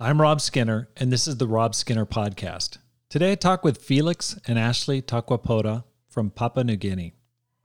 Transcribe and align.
I'm 0.00 0.22
Rob 0.22 0.40
Skinner, 0.40 0.88
and 0.96 1.12
this 1.12 1.26
is 1.26 1.38
the 1.38 1.48
Rob 1.48 1.74
Skinner 1.74 2.06
Podcast. 2.06 2.78
Today 3.08 3.32
I 3.32 3.34
talk 3.34 3.64
with 3.64 3.82
Felix 3.82 4.38
and 4.46 4.56
Ashley 4.56 5.02
Tokwepota 5.02 5.82
from 6.08 6.30
Papua 6.30 6.62
New 6.62 6.76
Guinea. 6.76 7.14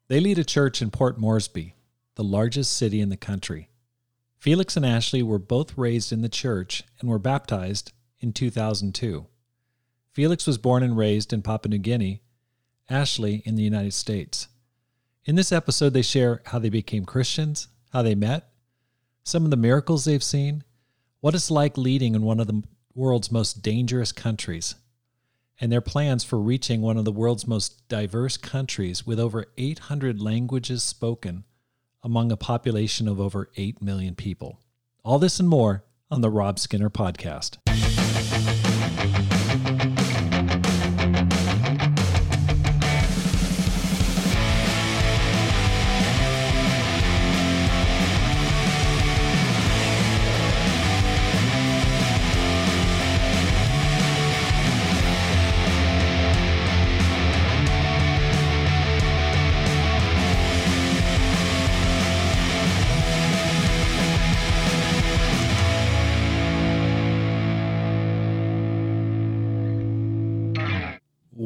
They 0.07 0.19
lead 0.19 0.39
a 0.39 0.43
church 0.43 0.81
in 0.81 0.89
Port 0.89 1.19
Moresby, 1.19 1.75
the 2.15 2.23
largest 2.23 2.75
city 2.75 3.01
in 3.01 3.09
the 3.09 3.17
country. 3.17 3.69
Felix 4.39 4.75
and 4.75 4.83
Ashley 4.83 5.21
were 5.21 5.37
both 5.37 5.77
raised 5.77 6.11
in 6.11 6.23
the 6.23 6.27
church 6.27 6.81
and 6.99 7.07
were 7.07 7.19
baptized 7.19 7.93
in 8.19 8.33
2002. 8.33 9.27
Felix 10.11 10.47
was 10.47 10.57
born 10.57 10.81
and 10.81 10.97
raised 10.97 11.33
in 11.33 11.43
Papua 11.43 11.69
New 11.69 11.77
Guinea, 11.77 12.23
Ashley 12.89 13.43
in 13.45 13.53
the 13.53 13.61
United 13.61 13.93
States. 13.93 14.47
In 15.23 15.35
this 15.35 15.51
episode, 15.51 15.93
they 15.93 16.01
share 16.01 16.41
how 16.47 16.57
they 16.57 16.69
became 16.69 17.05
Christians, 17.05 17.67
how 17.91 18.01
they 18.01 18.15
met, 18.15 18.49
some 19.23 19.45
of 19.45 19.51
the 19.51 19.55
miracles 19.55 20.05
they've 20.05 20.23
seen, 20.23 20.63
what 21.23 21.33
it's 21.33 21.49
like 21.49 21.77
leading 21.77 22.15
in 22.15 22.21
one 22.21 22.41
of 22.41 22.47
the 22.47 22.61
world's 22.93 23.31
most 23.31 23.61
dangerous 23.61 24.11
countries, 24.11 24.75
and 25.57 25.71
their 25.71 25.79
plans 25.79 26.21
for 26.21 26.37
reaching 26.37 26.81
one 26.81 26.97
of 26.97 27.05
the 27.05 27.13
world's 27.13 27.47
most 27.47 27.87
diverse 27.87 28.35
countries 28.35 29.07
with 29.07 29.21
over 29.21 29.45
800 29.57 30.21
languages 30.21 30.83
spoken 30.83 31.45
among 32.03 32.29
a 32.29 32.35
population 32.35 33.07
of 33.07 33.21
over 33.21 33.49
8 33.55 33.81
million 33.81 34.15
people. 34.15 34.59
All 35.05 35.17
this 35.17 35.39
and 35.39 35.47
more 35.47 35.85
on 36.11 36.19
the 36.19 36.29
Rob 36.29 36.59
Skinner 36.59 36.89
Podcast. 36.89 37.55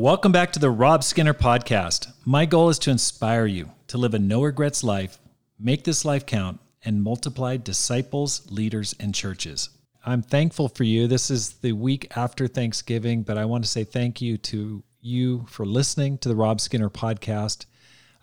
Welcome 0.07 0.31
back 0.31 0.53
to 0.53 0.59
the 0.59 0.69
Rob 0.69 1.03
Skinner 1.03 1.33
podcast. 1.33 2.13
My 2.23 2.45
goal 2.45 2.69
is 2.69 2.79
to 2.79 2.91
inspire 2.91 3.45
you 3.45 3.71
to 3.87 3.97
live 3.97 4.13
a 4.13 4.19
no 4.19 4.41
regrets 4.41 4.81
life, 4.81 5.19
make 5.59 5.83
this 5.83 6.05
life 6.05 6.25
count, 6.25 6.61
and 6.85 7.03
multiply 7.03 7.57
disciples, 7.57 8.49
leaders, 8.49 8.95
and 9.01 9.13
churches. 9.13 9.69
I'm 10.05 10.21
thankful 10.21 10.69
for 10.69 10.85
you. 10.85 11.07
This 11.07 11.29
is 11.29 11.55
the 11.55 11.73
week 11.73 12.07
after 12.15 12.47
Thanksgiving, 12.47 13.23
but 13.23 13.37
I 13.37 13.43
want 13.43 13.65
to 13.65 13.69
say 13.69 13.83
thank 13.83 14.21
you 14.21 14.37
to 14.37 14.81
you 15.01 15.45
for 15.49 15.65
listening 15.65 16.19
to 16.19 16.29
the 16.29 16.37
Rob 16.37 16.61
Skinner 16.61 16.89
podcast. 16.89 17.65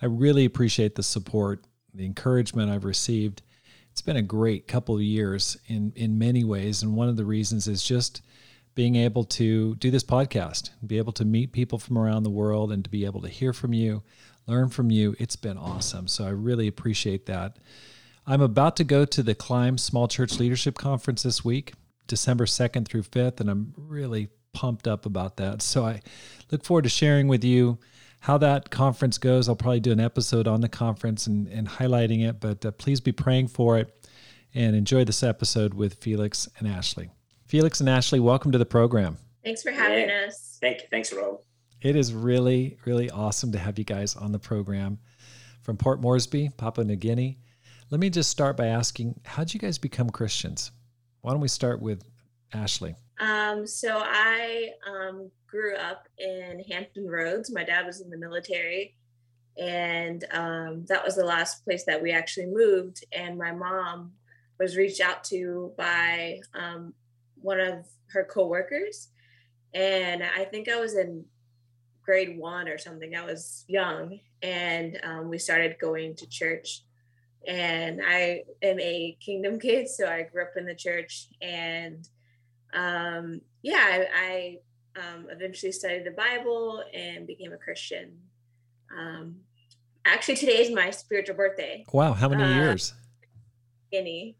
I 0.01 0.07
really 0.07 0.47
appreciate 0.47 0.95
the 0.95 1.03
support, 1.03 1.67
the 1.93 2.07
encouragement 2.07 2.71
I've 2.71 2.87
received. 2.87 3.43
It's 3.93 4.01
been 4.01 4.17
a 4.17 4.23
great 4.23 4.67
couple 4.67 4.95
of 4.95 5.03
years 5.03 5.59
in 5.67 5.93
in 5.97 6.19
many 6.19 6.45
ways, 6.45 6.83
and 6.83 6.97
one 6.97 7.11
of 7.11 7.19
the 7.19 7.27
reasons 7.27 7.69
is 7.69 7.85
just 7.85 8.23
being 8.75 8.97
able 8.97 9.25
to 9.25 9.77
do 9.77 9.91
this 9.91 10.05
podcast, 10.05 10.70
be 10.84 10.98
able 10.98 11.12
to 11.12 11.25
meet 11.25 11.53
people 11.53 11.78
from 11.78 11.97
around 11.97 12.22
the 12.22 12.30
world 12.30 12.72
and 12.72 12.84
to 12.84 12.91
be 12.91 13.05
able 13.05 13.20
to 13.22 13.28
hear 13.28 13.53
from 13.53 13.72
you, 13.72 14.03
learn 14.47 14.69
from 14.69 14.91
you. 14.91 15.14
It's 15.19 15.36
been 15.36 15.56
awesome. 15.56 16.08
So 16.08 16.25
I 16.25 16.30
really 16.30 16.67
appreciate 16.67 17.27
that. 17.27 17.56
I'm 18.27 18.41
about 18.41 18.77
to 18.77 18.84
go 18.84 19.05
to 19.05 19.22
the 19.22 19.34
Climb 19.34 19.78
Small 19.78 20.08
Church 20.08 20.39
Leadership 20.39 20.77
Conference 20.77 21.22
this 21.22 21.45
week, 21.45 21.75
December 22.06 22.47
2nd 22.47 22.89
through 22.89 23.02
5th, 23.02 23.41
and 23.41 23.50
I'm 23.50 23.75
really 23.77 24.28
pumped 24.52 24.89
up 24.89 25.05
about 25.05 25.36
that. 25.36 25.61
So 25.62 25.84
I 25.84 26.00
look 26.50 26.64
forward 26.64 26.84
to 26.84 26.91
sharing 26.91 27.28
with 27.28 27.45
you 27.45 27.78
how 28.20 28.39
that 28.39 28.70
conference 28.70 29.19
goes. 29.19 29.48
I'll 29.48 29.56
probably 29.56 29.80
do 29.80 29.92
an 29.92 30.00
episode 30.00 30.48
on 30.48 30.62
the 30.62 30.68
conference 30.68 31.27
and, 31.27 31.46
and 31.48 31.68
highlighting 31.68 32.27
it, 32.27 32.40
but 32.40 32.64
uh, 32.64 32.70
please 32.70 33.01
be 33.01 33.13
praying 33.13 33.48
for 33.48 33.79
it 33.79 34.08
and 34.55 34.74
enjoy 34.74 35.05
this 35.05 35.23
episode 35.23 35.74
with 35.74 35.95
Felix 35.95 36.48
and 36.58 36.67
Ashley. 36.67 37.11
Felix 37.47 37.81
and 37.81 37.89
Ashley, 37.91 38.21
welcome 38.21 38.53
to 38.53 38.59
the 38.59 38.65
program. 38.65 39.19
Thanks 39.45 39.63
for 39.63 39.71
having 39.71 40.09
yeah. 40.09 40.27
us. 40.29 40.57
Thank 40.63 40.81
you. 40.81 40.89
Thanks, 40.91 41.13
Rob. 41.13 41.41
It 41.83 41.95
is 41.95 42.15
really, 42.15 42.79
really 42.87 43.11
awesome 43.11 43.53
to 43.53 43.59
have 43.59 43.79
you 43.79 43.85
guys 43.85 44.17
on 44.17 44.33
the 44.33 44.39
program 44.39 44.99
from 45.61 45.77
Port 45.77 46.01
Moresby, 46.01 46.51
Papua 46.57 46.87
New 46.87 46.97
Guinea. 46.97 47.39
Let 47.91 48.01
me 48.01 48.09
just 48.09 48.31
start 48.31 48.57
by 48.57 48.69
asking, 48.69 49.21
how 49.27 49.45
did 49.45 49.53
you 49.53 49.61
guys 49.61 49.77
become 49.77 50.09
Christians? 50.09 50.73
Why 51.21 51.33
don't 51.33 51.43
we 51.43 51.49
start 51.49 51.83
with 51.83 52.03
Ashley? 52.55 52.95
Um, 53.21 53.67
so 53.67 54.01
I 54.03 54.71
um, 54.89 55.31
grew 55.47 55.77
up 55.77 56.09
in 56.19 56.65
Hampton 56.71 57.07
Roads. 57.07 57.53
My 57.53 57.63
dad 57.63 57.85
was 57.85 58.01
in 58.01 58.09
the 58.09 58.17
military, 58.17 58.97
and 59.59 60.25
um, 60.33 60.87
that 60.89 61.05
was 61.05 61.15
the 61.15 61.25
last 61.25 61.63
place 61.65 61.85
that 61.85 62.03
we 62.03 62.11
actually 62.11 62.47
moved. 62.47 63.05
And 63.13 63.37
my 63.37 63.53
mom 63.53 64.13
was 64.59 64.79
reached 64.79 65.03
out 65.03 65.23
to 65.25 65.73
by 65.77 66.41
um, 66.55 66.95
one 67.45 67.61
of 67.61 67.87
her 68.09 68.25
coworkers, 68.25 69.09
and 69.75 70.23
I 70.23 70.45
think 70.45 70.69
I 70.69 70.81
was 70.81 70.97
in 70.97 71.25
grade 72.03 72.39
one 72.39 72.69
or 72.69 72.79
something. 72.79 73.15
I 73.15 73.25
was 73.25 73.65
young, 73.69 74.19
and 74.43 74.99
um, 75.03 75.29
we 75.29 75.39
started 75.39 75.77
going 75.79 76.17
to 76.17 76.29
church. 76.29 76.83
And 77.47 78.01
I 78.03 78.45
am 78.63 78.81
a 78.81 79.17
kingdom 79.21 79.61
kid, 79.67 79.89
so 79.89 80.07
I 80.07 80.23
grew 80.23 80.43
up 80.43 80.57
in 80.57 80.65
the 80.65 80.75
church, 80.75 81.29
and 81.43 82.09
um, 82.73 83.43
yeah, 83.63 83.77
I, 83.79 84.59
I 84.97 85.01
um, 85.01 85.27
eventually 85.31 85.73
studied 85.73 86.05
the 86.07 86.13
Bible 86.13 86.83
and 86.93 87.27
became 87.27 87.53
a 87.53 87.59
Christian. 87.59 88.19
Um, 88.97 89.37
actually, 90.07 90.37
today 90.37 90.63
is 90.63 90.75
my 90.75 90.91
spiritual 90.91 91.37
birthday. 91.37 91.85
Wow, 91.93 92.15
how 92.15 92.29
many 92.29 92.43
uh, 92.43 92.55
years? 92.55 92.95
Guinea, 93.93 94.37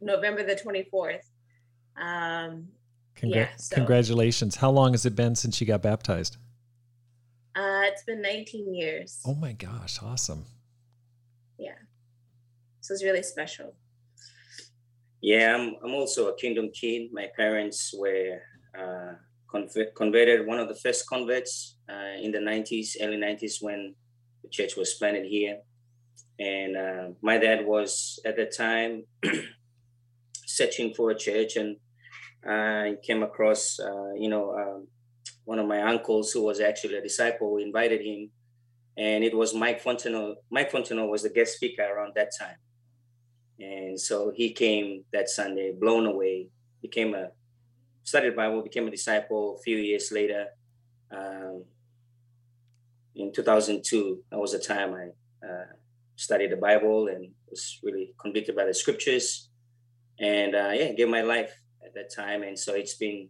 November 0.00 0.44
the 0.44 0.54
twenty 0.54 0.84
fourth. 0.84 1.28
Um, 1.96 2.68
Congra- 3.16 3.34
yeah, 3.34 3.48
so. 3.56 3.76
Congratulations. 3.76 4.56
How 4.56 4.70
long 4.70 4.92
has 4.92 5.06
it 5.06 5.14
been 5.14 5.34
since 5.34 5.60
you 5.60 5.66
got 5.66 5.82
baptized? 5.82 6.36
Uh, 7.54 7.82
it's 7.84 8.02
been 8.02 8.20
19 8.20 8.74
years. 8.74 9.20
Oh 9.24 9.34
my 9.34 9.52
gosh, 9.52 10.00
awesome. 10.02 10.44
Yeah. 11.58 11.78
So 12.80 12.94
it's 12.94 13.04
really 13.04 13.22
special. 13.22 13.74
Yeah, 15.20 15.54
I'm, 15.56 15.76
I'm 15.82 15.94
also 15.94 16.28
a 16.28 16.36
kingdom 16.36 16.70
kid. 16.74 17.10
My 17.12 17.28
parents 17.36 17.94
were 17.96 18.40
uh, 18.78 19.14
conv- 19.48 19.94
converted, 19.94 20.46
one 20.46 20.58
of 20.58 20.68
the 20.68 20.74
first 20.74 21.08
converts 21.08 21.76
uh, 21.88 22.20
in 22.20 22.32
the 22.32 22.38
90s, 22.38 22.96
early 23.00 23.16
90s 23.16 23.62
when 23.62 23.94
the 24.42 24.48
church 24.48 24.76
was 24.76 24.94
planted 24.94 25.24
here. 25.26 25.58
And 26.38 26.76
uh, 26.76 27.14
my 27.22 27.38
dad 27.38 27.64
was 27.64 28.18
at 28.26 28.36
the 28.36 28.46
time 28.46 29.04
searching 30.46 30.92
for 30.92 31.10
a 31.10 31.14
church 31.14 31.56
and 31.56 31.76
I 32.46 32.96
came 33.02 33.22
across, 33.22 33.78
uh, 33.80 34.12
you 34.14 34.28
know, 34.28 34.54
um, 34.54 34.86
one 35.44 35.58
of 35.58 35.66
my 35.66 35.82
uncles 35.82 36.32
who 36.32 36.42
was 36.42 36.60
actually 36.60 36.96
a 36.96 37.02
disciple. 37.02 37.52
We 37.54 37.62
invited 37.62 38.00
him, 38.00 38.30
and 38.96 39.24
it 39.24 39.36
was 39.36 39.54
Mike 39.54 39.82
Fontenot. 39.82 40.36
Mike 40.50 40.70
Fontenot 40.70 41.08
was 41.08 41.22
the 41.22 41.30
guest 41.30 41.54
speaker 41.54 41.82
around 41.82 42.12
that 42.16 42.30
time, 42.38 42.56
and 43.58 43.98
so 43.98 44.32
he 44.34 44.52
came 44.52 45.04
that 45.12 45.28
Sunday, 45.28 45.72
blown 45.72 46.06
away. 46.06 46.48
Became 46.82 47.14
a 47.14 47.28
studied 48.02 48.36
Bible, 48.36 48.62
became 48.62 48.86
a 48.86 48.90
disciple. 48.90 49.56
A 49.58 49.62
few 49.62 49.78
years 49.78 50.12
later, 50.12 50.48
um, 51.10 51.64
in 53.14 53.32
2002, 53.32 54.22
that 54.30 54.38
was 54.38 54.52
the 54.52 54.58
time 54.58 54.92
I 54.94 55.46
uh, 55.46 55.64
studied 56.16 56.52
the 56.52 56.56
Bible 56.56 57.08
and 57.08 57.30
was 57.48 57.80
really 57.82 58.12
convicted 58.18 58.54
by 58.54 58.66
the 58.66 58.74
scriptures, 58.74 59.48
and 60.18 60.54
uh, 60.54 60.70
yeah, 60.74 60.92
gave 60.92 61.08
my 61.08 61.22
life 61.22 61.52
at 61.84 61.94
that 61.94 62.12
time. 62.14 62.42
And 62.42 62.58
so 62.58 62.74
it's 62.74 62.94
been 62.94 63.28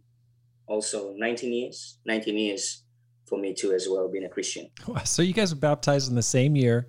also 0.67 1.13
19 1.15 1.51
years, 1.51 1.97
19 2.05 2.37
years 2.37 2.83
for 3.25 3.37
me 3.37 3.53
too, 3.53 3.73
as 3.73 3.87
well, 3.89 4.07
being 4.07 4.25
a 4.25 4.29
Christian. 4.29 4.69
So 5.03 5.21
you 5.21 5.33
guys 5.33 5.53
were 5.53 5.59
baptized 5.59 6.09
in 6.09 6.15
the 6.15 6.21
same 6.21 6.55
year, 6.55 6.87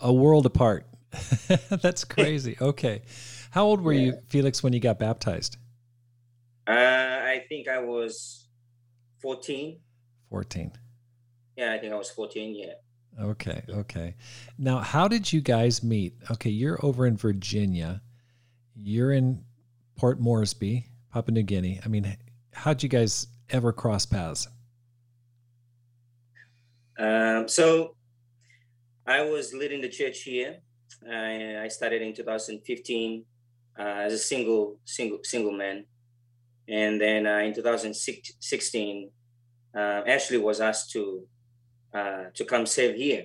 a 0.00 0.12
world 0.12 0.46
apart. 0.46 0.86
That's 1.68 2.04
crazy. 2.16 2.56
okay. 2.60 3.02
How 3.50 3.64
old 3.64 3.80
were 3.80 3.92
yeah. 3.92 4.00
you, 4.00 4.18
Felix, 4.28 4.62
when 4.62 4.72
you 4.72 4.80
got 4.80 4.98
baptized? 4.98 5.56
Uh, 6.66 6.72
I 6.72 7.44
think 7.48 7.66
I 7.66 7.78
was 7.78 8.48
14. 9.22 9.78
14. 10.28 10.72
Yeah, 11.56 11.72
I 11.72 11.78
think 11.78 11.92
I 11.92 11.96
was 11.96 12.10
14. 12.10 12.54
Yeah. 12.54 13.24
Okay. 13.24 13.62
Okay. 13.68 14.14
Now, 14.58 14.78
how 14.78 15.08
did 15.08 15.32
you 15.32 15.40
guys 15.40 15.82
meet? 15.82 16.14
Okay. 16.30 16.50
You're 16.50 16.84
over 16.84 17.06
in 17.06 17.16
Virginia. 17.16 18.02
You're 18.74 19.12
in 19.12 19.44
Port 19.98 20.20
Moresby, 20.20 20.86
Papua 21.12 21.34
New 21.34 21.42
Guinea. 21.42 21.80
I 21.84 21.88
mean, 21.88 22.16
how'd 22.54 22.82
you 22.82 22.88
guys 22.88 23.26
ever 23.50 23.72
cross 23.72 24.06
paths? 24.06 24.46
Um, 26.98 27.48
so 27.48 27.96
I 29.06 29.22
was 29.22 29.52
leading 29.52 29.80
the 29.80 29.88
church 29.88 30.22
here. 30.22 30.58
I, 31.10 31.64
I 31.64 31.68
started 31.68 32.00
in 32.00 32.14
2015 32.14 33.24
uh, 33.78 33.82
as 33.82 34.12
a 34.12 34.18
single, 34.18 34.78
single, 34.84 35.18
single 35.24 35.52
man. 35.52 35.84
And 36.68 37.00
then 37.00 37.26
uh, 37.26 37.38
in 37.38 37.52
2016, 37.52 39.10
uh, 39.76 40.02
Ashley 40.06 40.38
was 40.38 40.60
asked 40.60 40.90
to 40.92 41.26
uh, 41.94 42.24
to 42.34 42.44
come 42.44 42.66
serve 42.66 42.96
here, 42.96 43.24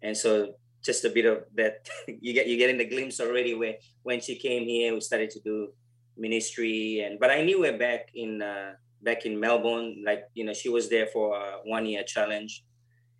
and 0.00 0.16
so 0.16 0.54
just 0.84 1.04
a 1.04 1.10
bit 1.10 1.24
of 1.24 1.44
that 1.54 1.88
you 2.20 2.32
get 2.32 2.46
you 2.46 2.56
getting 2.56 2.78
the 2.78 2.84
glimpse 2.84 3.20
already 3.20 3.54
where 3.54 3.74
when 4.02 4.20
she 4.20 4.36
came 4.36 4.64
here 4.64 4.92
we 4.92 5.00
started 5.00 5.30
to 5.30 5.40
do 5.40 5.68
ministry 6.16 7.00
and 7.00 7.18
but 7.18 7.30
I 7.30 7.42
knew 7.42 7.62
her 7.64 7.76
back 7.76 8.10
in 8.14 8.42
uh, 8.42 8.72
back 9.02 9.24
in 9.24 9.38
Melbourne 9.38 10.02
like 10.04 10.24
you 10.34 10.44
know 10.44 10.52
she 10.52 10.68
was 10.68 10.88
there 10.88 11.06
for 11.06 11.36
a 11.36 11.58
one 11.64 11.86
year 11.86 12.04
challenge 12.04 12.64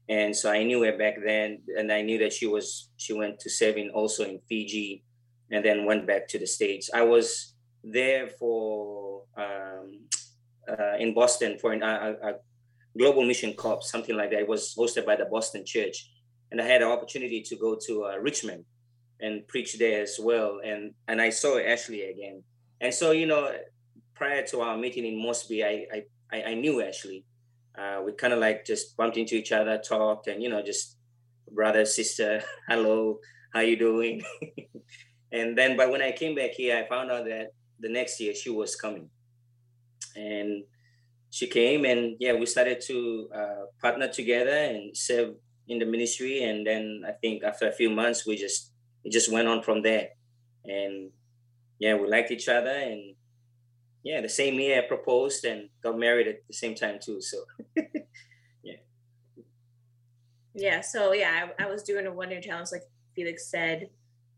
and 0.09 0.35
so 0.37 0.51
I 0.51 0.63
knew 0.65 0.83
her 0.83 0.97
back 0.97 1.15
then 1.25 1.63
and 1.79 1.93
I 1.93 2.03
knew 2.03 2.19
that 2.19 2.33
she 2.33 2.47
was 2.47 2.91
she 2.97 3.13
went 3.13 3.41
to 3.41 3.51
serving 3.51 3.91
also 3.91 4.25
in 4.25 4.41
Fiji 4.49 5.05
and 5.51 5.65
then 5.65 5.87
went 5.87 6.07
back 6.07 6.29
to 6.29 6.39
the 6.39 6.47
states 6.47 6.91
I 6.95 7.03
was 7.03 7.55
there 7.85 8.29
for 8.29 9.23
um, 9.37 10.01
uh, 10.69 10.97
in 10.99 11.15
Boston 11.15 11.59
for 11.59 11.73
an, 11.73 11.83
a, 11.83 12.17
a 12.23 12.35
global 12.97 13.25
mission 13.25 13.55
corps 13.55 13.83
something 13.83 14.17
like 14.17 14.31
that 14.31 14.41
it 14.41 14.49
was 14.49 14.75
hosted 14.79 15.07
by 15.07 15.17
the 15.17 15.25
Boston 15.25 15.65
church 15.65 16.11
and 16.53 16.61
I 16.61 16.67
had 16.67 16.83
an 16.83 16.89
opportunity 16.89 17.41
to 17.43 17.57
go 17.57 17.77
to 17.87 18.05
uh, 18.05 18.17
Richmond 18.19 18.65
and 19.23 19.47
preach 19.49 19.79
there 19.79 20.03
as 20.03 20.19
well. 20.21 20.61
And 20.63 20.93
and 21.09 21.21
I 21.21 21.31
saw 21.31 21.59
Ashley 21.59 22.03
again. 22.03 22.43
And 22.83 22.93
so 22.93 23.13
you 23.13 23.27
know, 23.27 23.51
prior 24.15 24.45
to 24.49 24.61
our 24.61 24.77
meeting 24.77 25.07
in 25.07 25.23
Mosby, 25.23 25.65
I 25.65 25.87
I, 26.31 26.43
I 26.43 26.55
knew 26.55 26.83
Ashley. 26.83 27.25
Uh, 27.79 28.03
we 28.05 28.13
kind 28.13 28.35
of 28.35 28.39
like 28.39 28.67
just 28.67 28.97
bumped 28.99 29.17
into 29.17 29.35
each 29.35 29.53
other, 29.53 29.79
talked, 29.79 30.27
and 30.27 30.43
you 30.43 30.51
know, 30.51 30.63
just 30.63 30.99
brother, 31.51 31.87
sister, 31.87 32.43
hello, 32.69 33.19
how 33.55 33.61
you 33.61 33.79
doing? 33.79 34.23
and 35.33 35.57
then, 35.57 35.79
but 35.79 35.91
when 35.91 36.03
I 36.03 36.13
came 36.13 36.35
back 36.35 36.51
here, 36.51 36.77
I 36.77 36.87
found 36.87 37.11
out 37.11 37.25
that 37.25 37.53
the 37.81 37.89
next 37.89 38.21
year 38.21 38.35
she 38.35 38.51
was 38.51 38.77
coming, 38.77 39.09
and 40.15 40.65
she 41.31 41.47
came, 41.47 41.87
and 41.87 42.17
yeah, 42.21 42.35
we 42.35 42.45
started 42.45 42.83
to 42.89 43.31
uh, 43.35 43.63
partner 43.81 44.09
together 44.09 44.51
and 44.51 44.95
serve 44.95 45.37
in 45.69 45.79
the 45.79 45.87
ministry 45.87 46.43
and 46.43 46.67
then 46.67 47.03
i 47.07 47.13
think 47.13 47.43
after 47.43 47.69
a 47.69 47.73
few 47.73 47.91
months 47.91 48.27
we 48.27 48.37
just 48.37 48.73
it 49.05 49.13
just 49.13 49.31
went 49.31 49.49
on 49.49 49.63
from 49.63 49.83
there 49.83 50.09
and 50.65 51.11
yeah 51.79 51.95
we 51.95 52.09
liked 52.09 52.31
each 52.31 52.49
other 52.49 52.71
and 52.71 53.15
yeah 54.03 54.21
the 54.21 54.29
same 54.29 54.59
year 54.59 54.83
i 54.83 54.87
proposed 54.87 55.45
and 55.45 55.69
got 55.83 55.99
married 55.99 56.27
at 56.27 56.47
the 56.47 56.55
same 56.55 56.75
time 56.75 56.99
too 57.01 57.21
so. 57.21 57.39
Yeah. 58.63 58.75
Yeah 60.55 60.81
so 60.81 61.13
yeah 61.13 61.49
I, 61.59 61.65
I 61.65 61.71
was 61.71 61.83
doing 61.83 62.07
a 62.07 62.13
one 62.13 62.31
year 62.31 62.41
challenge 62.41 62.69
like 62.73 62.85
felix 63.15 63.51
said 63.51 63.89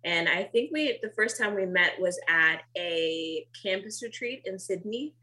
and 0.05 0.29
i 0.29 0.45
think 0.45 0.71
we 0.73 0.99
the 1.03 1.11
first 1.11 1.39
time 1.39 1.55
we 1.55 1.67
met 1.67 2.01
was 2.01 2.19
at 2.29 2.63
a 2.77 3.47
campus 3.63 4.03
retreat 4.03 4.43
in 4.45 4.59
sydney. 4.59 5.15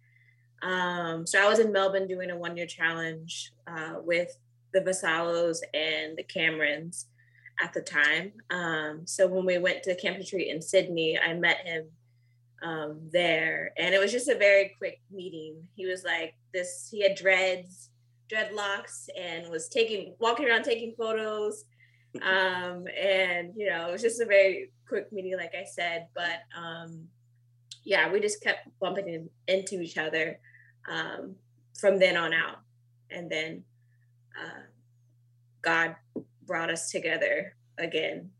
Um, 0.64 1.26
so 1.26 1.44
i 1.44 1.48
was 1.48 1.60
in 1.60 1.72
melbourne 1.72 2.08
doing 2.08 2.30
a 2.30 2.38
one 2.38 2.58
year 2.58 2.68
challenge 2.68 3.54
uh, 3.68 3.96
with 4.04 4.38
the 4.74 4.82
Vasallos 4.82 5.60
and 5.74 6.18
the 6.18 6.24
Camerons 6.24 7.06
at 7.62 7.74
the 7.74 7.82
time. 7.82 8.34
Um, 8.50 9.02
so 9.06 9.28
when 9.28 9.46
we 9.46 9.58
went 9.58 9.84
to 9.84 9.92
the 9.92 10.00
campus 10.00 10.34
Retreat 10.34 10.54
in 10.54 10.62
Sydney, 10.62 11.20
I 11.20 11.34
met 11.34 11.66
him 11.66 11.88
um, 12.62 13.00
there, 13.12 13.74
and 13.78 13.94
it 13.94 14.00
was 14.00 14.12
just 14.12 14.30
a 14.30 14.38
very 14.38 14.76
quick 14.78 15.02
meeting. 15.12 15.56
He 15.76 15.86
was 15.86 16.04
like 16.04 16.36
this. 16.54 16.88
He 16.92 17.02
had 17.02 17.16
dreads, 17.16 17.90
dreadlocks, 18.32 19.08
and 19.20 19.50
was 19.50 19.68
taking 19.68 20.16
walking 20.20 20.48
around 20.48 20.64
taking 20.64 20.94
photos. 20.98 21.66
Um, 22.22 22.88
and 23.02 23.54
you 23.56 23.70
know, 23.70 23.88
it 23.88 23.94
was 23.94 24.02
just 24.02 24.20
a 24.20 24.26
very 24.26 24.74
quick 24.86 25.14
meeting, 25.14 25.38
like 25.38 25.54
I 25.58 25.64
said. 25.64 26.08
But 26.14 26.42
um, 26.54 27.08
yeah, 27.86 28.12
we 28.12 28.20
just 28.20 28.44
kept 28.44 28.68
bumping 28.82 29.08
in, 29.08 29.30
into 29.48 29.80
each 29.80 29.98
other 29.98 30.38
um, 30.90 31.36
from 31.80 32.00
then 32.00 32.18
on 32.18 32.34
out, 32.34 32.58
and 33.12 33.32
then 33.32 33.64
uh, 34.38 34.64
God 35.62 35.96
brought 36.46 36.70
us 36.70 36.92
together 36.92 37.56
again 37.78 38.32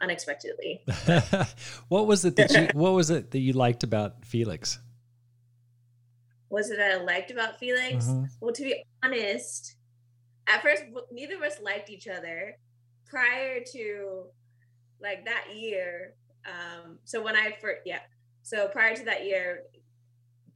unexpectedly. 0.00 0.82
what 1.88 2.06
was 2.06 2.24
it 2.24 2.36
that 2.36 2.52
you 2.52 2.68
what 2.78 2.92
was 2.92 3.10
it 3.10 3.30
that 3.30 3.38
you 3.38 3.52
liked 3.52 3.82
about 3.82 4.24
Felix? 4.24 4.78
Was 6.48 6.70
it 6.70 6.80
I 6.80 6.96
liked 6.96 7.30
about 7.30 7.58
Felix? 7.58 8.06
Mm-hmm. 8.06 8.24
Well, 8.40 8.52
to 8.52 8.62
be 8.62 8.84
honest, 9.02 9.76
at 10.46 10.62
first 10.62 10.84
neither 11.10 11.36
of 11.36 11.42
us 11.42 11.60
liked 11.60 11.90
each 11.90 12.08
other 12.08 12.56
prior 13.04 13.60
to 13.72 14.24
like 15.00 15.24
that 15.24 15.46
year. 15.54 16.14
Um, 16.44 16.98
so 17.04 17.22
when 17.22 17.36
I 17.36 17.56
first 17.60 17.82
yeah, 17.84 18.00
so 18.42 18.68
prior 18.68 18.94
to 18.94 19.04
that 19.04 19.24
year, 19.24 19.64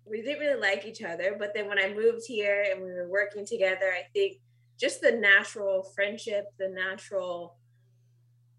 we 0.05 0.23
didn't 0.23 0.41
really 0.41 0.61
like 0.61 0.85
each 0.85 1.03
other. 1.03 1.37
But 1.39 1.55
then 1.55 1.69
when 1.69 1.79
I 1.79 1.95
moved 1.95 2.23
here 2.27 2.67
and 2.71 2.83
we 2.83 2.91
were 2.91 3.09
working 3.09 3.47
together, 3.47 3.93
I 3.93 4.03
think 4.13 4.39
just 4.79 5.01
the 5.01 5.13
natural 5.13 5.83
friendship, 5.95 6.47
the 6.59 6.69
natural, 6.69 7.57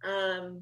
um, 0.04 0.62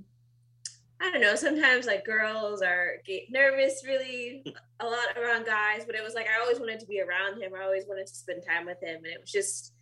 I 1.02 1.12
don't 1.12 1.22
know, 1.22 1.36
sometimes 1.36 1.86
like 1.86 2.06
girls 2.06 2.62
are 2.62 2.98
get 3.06 3.32
nervous 3.32 3.84
really 3.86 4.44
a 4.82 4.86
lot 4.86 5.18
around 5.18 5.46
guys, 5.46 5.84
but 5.86 5.96
it 5.96 6.04
was 6.04 6.14
like 6.14 6.28
I 6.28 6.42
always 6.42 6.60
wanted 6.60 6.80
to 6.82 6.86
be 6.86 7.02
around 7.02 7.42
him. 7.42 7.54
I 7.58 7.64
always 7.64 7.86
wanted 7.88 8.08
to 8.08 8.16
spend 8.16 8.44
time 8.46 8.66
with 8.66 8.84
him. 8.84 8.98
And 8.98 9.08
it 9.08 9.22
was 9.22 9.32
just 9.32 9.74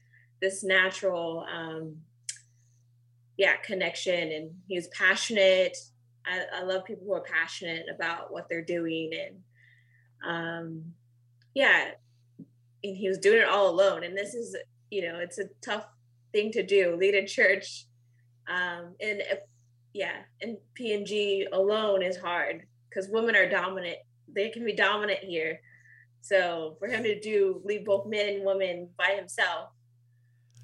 this 0.41 0.63
natural, 0.63 1.43
um, 1.51 1.95
yeah, 3.35 3.55
connection. 3.57 4.31
And 4.31 4.51
he 4.67 4.75
was 4.75 4.87
passionate. 4.89 5.75
I, 6.23 6.43
I 6.59 6.63
love 6.63 6.85
people 6.85 7.05
who 7.05 7.13
are 7.13 7.21
passionate 7.21 7.85
about 7.93 8.31
what 8.31 8.47
they're 8.47 8.63
doing. 8.63 9.11
And 9.13 9.37
um, 10.23 10.83
yeah, 11.55 11.91
and 12.83 12.95
he 12.95 13.07
was 13.07 13.17
doing 13.17 13.41
it 13.41 13.47
all 13.47 13.71
alone. 13.71 14.03
And 14.03 14.15
this 14.15 14.35
is, 14.35 14.55
you 14.91 15.01
know, 15.01 15.17
it's 15.17 15.39
a 15.39 15.49
tough 15.63 15.87
thing 16.31 16.51
to 16.51 16.63
do, 16.63 16.95
lead 16.95 17.15
a 17.15 17.25
church. 17.25 17.86
Um, 18.49 18.95
and 19.01 19.21
if, 19.21 19.39
yeah, 19.93 20.17
and 20.41 20.57
PNG 20.79 21.45
alone 21.51 22.01
is 22.01 22.17
hard 22.17 22.63
because 22.89 23.09
women 23.09 23.35
are 23.35 23.49
dominant. 23.49 23.97
They 24.33 24.49
can 24.49 24.65
be 24.65 24.73
dominant 24.73 25.19
here. 25.19 25.59
So 26.21 26.75
for 26.79 26.87
him 26.87 27.03
to 27.03 27.19
do 27.19 27.61
leave 27.63 27.85
both 27.85 28.05
men 28.05 28.27
and 28.29 28.45
women 28.45 28.89
by 28.97 29.15
himself, 29.15 29.69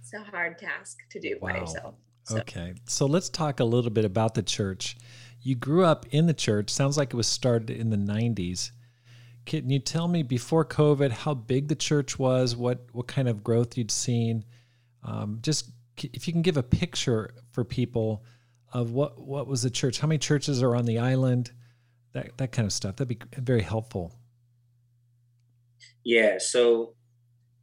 it's 0.02 0.14
a 0.14 0.24
hard 0.24 0.58
task 0.58 0.98
to 1.12 1.20
do 1.20 1.38
wow. 1.42 1.52
by 1.52 1.60
yourself. 1.60 1.96
So. 2.26 2.38
Okay. 2.40 2.74
So 2.88 3.06
let's 3.06 3.30
talk 3.30 3.60
a 3.60 3.66
little 3.66 3.92
bit 3.92 4.06
about 4.06 4.34
the 4.34 4.44
church. 4.44 4.98
You 5.42 5.56
grew 5.56 5.84
up 5.84 6.06
in 6.12 6.26
the 6.26 6.34
church. 6.34 6.70
Sounds 6.70 6.98
like 6.98 7.14
it 7.14 7.18
was 7.18 7.28
started 7.28 7.70
in 7.70 7.90
the 7.90 7.98
90s. 7.98 8.72
Can 9.46 9.70
you 9.70 9.80
tell 9.80 10.08
me 10.08 10.24
before 10.24 10.64
COVID 10.64 11.12
how 11.12 11.34
big 11.34 11.68
the 11.68 11.76
church 11.76 12.18
was, 12.18 12.56
what 12.56 12.86
what 12.94 13.08
kind 13.08 13.28
of 13.28 13.44
growth 13.44 13.78
you'd 13.78 13.92
seen? 13.92 14.46
Um, 15.04 15.40
just 15.42 15.70
if 15.98 16.28
you 16.28 16.34
can 16.34 16.42
give 16.42 16.58
a 16.58 16.64
picture 16.64 17.34
for 17.52 17.64
people 17.64 18.24
of 18.74 18.92
what 18.92 19.20
what 19.20 19.48
was 19.48 19.62
the 19.62 19.70
church, 19.70 20.00
how 20.00 20.08
many 20.08 20.18
churches 20.18 20.64
are 20.64 20.76
on 20.76 20.86
the 20.86 21.00
island, 21.00 21.52
that 22.14 22.38
that 22.38 22.52
kind 22.52 22.66
of 22.66 22.74
stuff. 22.74 22.96
That'd 22.96 23.20
be 23.20 23.26
very 23.38 23.62
helpful. 23.62 24.16
Yeah. 26.04 26.38
So 26.40 26.96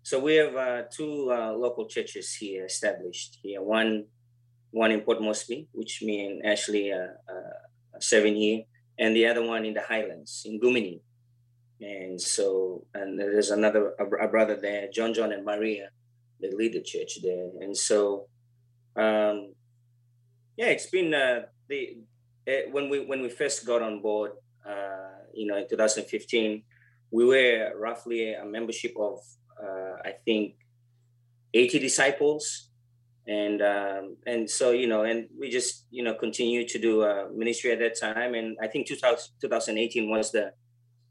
so 0.03 0.19
we 0.19 0.37
have 0.37 0.55
uh, 0.57 0.83
two 0.91 1.31
uh, 1.33 1.53
local 1.53 1.87
churches 1.87 2.35
here 2.35 2.65
established 2.65 3.39
here. 3.43 3.63
One 3.63 4.07
one 4.71 4.93
in 4.93 5.01
Port 5.01 5.21
Moresby, 5.21 5.69
which 5.73 6.03
me 6.03 6.27
and 6.27 6.47
Ashley 6.47 6.93
uh, 6.93 6.99
uh, 7.29 7.99
serving 7.99 8.37
here, 8.37 8.63
and 8.99 9.17
the 9.17 9.27
other 9.27 9.45
one 9.45 9.65
in 9.65 9.75
the 9.75 9.83
Highlands 9.83 10.43
in 10.45 10.61
Gumine 10.61 11.01
and 11.81 12.21
so 12.21 12.85
and 12.95 13.19
there's 13.19 13.51
another 13.51 13.95
a, 13.99 14.29
brother 14.29 14.57
there 14.57 14.89
john 14.93 15.15
john 15.15 15.33
and 15.33 15.45
maria 15.45 15.89
the 16.41 16.83
church 16.83 17.19
there. 17.23 17.51
And 17.61 17.77
so 17.77 18.27
um 18.97 19.55
yeah 20.57 20.67
it's 20.67 20.87
been 20.87 21.15
uh 21.15 21.43
the 21.69 21.99
uh, 22.49 22.69
when 22.73 22.91
we 22.91 23.07
when 23.07 23.23
we 23.23 23.29
first 23.29 23.65
got 23.65 23.83
on 23.83 24.03
board 24.03 24.33
uh 24.69 25.23
you 25.33 25.47
know 25.47 25.57
in 25.57 25.69
2015 25.69 26.65
we 27.13 27.25
were 27.25 27.71
roughly 27.79 28.35
a 28.35 28.45
membership 28.45 28.93
of 28.99 29.21
uh, 29.63 29.95
i 30.05 30.13
think 30.25 30.57
80 31.55 31.79
disciples. 31.79 32.69
And 33.27 33.63
um, 33.63 34.17
and 34.27 34.51
so 34.51 34.71
you 34.73 34.89
know 34.89 35.05
and 35.05 35.29
we 35.39 35.51
just 35.51 35.87
you 35.91 36.03
know 36.03 36.15
continue 36.15 36.67
to 36.67 36.79
do 36.79 37.03
uh, 37.03 37.29
ministry 37.33 37.71
at 37.71 37.79
that 37.79 38.01
time. 38.01 38.35
And 38.35 38.57
i 38.63 38.67
think 38.67 38.89
2000, 38.89 39.35
2018 39.41 40.11
was 40.11 40.33
the 40.33 40.53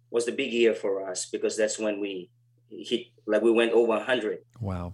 was 0.10 0.26
the 0.26 0.32
big 0.32 0.52
year 0.52 0.74
for 0.74 1.08
us 1.08 1.28
because 1.32 1.56
that's 1.56 1.78
when 1.80 2.00
we 2.00 2.30
hit 2.70 3.08
like 3.26 3.42
we 3.42 3.52
went 3.52 3.72
over 3.74 3.98
100 3.98 4.40
wow. 4.62 4.94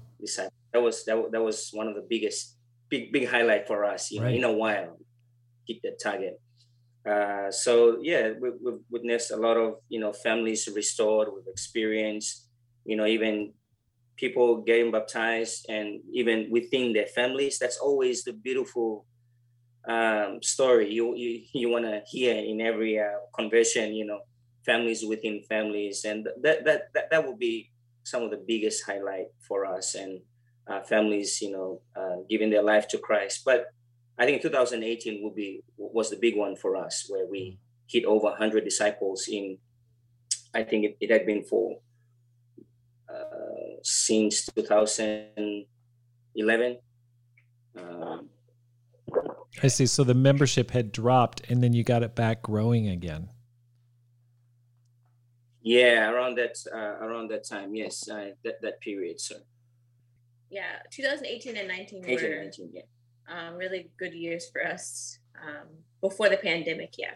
That 0.74 0.82
was 0.82 1.06
that, 1.06 1.32
that 1.32 1.42
was 1.42 1.70
one 1.72 1.88
of 1.88 1.96
the 1.96 2.06
biggest 2.10 2.58
big 2.90 3.12
big 3.12 3.28
highlight 3.28 3.68
for 3.68 3.86
us 3.86 4.12
you 4.12 4.22
right. 4.22 4.32
know 4.32 4.38
in 4.38 4.44
a 4.44 4.52
while. 4.54 4.98
Hit 5.68 5.82
the 5.82 5.98
target. 6.02 6.40
Uh, 7.06 7.52
so 7.52 8.00
yeah 8.02 8.32
we, 8.40 8.50
we've 8.64 8.82
witnessed 8.90 9.32
a 9.32 9.38
lot 9.38 9.58
of 9.58 9.76
you 9.90 10.00
know 10.00 10.12
families 10.12 10.68
restored 10.74 11.30
we've 11.34 11.48
experienced 11.48 12.48
you 12.84 12.96
know 12.96 13.06
even 13.06 13.54
people 14.18 14.62
getting 14.62 14.92
baptized 14.92 15.66
and 15.70 16.00
even 16.14 16.48
within 16.50 16.94
their 16.94 17.08
families. 17.08 17.60
That's 17.60 17.78
always 17.78 18.24
the 18.24 18.34
beautiful 18.34 19.06
um, 19.88 20.42
story 20.42 20.92
you 20.92 21.16
you, 21.16 21.44
you 21.54 21.70
want 21.70 21.86
to 21.86 22.02
hear 22.08 22.36
in 22.36 22.60
every 22.60 23.00
uh, 23.00 23.22
conversion 23.38 23.94
you 23.94 24.06
know 24.06 24.22
families 24.66 25.06
within 25.06 25.44
families, 25.48 26.06
and 26.06 26.28
that 26.42 26.66
that 26.66 26.94
that, 26.94 27.10
that 27.12 27.26
will 27.26 27.38
be 27.38 27.72
some 28.04 28.24
of 28.24 28.32
the 28.32 28.44
biggest 28.48 28.84
highlight 28.86 29.28
for 29.48 29.66
us 29.66 29.96
and 29.96 30.22
uh, 30.68 30.82
families, 30.82 31.42
you 31.42 31.52
know, 31.52 31.82
uh, 31.96 32.18
giving 32.30 32.50
their 32.50 32.64
life 32.64 32.88
to 32.90 32.98
Christ. 32.98 33.44
But 33.46 33.68
I 34.18 34.26
think 34.26 34.42
2018 34.42 35.22
will 35.22 35.34
be 35.34 35.62
was 35.78 36.10
the 36.10 36.18
big 36.18 36.38
one 36.38 36.56
for 36.56 36.76
us, 36.76 37.06
where 37.10 37.28
we 37.28 37.60
hit 37.88 38.06
over 38.06 38.28
100 38.28 38.64
disciples 38.64 39.28
in. 39.30 39.58
I 40.54 40.64
think 40.64 40.86
it, 40.86 40.98
it 41.02 41.12
had 41.12 41.26
been 41.26 41.44
for 41.44 41.80
uh, 43.10 43.82
since 43.84 44.46
2011. 44.46 46.78
Um, 47.78 48.30
I 49.62 49.68
see. 49.68 49.86
So 49.86 50.04
the 50.04 50.14
membership 50.14 50.72
had 50.72 50.92
dropped, 50.92 51.42
and 51.50 51.62
then 51.62 51.74
you 51.74 51.84
got 51.84 52.04
it 52.04 52.16
back 52.16 52.42
growing 52.42 52.88
again. 52.88 53.30
Yeah, 55.66 56.12
around 56.12 56.38
that 56.38 56.58
uh, 56.72 57.04
around 57.04 57.32
that 57.32 57.44
time, 57.44 57.74
yes, 57.74 58.08
uh, 58.08 58.30
that 58.44 58.62
that 58.62 58.80
period. 58.82 59.20
So. 59.20 59.38
Yeah, 60.52 60.62
2018 60.92 61.58
and 61.58 61.68
19 61.68 62.06
18 62.06 62.30
were 62.30 62.36
19, 62.44 62.72
yeah. 62.72 62.82
um, 63.28 63.56
really 63.56 63.90
good 63.98 64.14
years 64.14 64.48
for 64.52 64.64
us 64.66 65.18
um, 65.44 65.68
before 66.02 66.30
the 66.30 66.38
pandemic. 66.38 66.94
Yeah. 67.00 67.16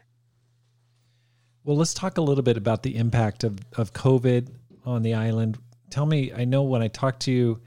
Well, 1.64 1.78
let's 1.78 1.94
talk 1.94 2.18
a 2.18 2.22
little 2.22 2.44
bit 2.44 2.58
about 2.58 2.82
the 2.82 2.96
impact 2.96 3.44
of, 3.44 3.60
of 3.78 3.94
COVID 3.94 4.50
on 4.84 5.04
the 5.04 5.14
island. 5.14 5.60
Tell 5.92 6.08
me, 6.08 6.34
I 6.34 6.44
know 6.44 6.64
when 6.64 6.82
I 6.82 6.88
talked 6.88 7.22
to 7.22 7.32
you 7.32 7.62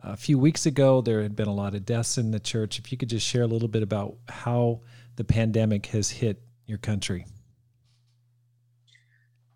a 0.00 0.16
few 0.16 0.38
weeks 0.38 0.64
ago, 0.64 1.00
there 1.00 1.22
had 1.22 1.34
been 1.34 1.48
a 1.48 1.54
lot 1.54 1.74
of 1.74 1.84
deaths 1.84 2.18
in 2.18 2.30
the 2.30 2.38
church. 2.38 2.78
If 2.78 2.92
you 2.92 2.96
could 2.96 3.08
just 3.10 3.26
share 3.26 3.42
a 3.42 3.48
little 3.48 3.68
bit 3.68 3.82
about 3.82 4.14
how 4.28 4.82
the 5.16 5.24
pandemic 5.24 5.86
has 5.86 6.08
hit 6.08 6.40
your 6.66 6.78
country. 6.78 7.26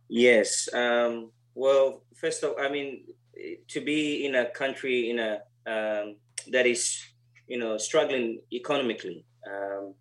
Yes. 0.08 0.68
Um, 0.72 1.30
well, 1.54 2.02
first 2.16 2.42
of 2.42 2.54
I 2.58 2.68
mean, 2.68 3.04
to 3.68 3.80
be 3.80 4.26
in 4.26 4.34
a 4.34 4.46
country 4.46 5.10
in 5.10 5.18
a 5.18 5.40
um, 5.66 6.16
that 6.50 6.66
is, 6.66 6.98
you 7.46 7.58
know, 7.58 7.76
struggling 7.76 8.40
economically, 8.52 9.24
um, 9.46 9.94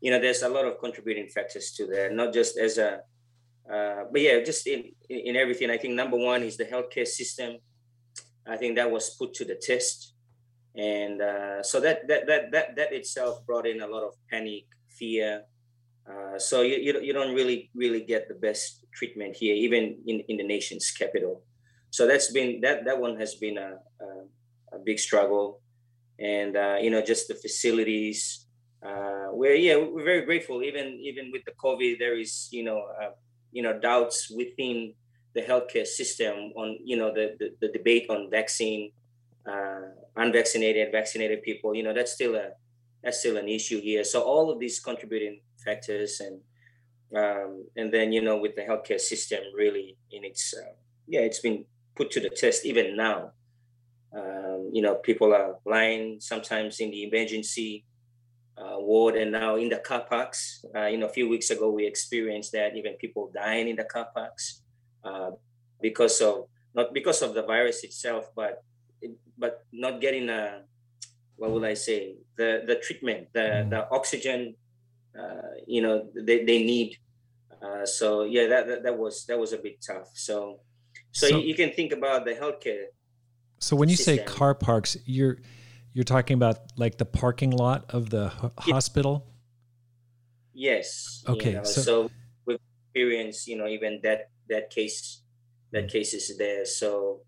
you 0.00 0.10
know, 0.10 0.20
there's 0.20 0.42
a 0.42 0.48
lot 0.48 0.66
of 0.66 0.78
contributing 0.78 1.28
factors 1.28 1.72
to 1.72 1.86
that. 1.86 2.12
Not 2.12 2.34
just 2.34 2.58
as 2.58 2.76
a, 2.76 3.00
uh, 3.70 4.04
but 4.12 4.20
yeah, 4.20 4.42
just 4.44 4.66
in 4.66 4.92
in 5.08 5.36
everything. 5.36 5.70
I 5.70 5.78
think 5.78 5.94
number 5.94 6.18
one 6.18 6.42
is 6.42 6.56
the 6.56 6.66
healthcare 6.66 7.06
system. 7.06 7.56
I 8.46 8.56
think 8.56 8.76
that 8.76 8.90
was 8.90 9.16
put 9.16 9.32
to 9.34 9.44
the 9.46 9.54
test, 9.54 10.12
and 10.76 11.22
uh, 11.22 11.62
so 11.62 11.80
that 11.80 12.06
that 12.08 12.26
that 12.26 12.52
that 12.52 12.76
that 12.76 12.92
itself 12.92 13.46
brought 13.46 13.66
in 13.66 13.80
a 13.80 13.86
lot 13.86 14.02
of 14.02 14.12
panic, 14.30 14.64
fear, 14.90 15.44
uh, 16.08 16.38
so 16.38 16.62
you, 16.62 16.76
you, 16.76 17.00
you 17.00 17.12
don't 17.12 17.34
really 17.34 17.70
really 17.74 18.02
get 18.02 18.28
the 18.28 18.34
best 18.34 18.84
treatment 18.92 19.36
here, 19.36 19.54
even 19.54 19.98
in, 20.06 20.20
in 20.28 20.36
the 20.36 20.44
nation's 20.44 20.90
capital. 20.90 21.42
So 21.90 22.06
that's 22.06 22.30
been 22.30 22.60
that 22.60 22.84
that 22.84 23.00
one 23.00 23.16
has 23.16 23.34
been 23.36 23.56
a, 23.56 23.78
a, 24.00 24.76
a 24.76 24.78
big 24.84 24.98
struggle, 24.98 25.60
and 26.18 26.56
uh, 26.56 26.76
you 26.80 26.90
know 26.90 27.00
just 27.00 27.28
the 27.28 27.34
facilities. 27.34 28.46
Uh, 28.84 29.32
where 29.32 29.54
yeah, 29.54 29.76
we're 29.76 30.04
very 30.04 30.26
grateful. 30.26 30.62
Even 30.62 31.00
even 31.00 31.30
with 31.32 31.44
the 31.46 31.52
COVID, 31.52 31.98
there 31.98 32.18
is 32.18 32.48
you 32.52 32.64
know 32.64 32.84
uh, 33.00 33.10
you 33.52 33.62
know 33.62 33.78
doubts 33.78 34.30
within 34.30 34.92
the 35.34 35.40
healthcare 35.40 35.86
system 35.86 36.52
on 36.56 36.76
you 36.84 36.98
know 36.98 37.14
the 37.14 37.34
the, 37.38 37.54
the 37.62 37.72
debate 37.72 38.10
on 38.10 38.28
vaccine, 38.30 38.92
uh, 39.48 39.88
unvaccinated, 40.16 40.92
vaccinated 40.92 41.42
people. 41.42 41.74
You 41.74 41.82
know 41.82 41.94
that's 41.94 42.12
still 42.12 42.34
a 42.34 42.50
that's 43.02 43.20
still 43.20 43.38
an 43.38 43.48
issue 43.48 43.80
here. 43.80 44.04
So 44.04 44.20
all 44.20 44.50
of 44.50 44.60
these 44.60 44.80
contributing 44.80 45.40
factors 45.64 46.20
and 46.20 46.40
um, 47.16 47.66
and 47.76 47.92
then 47.92 48.12
you 48.12 48.22
know 48.22 48.36
with 48.36 48.54
the 48.56 48.62
healthcare 48.62 49.00
system 49.00 49.40
really 49.54 49.96
in 50.10 50.24
its 50.24 50.54
uh, 50.54 50.74
yeah 51.06 51.20
it's 51.20 51.40
been 51.40 51.64
put 51.94 52.10
to 52.10 52.20
the 52.20 52.30
test 52.30 52.66
even 52.66 52.96
now 52.96 53.30
um, 54.16 54.70
you 54.72 54.82
know 54.82 54.96
people 54.96 55.32
are 55.34 55.56
lying 55.64 56.18
sometimes 56.20 56.80
in 56.80 56.90
the 56.90 57.04
emergency 57.04 57.84
uh, 58.58 58.78
ward 58.78 59.16
and 59.16 59.32
now 59.32 59.56
in 59.56 59.68
the 59.68 59.78
car 59.78 60.04
parks 60.08 60.64
uh, 60.74 60.86
you 60.86 60.98
know 60.98 61.06
a 61.06 61.12
few 61.12 61.28
weeks 61.28 61.50
ago 61.50 61.70
we 61.70 61.86
experienced 61.86 62.52
that 62.52 62.76
even 62.76 62.94
people 62.94 63.30
dying 63.34 63.68
in 63.68 63.76
the 63.76 63.84
car 63.84 64.08
parks 64.14 64.62
uh, 65.04 65.30
because 65.80 66.20
of 66.20 66.46
not 66.74 66.92
because 66.92 67.22
of 67.22 67.34
the 67.34 67.42
virus 67.42 67.84
itself 67.84 68.30
but 68.34 68.62
but 69.38 69.64
not 69.72 70.00
getting 70.00 70.28
a 70.28 70.62
what 71.36 71.50
will 71.50 71.64
I 71.64 71.74
say 71.74 72.14
the 72.36 72.62
the 72.66 72.76
treatment 72.76 73.28
the 73.32 73.66
mm. 73.66 73.70
the 73.70 73.90
oxygen 73.90 74.54
uh, 74.54 74.63
you 75.66 75.82
know 75.82 76.08
they, 76.14 76.44
they 76.44 76.62
need 76.64 76.96
uh, 77.62 77.86
so 77.86 78.24
yeah 78.24 78.46
that, 78.48 78.66
that 78.66 78.82
that 78.82 78.98
was 78.98 79.24
that 79.26 79.38
was 79.38 79.52
a 79.52 79.58
bit 79.58 79.84
tough. 79.86 80.10
So 80.14 80.60
so, 81.12 81.28
so 81.28 81.38
you, 81.38 81.48
you, 81.48 81.54
can 81.54 81.70
think 81.70 81.92
about 81.92 82.24
the 82.24 82.32
healthcare 82.32 82.86
so 83.58 83.76
when 83.76 83.88
you 83.88 83.96
system. 83.96 84.18
say 84.18 84.24
car 84.24 84.54
parks 84.54 84.96
you're 85.06 85.38
you're 85.92 86.04
talking 86.04 86.34
about 86.34 86.58
like 86.76 86.98
the 86.98 87.04
parking 87.04 87.50
lot 87.50 87.84
of 87.90 88.10
the 88.10 88.32
yeah. 88.66 88.74
hospital? 88.74 89.26
Yes. 90.52 91.24
Okay 91.28 91.50
you 91.50 91.56
know, 91.56 91.64
so, 91.64 91.80
so 91.80 92.10
with 92.46 92.60
experience 92.86 93.46
you 93.46 93.56
know 93.56 93.68
even 93.68 94.00
that 94.02 94.30
that 94.48 94.70
case 94.70 95.22
that 95.72 95.88
case 95.88 96.14
is 96.14 96.36
there. 96.38 96.64
So 96.64 97.20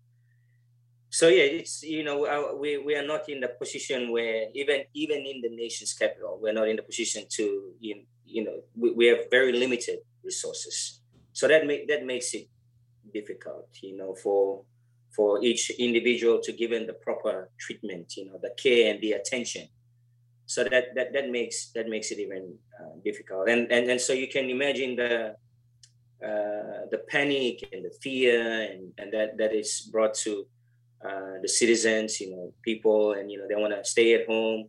so 1.09 1.27
yeah 1.29 1.43
it's 1.43 1.83
you 1.83 2.03
know 2.03 2.25
uh, 2.25 2.53
we, 2.55 2.77
we 2.77 2.95
are 2.95 3.05
not 3.05 3.29
in 3.29 3.39
the 3.39 3.47
position 3.47 4.11
where 4.11 4.47
even 4.53 4.83
even 4.93 5.25
in 5.25 5.41
the 5.41 5.49
nation's 5.49 5.93
capital 5.93 6.37
we're 6.41 6.53
not 6.53 6.67
in 6.67 6.75
the 6.75 6.83
position 6.83 7.23
to 7.29 7.71
you, 7.79 8.03
you 8.25 8.43
know 8.43 8.59
we, 8.75 8.91
we 8.91 9.05
have 9.07 9.19
very 9.31 9.53
limited 9.53 9.99
resources. 10.23 11.01
So 11.33 11.47
that 11.47 11.65
make 11.65 11.87
that 11.87 12.05
makes 12.05 12.33
it 12.33 12.47
difficult 13.13 13.69
you 13.81 13.95
know 13.95 14.13
for 14.15 14.63
for 15.15 15.41
each 15.43 15.69
individual 15.79 16.39
to 16.43 16.51
given 16.51 16.85
the 16.85 16.93
proper 16.93 17.49
treatment 17.57 18.17
you 18.17 18.25
know 18.27 18.37
the 18.41 18.51
care 18.61 18.91
and 18.91 19.01
the 19.01 19.13
attention. 19.13 19.67
So 20.45 20.63
that 20.63 20.95
that, 20.95 21.13
that 21.13 21.29
makes 21.29 21.71
that 21.75 21.87
makes 21.87 22.11
it 22.11 22.19
even 22.19 22.57
uh, 22.79 22.95
difficult. 23.03 23.49
And, 23.49 23.71
and 23.71 23.89
and 23.89 23.99
so 23.99 24.13
you 24.13 24.27
can 24.27 24.49
imagine 24.49 24.95
the 24.95 25.35
uh, 26.23 26.79
the 26.91 27.01
panic 27.07 27.67
and 27.71 27.85
the 27.85 27.93
fear 28.01 28.41
and, 28.71 28.91
and 28.97 29.13
that 29.13 29.37
that 29.37 29.53
is 29.53 29.89
brought 29.91 30.15
to 30.25 30.47
uh, 31.03 31.39
the 31.41 31.47
citizens, 31.47 32.19
you 32.19 32.31
know, 32.31 32.53
people, 32.63 33.13
and 33.13 33.31
you 33.31 33.37
know, 33.37 33.47
they 33.47 33.55
want 33.55 33.73
to 33.73 33.83
stay 33.85 34.13
at 34.15 34.25
home, 34.25 34.67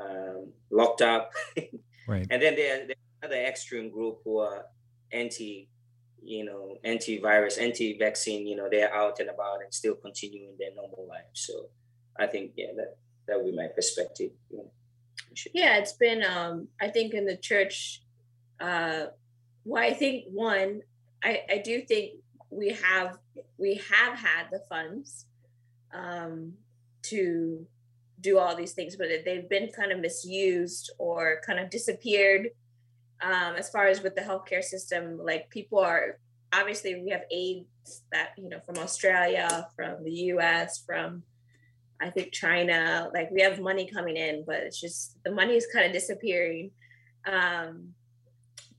um, 0.00 0.52
locked 0.70 1.02
up. 1.02 1.32
right. 2.08 2.26
And 2.30 2.42
then 2.42 2.56
there, 2.56 2.86
there's 2.86 2.96
another 3.22 3.42
extreme 3.42 3.90
group 3.90 4.20
who 4.24 4.38
are 4.38 4.64
anti, 5.12 5.68
you 6.22 6.44
know, 6.44 6.78
anti-virus, 6.84 7.58
anti-vaccine. 7.58 8.46
You 8.46 8.56
know, 8.56 8.68
they're 8.70 8.94
out 8.94 9.20
and 9.20 9.28
about 9.28 9.62
and 9.62 9.72
still 9.72 9.94
continuing 9.94 10.54
their 10.58 10.74
normal 10.74 11.06
life. 11.08 11.30
So 11.34 11.68
I 12.18 12.26
think, 12.26 12.52
yeah, 12.56 12.72
that 12.76 12.96
that 13.28 13.36
would 13.36 13.50
be 13.50 13.56
my 13.56 13.68
perspective. 13.68 14.30
You 14.50 14.58
know. 14.58 14.70
Yeah, 15.52 15.76
it's 15.76 15.92
been. 15.92 16.24
Um, 16.24 16.68
I 16.80 16.88
think 16.88 17.14
in 17.14 17.26
the 17.26 17.36
church. 17.36 18.02
Uh, 18.58 19.06
well, 19.64 19.82
I 19.82 19.92
think 19.92 20.24
one, 20.30 20.82
I 21.22 21.42
I 21.50 21.58
do 21.58 21.82
think 21.82 22.14
we 22.50 22.70
have 22.70 23.18
we 23.58 23.80
have 23.90 24.18
had 24.18 24.46
the 24.50 24.60
funds 24.68 25.26
um, 25.92 26.54
to 27.02 27.66
do 28.20 28.38
all 28.38 28.54
these 28.54 28.72
things, 28.72 28.96
but 28.96 29.08
they've 29.24 29.48
been 29.48 29.70
kind 29.74 29.92
of 29.92 30.00
misused 30.00 30.90
or 30.98 31.40
kind 31.46 31.58
of 31.58 31.70
disappeared. 31.70 32.50
Um, 33.22 33.54
as 33.56 33.70
far 33.70 33.86
as 33.86 34.02
with 34.02 34.14
the 34.14 34.22
healthcare 34.22 34.62
system, 34.62 35.18
like 35.22 35.50
people 35.50 35.78
are 35.78 36.18
obviously 36.52 37.00
we 37.02 37.10
have 37.10 37.22
aids 37.30 38.02
that 38.12 38.30
you 38.36 38.48
know 38.48 38.60
from 38.60 38.78
Australia, 38.78 39.68
from 39.76 40.02
the 40.04 40.10
U.S., 40.10 40.82
from 40.84 41.22
I 42.00 42.10
think 42.10 42.32
China. 42.32 43.10
Like 43.12 43.30
we 43.30 43.42
have 43.42 43.60
money 43.60 43.86
coming 43.86 44.16
in, 44.16 44.44
but 44.46 44.56
it's 44.56 44.80
just 44.80 45.22
the 45.24 45.32
money 45.32 45.54
is 45.54 45.66
kind 45.72 45.86
of 45.86 45.92
disappearing. 45.92 46.70
Um, 47.26 47.94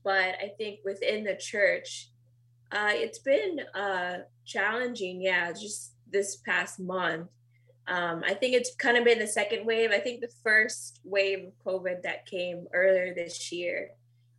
but 0.04 0.34
I 0.42 0.52
think 0.58 0.80
within 0.84 1.22
the 1.22 1.36
church, 1.36 2.10
uh, 2.72 2.90
it's 2.90 3.20
been 3.20 3.60
uh, 3.74 4.18
challenging. 4.44 5.22
Yeah, 5.22 5.52
just 5.52 5.92
this 6.12 6.36
past 6.36 6.78
month. 6.78 7.28
Um, 7.88 8.22
I 8.24 8.34
think 8.34 8.54
it's 8.54 8.74
kind 8.76 8.96
of 8.96 9.04
been 9.04 9.18
the 9.18 9.26
second 9.26 9.66
wave. 9.66 9.90
I 9.90 9.98
think 9.98 10.20
the 10.20 10.32
first 10.44 11.00
wave 11.04 11.46
of 11.46 11.52
COVID 11.66 12.02
that 12.02 12.26
came 12.26 12.66
earlier 12.72 13.12
this 13.12 13.50
year, 13.50 13.90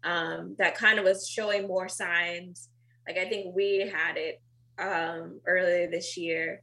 um, 0.03 0.56
that 0.60 0.75
kind 0.75 0.98
of 0.98 1.06
was 1.06 1.27
showing 1.27 1.68
more 1.68 1.89
signs. 1.89 2.70
Like 3.06 3.18
I 3.18 3.27
think 3.27 3.53
we 3.53 3.80
had 3.80 4.15
it 4.15 4.42
um, 4.80 5.42
earlier 5.46 5.89
this 5.89 6.15
year, 6.18 6.62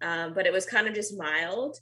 um, 0.00 0.32
but 0.32 0.46
it 0.46 0.52
was 0.52 0.64
kind 0.64 0.88
of 0.88 0.94
just 0.94 1.16
mild. 1.16 1.78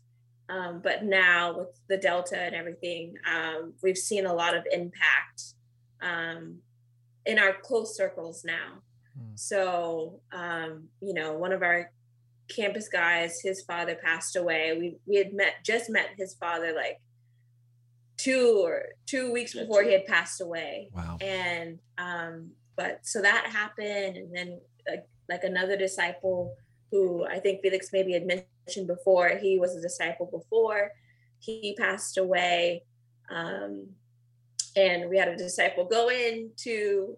Um, 0.49 0.81
but 0.83 1.05
now 1.05 1.57
with 1.57 1.81
the 1.89 1.97
Delta 1.97 2.37
and 2.37 2.57
everything, 2.57 3.15
um, 3.33 3.75
we've 3.85 3.97
seen 3.97 4.27
a 4.27 4.35
lot 4.35 4.57
of 4.57 4.67
impact 4.73 5.55
in 6.03 7.39
our 7.39 7.53
close 7.63 7.97
circles 7.97 8.45
now. 8.45 8.83
Hmm. 9.17 9.37
So, 9.37 10.21
you 11.01 11.15
know, 11.15 11.35
one 11.35 11.53
of 11.53 11.63
our 11.63 11.93
campus 12.55 12.89
guys, 12.89 13.41
his 13.41 13.63
father 13.63 13.95
passed 13.95 14.37
away. 14.37 14.77
We 14.79 14.97
we 15.07 15.17
had 15.17 15.33
met 15.33 15.65
just 15.65 15.89
met 15.91 16.09
his 16.17 16.35
father 16.35 16.73
like 16.75 17.01
two 18.17 18.61
or 18.63 18.87
two 19.07 19.33
weeks 19.33 19.55
before 19.55 19.83
he 19.83 19.93
had 19.93 20.07
passed 20.07 20.41
away. 20.41 20.91
Wow. 20.95 21.17
And 21.21 21.79
um, 21.99 22.51
but 22.77 23.01
so 23.03 23.23
that 23.23 23.47
happened, 23.47 24.17
and 24.17 24.35
then 24.35 24.61
like, 24.89 25.07
like 25.29 25.45
another 25.45 25.77
disciple 25.77 26.55
who 26.91 27.25
I 27.25 27.39
think 27.39 27.63
Felix 27.63 27.91
maybe 27.93 28.13
had 28.13 28.27
mentioned 28.27 28.87
before. 28.87 29.39
He 29.41 29.59
was 29.59 29.77
a 29.77 29.81
disciple 29.81 30.27
before. 30.27 30.91
He 31.39 31.77
passed 31.79 32.19
away. 32.19 32.85
Um, 33.31 33.87
and 34.77 35.09
we 35.09 35.19
had 35.19 35.29
a 35.29 35.37
disciple 35.37 35.85
go 35.85 36.09
into 36.09 37.17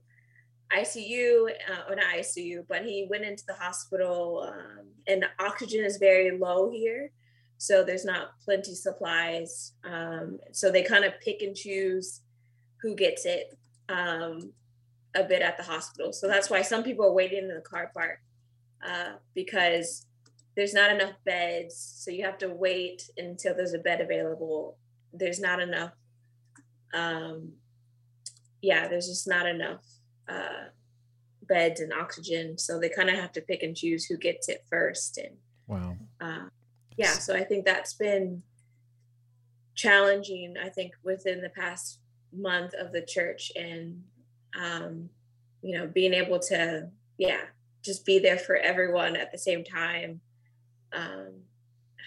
ICU, 0.76 1.50
uh, 1.70 1.90
or 1.90 1.96
not 1.96 2.14
ICU, 2.16 2.64
but 2.68 2.84
he 2.84 3.06
went 3.08 3.24
into 3.24 3.44
the 3.46 3.54
hospital, 3.54 4.48
um, 4.48 4.86
and 5.06 5.24
oxygen 5.38 5.84
is 5.84 5.96
very 5.98 6.36
low 6.36 6.70
here. 6.70 7.10
So 7.58 7.84
there's 7.84 8.04
not 8.04 8.38
plenty 8.44 8.74
supplies. 8.74 9.72
Um, 9.84 10.38
so 10.50 10.70
they 10.70 10.82
kind 10.82 11.04
of 11.04 11.12
pick 11.20 11.42
and 11.42 11.54
choose 11.54 12.22
who 12.80 12.96
gets 12.96 13.24
it 13.24 13.56
um, 13.88 14.52
a 15.14 15.22
bit 15.22 15.42
at 15.42 15.56
the 15.56 15.62
hospital. 15.62 16.12
So 16.12 16.26
that's 16.26 16.50
why 16.50 16.62
some 16.62 16.82
people 16.82 17.04
are 17.06 17.12
waiting 17.12 17.38
in 17.38 17.48
the 17.48 17.60
car 17.60 17.90
park 17.94 18.18
uh, 18.84 19.12
because 19.34 20.06
there's 20.56 20.74
not 20.74 20.90
enough 20.90 21.14
beds. 21.24 21.76
So 21.98 22.10
you 22.10 22.24
have 22.24 22.38
to 22.38 22.48
wait 22.48 23.08
until 23.16 23.54
there's 23.54 23.74
a 23.74 23.78
bed 23.78 24.00
available. 24.00 24.76
There's 25.12 25.40
not 25.40 25.60
enough. 25.60 25.92
Um, 26.92 27.52
yeah, 28.60 28.88
there's 28.88 29.06
just 29.06 29.28
not 29.28 29.46
enough 29.46 29.84
uh, 30.32 30.68
beds 31.42 31.80
and 31.80 31.92
oxygen. 31.92 32.58
So 32.58 32.78
they 32.78 32.88
kind 32.88 33.10
of 33.10 33.16
have 33.16 33.32
to 33.32 33.40
pick 33.40 33.62
and 33.62 33.76
choose 33.76 34.04
who 34.04 34.16
gets 34.16 34.48
it 34.48 34.64
first. 34.70 35.18
And 35.18 35.36
wow. 35.66 35.96
Uh, 36.20 36.48
yeah, 36.96 37.12
so 37.12 37.34
I 37.34 37.44
think 37.44 37.64
that's 37.64 37.94
been 37.94 38.42
challenging, 39.74 40.54
I 40.62 40.68
think, 40.68 40.92
within 41.02 41.40
the 41.40 41.48
past 41.50 41.98
month 42.32 42.74
of 42.74 42.92
the 42.92 43.02
church 43.02 43.52
and, 43.56 44.02
um, 44.58 45.08
you 45.62 45.76
know, 45.76 45.86
being 45.86 46.14
able 46.14 46.38
to, 46.38 46.88
yeah, 47.18 47.42
just 47.82 48.04
be 48.04 48.18
there 48.18 48.38
for 48.38 48.56
everyone 48.56 49.16
at 49.16 49.32
the 49.32 49.38
same 49.38 49.64
time 49.64 50.20
um, 50.92 51.32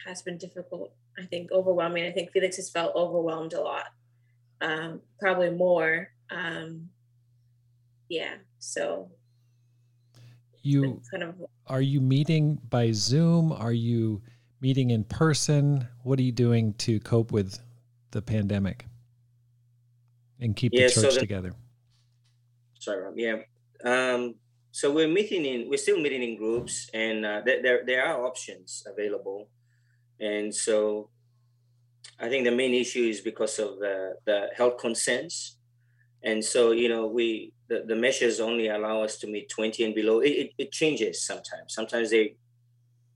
has 0.05 0.22
been 0.22 0.38
difficult. 0.38 0.94
I 1.17 1.25
think 1.25 1.51
overwhelming. 1.51 2.05
I 2.05 2.12
think 2.12 2.32
Felix 2.32 2.58
has 2.58 2.70
felt 2.70 2.96
overwhelmed 2.96 3.53
a 3.53 3.62
lot, 3.62 3.88
um, 4.62 5.01
probably 5.20 5.50
more. 5.50 6.10
Um, 6.29 6.89
yeah, 8.09 8.35
so 8.59 9.09
you 10.62 11.01
kind 11.12 11.24
of 11.24 11.35
are 11.67 11.81
you 11.81 12.01
meeting 12.01 12.59
by 12.69 12.91
Zoom? 12.91 13.51
Are 13.51 13.74
you 13.74 14.21
meeting 14.62 14.89
in 14.91 15.03
person? 15.03 15.88
What 16.03 16.19
are 16.19 16.24
you 16.24 16.31
doing 16.31 16.74
to 16.75 17.00
cope 17.00 17.31
with 17.31 17.59
the 18.12 18.21
pandemic 18.21 18.85
and 20.39 20.55
keep 20.55 20.71
yeah, 20.74 20.88
the 20.88 20.93
church 20.93 21.03
so 21.03 21.12
the, 21.12 21.19
together? 21.19 21.53
Sorry, 22.79 23.01
Rob. 23.01 23.13
Yeah. 23.17 23.41
Um, 23.83 24.35
so 24.71 24.91
we're 24.91 25.07
meeting 25.07 25.45
in, 25.45 25.69
we're 25.69 25.77
still 25.77 26.00
meeting 26.00 26.24
in 26.24 26.38
groups, 26.38 26.89
and 26.93 27.25
uh, 27.25 27.41
there 27.45 27.85
there 27.85 28.05
are 28.05 28.25
options 28.25 28.83
available, 28.85 29.50
and 30.19 30.53
so 30.53 31.09
I 32.19 32.29
think 32.29 32.45
the 32.45 32.51
main 32.51 32.74
issue 32.74 33.03
is 33.03 33.21
because 33.21 33.57
of 33.59 33.79
the 33.79 34.15
the 34.25 34.50
health 34.55 34.77
concerns, 34.77 35.57
and 36.25 36.44
so 36.44 36.72
you 36.72 36.89
know 36.89 37.08
we 37.08 37.53
the, 37.70 37.84
the 37.88 37.96
measures 37.96 38.39
only 38.39 38.67
allow 38.67 39.01
us 39.01 39.17
to 39.17 39.27
meet 39.27 39.50
20 39.50 39.84
and 39.84 39.96
below. 39.96 40.20
It, 40.20 40.29
it, 40.29 40.50
it 40.58 40.72
changes 40.72 41.25
sometimes. 41.25 41.74
Sometimes 41.74 42.12
they 42.12 42.36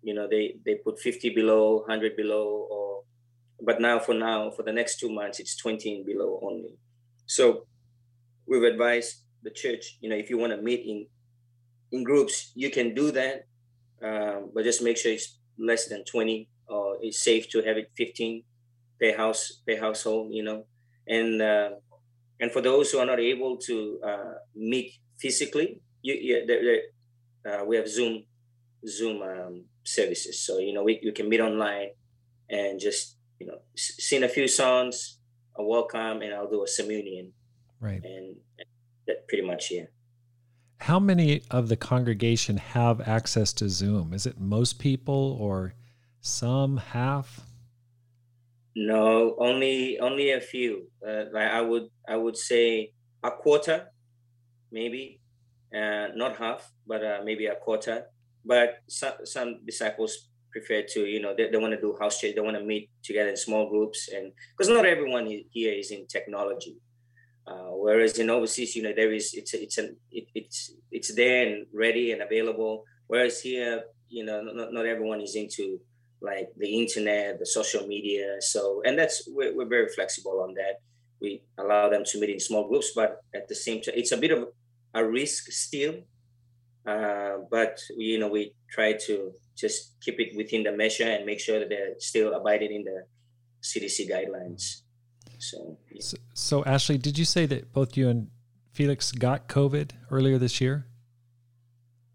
you 0.02 0.14
know 0.14 0.28
they 0.30 0.56
they 0.66 0.76
put 0.76 1.00
50 1.00 1.30
below 1.32 1.80
100 1.80 2.16
below 2.16 2.68
or 2.72 3.04
but 3.62 3.82
now 3.82 4.00
for 4.00 4.14
now 4.14 4.50
for 4.52 4.64
the 4.64 4.72
next 4.72 5.00
two 5.00 5.12
months 5.12 5.40
it's 5.40 5.58
20 5.58 5.98
and 5.98 6.06
below 6.06 6.40
only 6.42 6.78
so 7.26 7.66
we've 8.48 8.64
advised 8.64 9.24
the 9.44 9.50
church 9.50 9.98
you 10.02 10.10
know 10.10 10.16
if 10.16 10.30
you 10.30 10.38
want 10.38 10.54
to 10.54 10.62
meet 10.62 10.86
in 10.86 11.06
in 11.92 12.04
groups 12.04 12.52
you 12.56 12.70
can 12.70 12.94
do 12.94 13.12
that 13.12 13.46
um, 14.02 14.52
but 14.54 14.64
just 14.64 14.82
make 14.82 14.96
sure 14.98 15.12
it's 15.12 15.38
less 15.58 15.88
than 15.88 16.04
20 16.06 16.48
or 16.70 16.98
it's 17.02 17.22
safe 17.22 17.50
to 17.50 17.62
have 17.62 17.78
it 17.78 17.92
15 17.98 18.44
per 19.02 19.18
house 19.18 19.62
per 19.68 19.78
household 19.78 20.32
you 20.32 20.44
know 20.44 20.66
and 21.08 21.42
uh, 21.42 21.72
and 22.40 22.52
for 22.52 22.62
those 22.62 22.92
who 22.92 23.00
are 23.00 23.06
not 23.06 23.20
able 23.20 23.58
to 23.58 24.00
uh, 24.06 24.34
meet 24.56 24.94
physically 25.20 25.82
you, 26.02 26.14
you, 26.14 26.82
uh, 27.50 27.64
we 27.66 27.76
have 27.76 27.88
zoom 27.88 28.24
zoom 28.88 29.22
um, 29.22 29.66
services. 29.84 30.46
So, 30.46 30.60
you 30.60 30.74
know, 30.74 30.84
we, 30.84 31.00
we 31.04 31.12
can 31.12 31.30
meet 31.30 31.42
online 31.42 31.90
and 32.50 32.80
just, 32.80 33.18
you 33.40 33.48
know, 33.48 33.60
sing 33.76 34.24
a 34.24 34.30
few 34.30 34.48
songs, 34.48 35.20
a 35.56 35.64
welcome, 35.64 36.22
and 36.22 36.34
I'll 36.34 36.50
do 36.50 36.64
a 36.64 36.68
communion. 36.82 37.34
Right. 37.80 38.04
And 38.04 38.36
that 39.08 39.28
pretty 39.28 39.46
much, 39.46 39.72
yeah. 39.72 39.86
How 40.78 41.00
many 41.00 41.44
of 41.52 41.68
the 41.68 41.76
congregation 41.76 42.58
have 42.58 43.06
access 43.08 43.52
to 43.54 43.68
Zoom? 43.68 44.14
Is 44.14 44.26
it 44.26 44.40
most 44.40 44.80
people 44.80 45.38
or 45.40 45.74
some, 46.22 46.78
half? 46.78 47.42
No, 48.76 49.36
only 49.40 50.00
only 50.00 50.32
a 50.32 50.40
few. 50.42 50.88
Uh, 51.06 51.26
like 51.34 51.52
I 51.52 51.62
would 51.62 51.90
I 52.08 52.16
would 52.18 52.38
say 52.38 52.94
a 53.24 53.32
quarter, 53.32 53.88
maybe, 54.72 55.22
uh, 55.76 56.08
not 56.16 56.38
half, 56.38 56.72
but 56.88 57.04
uh, 57.04 57.22
maybe 57.24 57.48
a 57.48 57.56
quarter. 57.56 58.06
But 58.46 58.80
some, 58.88 59.14
some 59.26 59.66
disciples 59.66 60.30
prefer 60.52 60.84
to 60.94 61.02
you 61.06 61.22
know 61.22 61.34
they, 61.36 61.50
they 61.50 61.58
want 61.58 61.74
to 61.74 61.82
do 61.82 61.96
house 62.00 62.20
church 62.20 62.34
they 62.36 62.42
want 62.42 62.58
to 62.58 62.64
meet 62.64 62.90
together 63.04 63.30
in 63.30 63.38
small 63.38 63.70
groups 63.70 64.10
and 64.12 64.32
because 64.58 64.68
not 64.68 64.86
everyone 64.86 65.28
here 65.52 65.74
is 65.74 65.92
in 65.92 66.08
technology. 66.08 66.78
Uh, 67.48 67.72
whereas 67.74 68.18
in 68.20 68.30
overseas 68.30 68.76
you 68.76 68.84
know 68.84 68.94
there 68.96 69.12
is 69.12 69.34
it's 69.34 69.54
it's 69.56 69.78
an 69.80 69.98
it, 70.12 70.26
it's 70.36 70.74
it's 70.92 71.16
there 71.16 71.48
and 71.48 71.66
ready 71.74 72.12
and 72.12 72.22
available. 72.22 72.84
Whereas 73.08 73.42
here 73.42 73.84
you 74.08 74.24
know 74.26 74.42
not, 74.42 74.74
not 74.74 74.86
everyone 74.86 75.22
is 75.22 75.36
into 75.36 75.80
like 76.22 76.50
the 76.58 76.68
internet 76.68 77.40
the 77.40 77.46
social 77.46 77.88
media 77.88 78.36
so 78.42 78.82
and 78.86 79.00
that's 79.00 79.28
we're, 79.32 79.56
we're 79.56 79.68
very 79.68 79.88
flexible 79.88 80.42
on 80.42 80.54
that 80.54 80.82
we 81.22 81.42
allow 81.58 81.90
them 81.90 82.04
to 82.06 82.20
meet 82.20 82.30
in 82.30 82.40
small 82.40 82.68
groups 82.68 82.92
but 82.96 83.22
at 83.34 83.48
the 83.48 83.56
same 83.56 83.82
time 83.82 83.94
it's 83.96 84.12
a 84.12 84.18
bit 84.18 84.32
of 84.32 84.48
a 84.94 85.06
risk 85.06 85.52
still 85.52 85.96
uh, 86.90 87.40
but 87.52 87.80
you 87.98 88.18
know, 88.20 88.28
we 88.28 88.54
try 88.70 88.94
to 88.94 89.32
just 89.56 89.96
keep 90.02 90.20
it 90.20 90.36
within 90.36 90.64
the 90.64 90.72
measure 90.72 91.08
and 91.08 91.26
make 91.26 91.40
sure 91.40 91.60
that 91.60 91.70
they're 91.70 92.00
still 92.00 92.34
abiding 92.34 92.72
in 92.74 92.84
the 92.84 93.04
CDC 93.62 94.10
guidelines. 94.10 94.82
So, 95.38 95.78
yeah. 95.92 96.02
so, 96.02 96.18
so, 96.34 96.66
Ashley, 96.66 96.98
did 96.98 97.18
you 97.18 97.26
say 97.26 97.46
that 97.46 97.72
both 97.74 97.96
you 97.96 98.10
and 98.10 98.30
Felix 98.74 99.12
got 99.12 99.48
COVID 99.48 99.92
earlier 100.10 100.38
this 100.38 100.60
year? 100.60 100.88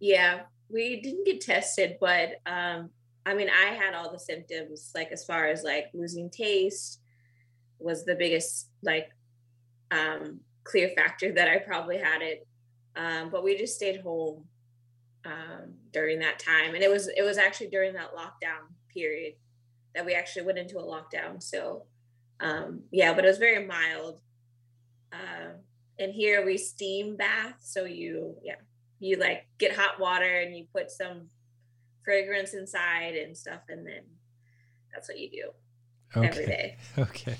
Yeah, 0.01 0.41
we 0.69 1.01
didn't 1.01 1.25
get 1.25 1.41
tested, 1.41 1.97
but 2.01 2.41
um, 2.47 2.91
I 3.27 3.35
mean, 3.35 3.49
I 3.49 3.75
had 3.75 3.95
all 3.95 4.13
the 4.13 4.19
symptoms, 4.19 4.91
like 4.95 5.11
as 5.11 5.25
far 5.25 5.47
as 5.47 5.63
like 5.63 5.87
losing 5.95 6.31
taste 6.31 7.01
was 7.79 8.05
the 8.05 8.15
biggest 8.15 8.69
like 8.83 9.11
um, 9.91 10.41
clear 10.65 10.91
factor 10.91 11.33
that 11.33 11.49
I 11.49 11.59
probably 11.59 11.99
had 11.99 12.23
it. 12.23 12.47
Um, 12.97 13.31
but 13.31 13.43
we 13.43 13.57
just 13.57 13.75
stayed 13.75 14.01
home 14.01 14.45
um, 15.25 15.75
during 15.93 16.19
that 16.21 16.39
time, 16.39 16.75
and 16.75 16.83
it 16.83 16.91
was 16.91 17.09
it 17.09 17.23
was 17.23 17.39
actually 17.39 17.69
during 17.69 17.95
that 17.95 18.15
lockdown 18.15 18.69
period 18.93 19.35
that 19.95 20.05
we 20.05 20.15
actually 20.15 20.45
went 20.45 20.59
into 20.59 20.79
a 20.79 20.83
lockdown. 20.83 21.43
So 21.43 21.85
um, 22.41 22.83
yeah, 22.91 23.15
but 23.15 23.25
it 23.25 23.29
was 23.29 23.39
very 23.39 23.67
mild. 23.67 24.21
Uh, 25.13 25.55
and 25.99 26.13
here 26.13 26.45
we 26.45 26.59
steam 26.59 27.17
bath, 27.17 27.57
so 27.61 27.85
you 27.85 28.35
yeah 28.43 28.57
you 29.01 29.17
like 29.17 29.47
get 29.59 29.77
hot 29.77 30.01
water 30.01 30.41
and 30.41 30.57
you 30.57 30.67
put 30.73 30.91
some 30.91 31.29
fragrance 32.05 32.55
inside 32.55 33.15
and 33.17 33.37
stuff, 33.37 33.63
and 33.69 33.87
then 33.87 34.03
that's 34.93 35.09
what 35.09 35.19
you 35.19 35.31
do 35.31 35.51
okay. 36.17 36.29
every 36.29 36.47
day. 36.47 36.77
Okay. 36.99 37.37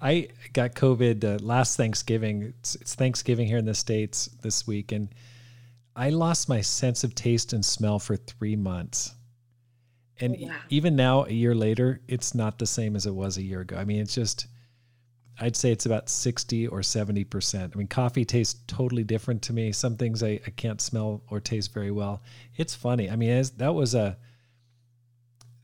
I 0.00 0.28
got 0.52 0.74
COVID 0.74 1.24
uh, 1.24 1.44
last 1.44 1.76
Thanksgiving. 1.76 2.54
It's, 2.58 2.74
it's, 2.74 2.96
Thanksgiving 2.96 3.46
here 3.46 3.58
in 3.58 3.66
the 3.66 3.74
States 3.74 4.26
this 4.42 4.66
week. 4.66 4.90
And 4.90 5.08
I 5.94 6.10
lost 6.10 6.48
my 6.48 6.60
sense 6.60 7.04
of 7.04 7.14
taste 7.14 7.52
and 7.52 7.64
smell 7.64 8.00
for 8.00 8.16
three 8.16 8.56
months. 8.56 9.14
And 10.18 10.36
oh, 10.40 10.46
wow. 10.46 10.56
even 10.70 10.96
now, 10.96 11.24
a 11.24 11.30
year 11.30 11.54
later, 11.54 12.00
it's 12.08 12.34
not 12.34 12.58
the 12.58 12.66
same 12.66 12.96
as 12.96 13.06
it 13.06 13.14
was 13.14 13.38
a 13.38 13.42
year 13.42 13.60
ago. 13.60 13.76
I 13.76 13.84
mean, 13.84 14.00
it's 14.00 14.14
just, 14.14 14.48
I'd 15.42 15.56
say 15.56 15.72
it's 15.72 15.86
about 15.86 16.08
60 16.08 16.68
or 16.68 16.80
70%. 16.80 17.74
I 17.74 17.76
mean, 17.76 17.88
coffee 17.88 18.24
tastes 18.24 18.60
totally 18.68 19.02
different 19.02 19.42
to 19.42 19.52
me. 19.52 19.72
Some 19.72 19.96
things 19.96 20.22
I, 20.22 20.38
I 20.46 20.50
can't 20.50 20.80
smell 20.80 21.22
or 21.30 21.40
taste 21.40 21.74
very 21.74 21.90
well. 21.90 22.22
It's 22.56 22.76
funny. 22.76 23.10
I 23.10 23.16
mean, 23.16 23.30
as, 23.30 23.50
that 23.52 23.74
was 23.74 23.94
a 23.96 24.16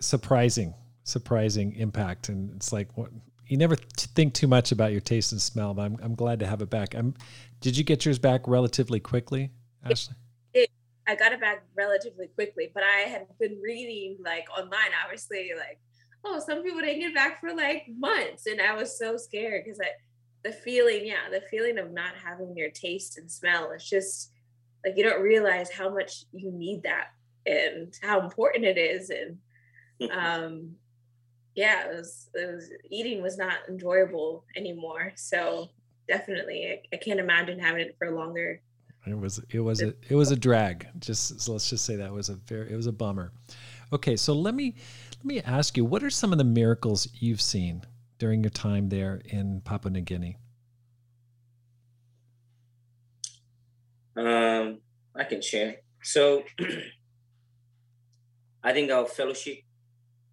surprising, 0.01 0.75
surprising 1.05 1.77
impact. 1.77 2.29
And 2.29 2.51
it's 2.57 2.73
like, 2.73 2.88
what, 2.97 3.11
you 3.47 3.57
never 3.57 3.77
think 3.77 4.35
too 4.35 4.49
much 4.49 4.73
about 4.73 4.91
your 4.91 5.01
taste 5.01 5.31
and 5.31 5.41
smell, 5.41 5.75
but 5.75 5.83
I'm, 5.83 5.97
I'm 6.03 6.14
glad 6.17 6.41
to 6.41 6.47
have 6.47 6.61
it 6.61 6.71
back. 6.71 6.95
I'm, 6.95 7.14
did 7.61 7.77
you 7.77 7.85
get 7.85 8.05
yours 8.05 8.19
back 8.19 8.49
relatively 8.49 8.99
quickly? 8.99 9.53
Ashley? 9.85 10.17
It, 10.55 10.71
I 11.07 11.14
got 11.14 11.33
it 11.33 11.41
back 11.41 11.62
relatively 11.77 12.27
quickly, 12.27 12.71
but 12.75 12.83
I 12.83 13.03
had 13.09 13.27
been 13.38 13.61
reading 13.62 14.17
like 14.25 14.47
online, 14.59 14.91
obviously, 15.05 15.53
like, 15.57 15.79
oh, 16.29 16.41
some 16.45 16.62
people 16.62 16.81
didn't 16.81 17.01
get 17.01 17.14
back 17.14 17.41
for 17.41 17.55
like 17.55 17.87
months. 17.97 18.47
And 18.47 18.61
I 18.61 18.75
was 18.75 18.99
so 18.99 19.17
scared 19.17 19.64
because 19.64 19.81
I, 19.81 19.88
the 20.45 20.53
feeling, 20.53 21.07
yeah, 21.07 21.29
the 21.31 21.43
feeling 21.51 21.79
of 21.79 21.93
not 21.93 22.14
having 22.23 22.57
your 22.57 22.71
taste 22.71 23.19
and 23.19 23.31
smell. 23.31 23.71
It's 23.73 23.88
just 23.88 24.33
like 24.85 24.97
you 24.97 25.05
don't 25.05 25.23
realize 25.23 25.71
how 25.71 25.93
much 25.93 26.25
you 26.33 26.53
need 26.53 26.83
that 26.85 27.09
and 27.47 27.93
how 28.03 28.21
important 28.21 28.64
it 28.64 28.79
is. 28.79 29.11
And 29.11 29.38
um 30.12 30.77
yeah, 31.55 31.88
it 31.88 31.97
was 31.97 32.31
it 32.35 32.55
was 32.55 32.71
eating 32.88 33.23
was 33.23 33.37
not 33.37 33.59
enjoyable 33.69 34.45
anymore. 34.57 35.12
So 35.17 35.71
definitely 36.07 36.67
I, 36.67 36.95
I 36.95 36.99
can't 36.99 37.21
imagine 37.21 37.59
having 37.59 37.83
it 37.83 37.97
for 37.99 38.11
longer. 38.12 38.61
It 39.07 39.19
was 39.19 39.41
it 39.51 39.61
was 39.61 39.83
a 39.83 39.95
it 40.09 40.14
was 40.14 40.31
a 40.31 40.37
drag. 40.37 40.87
Just 41.01 41.41
so 41.41 41.53
let's 41.53 41.69
just 41.69 41.85
say 41.85 41.97
that 41.97 42.12
was 42.12 42.29
a 42.29 42.35
very 42.35 42.73
it 42.73 42.77
was 42.77 42.87
a 42.87 42.93
bummer. 42.93 43.33
Okay, 43.93 44.17
so 44.17 44.35
let 44.35 44.55
me 44.55 44.75
let 45.19 45.25
me 45.25 45.41
ask 45.41 45.77
you, 45.77 45.85
what 45.85 46.05
are 46.05 46.11
some 46.11 46.31
of 46.31 46.39
the 46.39 46.45
miracles 46.45 47.09
you've 47.15 47.41
seen 47.41 47.83
during 48.19 48.45
your 48.45 48.51
time 48.51 48.89
there 48.89 49.21
in 49.25 49.61
Papua 49.63 49.91
New 49.91 50.01
Guinea? 50.01 50.37
Um, 54.17 54.79
I 55.17 55.25
can 55.25 55.43
share. 55.43 55.77
So 56.03 56.45
I 58.63 58.73
think 58.73 58.93
our 58.93 59.07
fellowship 59.07 59.59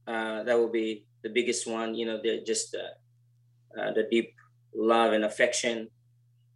uh, 0.08 0.43
that 0.43 0.58
will 0.58 0.71
be 0.71 1.06
the 1.24 1.30
biggest 1.30 1.65
one. 1.65 1.95
You 1.95 2.06
know, 2.06 2.21
just 2.45 2.76
uh, 2.76 3.80
uh, 3.80 3.93
the 3.93 4.08
deep 4.10 4.36
love 4.76 5.13
and 5.13 5.26
affection. 5.26 5.88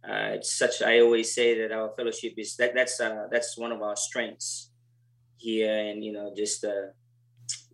Uh, 0.08 0.38
it's 0.38 0.56
such. 0.56 0.82
I 0.82 1.00
always 1.00 1.34
say 1.34 1.60
that 1.60 1.72
our 1.72 1.92
fellowship 1.96 2.34
is 2.36 2.54
that 2.56 2.74
that's 2.74 3.00
uh, 3.00 3.26
that's 3.30 3.58
one 3.58 3.72
of 3.72 3.82
our 3.82 3.96
strengths 3.96 4.70
here, 5.36 5.76
and 5.76 6.04
you 6.04 6.12
know, 6.12 6.32
just 6.36 6.64
uh, 6.64 6.94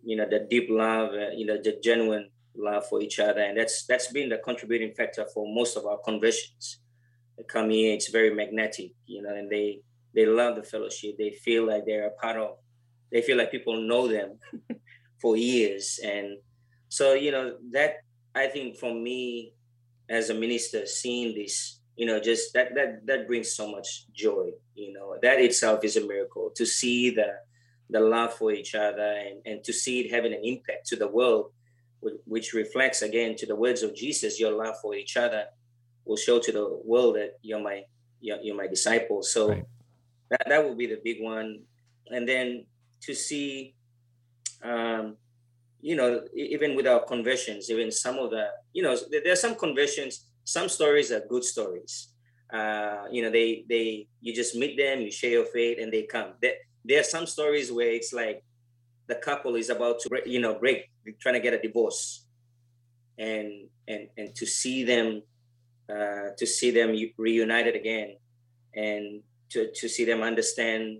you 0.03 0.15
know 0.15 0.27
the 0.29 0.47
deep 0.49 0.67
love, 0.69 1.13
uh, 1.13 1.29
you 1.35 1.45
know, 1.45 1.57
the 1.61 1.79
genuine 1.83 2.29
love 2.55 2.87
for 2.87 3.01
each 3.01 3.19
other, 3.19 3.41
and 3.41 3.57
that's 3.57 3.85
that's 3.85 4.11
been 4.11 4.29
the 4.29 4.37
contributing 4.37 4.93
factor 4.93 5.25
for 5.33 5.45
most 5.53 5.77
of 5.77 5.85
our 5.85 5.97
conversions. 5.99 6.79
They 7.37 7.43
come 7.43 7.69
here, 7.69 7.93
it's 7.93 8.09
very 8.09 8.33
magnetic, 8.33 8.93
you 9.05 9.21
know, 9.21 9.33
and 9.35 9.49
they 9.51 9.81
they 10.15 10.25
love 10.25 10.55
the 10.55 10.63
fellowship. 10.63 11.17
They 11.17 11.31
feel 11.31 11.67
like 11.67 11.85
they're 11.85 12.07
a 12.07 12.11
part 12.11 12.37
of. 12.37 12.57
They 13.11 13.21
feel 13.21 13.37
like 13.37 13.51
people 13.51 13.81
know 13.81 14.07
them 14.07 14.39
for 15.21 15.37
years, 15.37 15.99
and 16.03 16.37
so 16.89 17.13
you 17.13 17.31
know 17.31 17.57
that 17.71 17.97
I 18.35 18.47
think 18.47 18.77
for 18.77 18.93
me 18.93 19.53
as 20.09 20.29
a 20.29 20.33
minister, 20.33 20.85
seeing 20.85 21.35
this, 21.35 21.79
you 21.95 22.05
know, 22.05 22.19
just 22.19 22.53
that 22.53 22.73
that 22.75 23.05
that 23.05 23.27
brings 23.27 23.55
so 23.55 23.69
much 23.69 24.05
joy. 24.13 24.51
You 24.75 24.93
know, 24.93 25.17
that 25.21 25.39
itself 25.39 25.83
is 25.83 25.97
a 25.97 26.05
miracle 26.05 26.51
to 26.55 26.65
see 26.65 27.09
the 27.09 27.39
the 27.89 27.99
love 27.99 28.33
for 28.33 28.51
each 28.51 28.75
other 28.75 29.13
and, 29.25 29.41
and 29.45 29.63
to 29.63 29.73
see 29.73 30.01
it 30.01 30.11
having 30.11 30.33
an 30.33 30.43
impact 30.43 30.87
to 30.87 30.95
the 30.95 31.07
world, 31.07 31.51
which 32.25 32.53
reflects 32.53 33.01
again 33.01 33.35
to 33.35 33.45
the 33.45 33.55
words 33.55 33.81
of 33.81 33.95
Jesus, 33.95 34.39
your 34.39 34.51
love 34.51 34.75
for 34.81 34.95
each 34.95 35.17
other 35.17 35.45
will 36.05 36.17
show 36.17 36.39
to 36.39 36.51
the 36.51 36.79
world 36.83 37.15
that 37.15 37.37
you're 37.41 37.61
my 37.61 37.83
you're, 38.19 38.39
you're 38.41 38.55
my 38.55 38.67
disciples. 38.67 39.31
So 39.31 39.49
right. 39.49 39.63
that, 40.29 40.45
that 40.47 40.63
will 40.63 40.75
be 40.75 40.87
the 40.87 40.99
big 41.03 41.21
one. 41.21 41.61
And 42.09 42.27
then 42.27 42.65
to 43.01 43.13
see 43.13 43.75
um, 44.63 45.17
you 45.81 45.95
know, 45.95 46.21
even 46.35 46.75
with 46.75 46.87
our 46.87 47.03
conversions, 47.03 47.69
even 47.69 47.91
some 47.91 48.17
of 48.17 48.31
the, 48.31 48.47
you 48.73 48.83
know, 48.83 48.97
there 49.11 49.31
are 49.31 49.35
some 49.37 49.55
conversions, 49.55 50.25
some 50.43 50.69
stories 50.69 51.11
are 51.11 51.21
good 51.29 51.43
stories. 51.43 52.09
Uh, 52.51 53.03
you 53.11 53.21
know, 53.21 53.29
they, 53.29 53.65
they, 53.69 54.07
you 54.21 54.33
just 54.33 54.55
meet 54.55 54.77
them, 54.77 55.01
you 55.01 55.11
share 55.11 55.31
your 55.31 55.45
faith 55.45 55.77
and 55.79 55.91
they 55.91 56.03
come. 56.03 56.33
There, 56.41 56.55
there 56.87 56.99
are 56.99 57.03
some 57.03 57.25
stories 57.25 57.71
where 57.71 57.91
it's 57.91 58.13
like 58.13 58.43
the 59.07 59.15
couple 59.15 59.55
is 59.55 59.69
about 59.69 59.99
to, 60.01 60.21
you 60.25 60.39
know, 60.39 60.55
break, 60.55 60.89
trying 61.19 61.35
to 61.35 61.39
get 61.39 61.53
a 61.53 61.59
divorce. 61.59 62.25
And, 63.17 63.69
and, 63.87 64.07
and 64.17 64.35
to 64.35 64.45
see 64.45 64.83
them, 64.83 65.23
uh, 65.89 66.29
to 66.37 66.45
see 66.45 66.71
them 66.71 66.95
reunited 67.17 67.75
again 67.75 68.17
and 68.75 69.21
to, 69.49 69.71
to 69.73 69.89
see 69.89 70.05
them 70.05 70.21
understand 70.21 70.99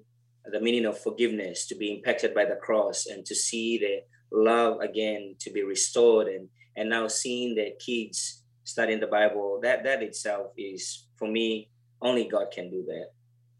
the 0.52 0.60
meaning 0.62 0.86
of 0.86 0.98
forgiveness, 1.00 1.68
to 1.68 1.76
be 1.76 1.94
impacted 1.94 2.34
by 2.34 2.46
the 2.46 2.56
cross 2.56 3.06
and 3.06 3.26
to 3.26 3.36
see 3.36 3.78
the, 3.78 4.02
love 4.32 4.80
again 4.82 5.36
to 5.40 5.52
be 5.52 5.64
restored 5.64 6.28
and 6.28 6.50
and 6.76 6.90
now 6.90 7.08
seeing 7.08 7.56
the 7.56 7.74
kids 7.80 8.44
studying 8.64 9.00
the 9.00 9.08
bible 9.08 9.60
that 9.62 9.84
that 9.84 10.04
itself 10.04 10.52
is 10.58 11.08
for 11.16 11.28
me 11.28 11.70
only 12.02 12.28
god 12.28 12.48
can 12.52 12.70
do 12.70 12.84
that 12.86 13.08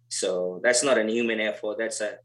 so 0.10 0.60
that's 0.64 0.84
not 0.84 0.98
an 0.98 1.10
human 1.10 1.40
effort 1.40 1.78
that's 1.78 2.02
a 2.02 2.18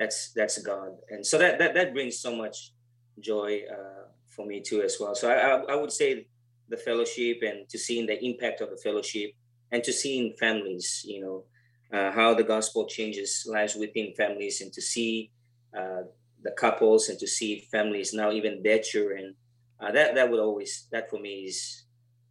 that's 0.00 0.32
that's 0.32 0.58
god. 0.62 0.96
And 1.10 1.24
so 1.24 1.38
that 1.38 1.58
that, 1.58 1.74
that 1.74 1.92
brings 1.92 2.18
so 2.18 2.34
much 2.34 2.72
joy 3.20 3.60
uh, 3.70 4.08
for 4.26 4.46
me 4.46 4.60
too 4.60 4.82
as 4.82 4.96
well. 4.98 5.14
So 5.14 5.30
I, 5.30 5.72
I 5.72 5.76
would 5.76 5.92
say 5.92 6.26
the 6.68 6.78
fellowship 6.78 7.40
and 7.42 7.68
to 7.68 7.78
seeing 7.78 8.06
the 8.06 8.18
impact 8.24 8.62
of 8.62 8.70
the 8.70 8.78
fellowship 8.78 9.32
and 9.70 9.84
to 9.84 9.92
seeing 9.92 10.32
families 10.40 11.04
you 11.04 11.20
know 11.20 11.44
uh, 11.92 12.10
how 12.12 12.32
the 12.32 12.44
gospel 12.44 12.86
changes 12.86 13.44
lives 13.46 13.74
within 13.74 14.14
families 14.16 14.60
and 14.62 14.72
to 14.72 14.80
see 14.80 15.30
uh, 15.76 16.02
the 16.42 16.52
couples 16.52 17.08
and 17.08 17.18
to 17.18 17.26
see 17.26 17.68
families 17.70 18.14
now 18.14 18.30
even 18.30 18.62
their 18.62 18.78
children 18.78 19.34
uh, 19.80 19.92
that 19.92 20.14
that 20.14 20.30
would 20.30 20.40
always 20.40 20.86
that 20.92 21.10
for 21.10 21.18
me 21.18 21.44
is 21.50 21.84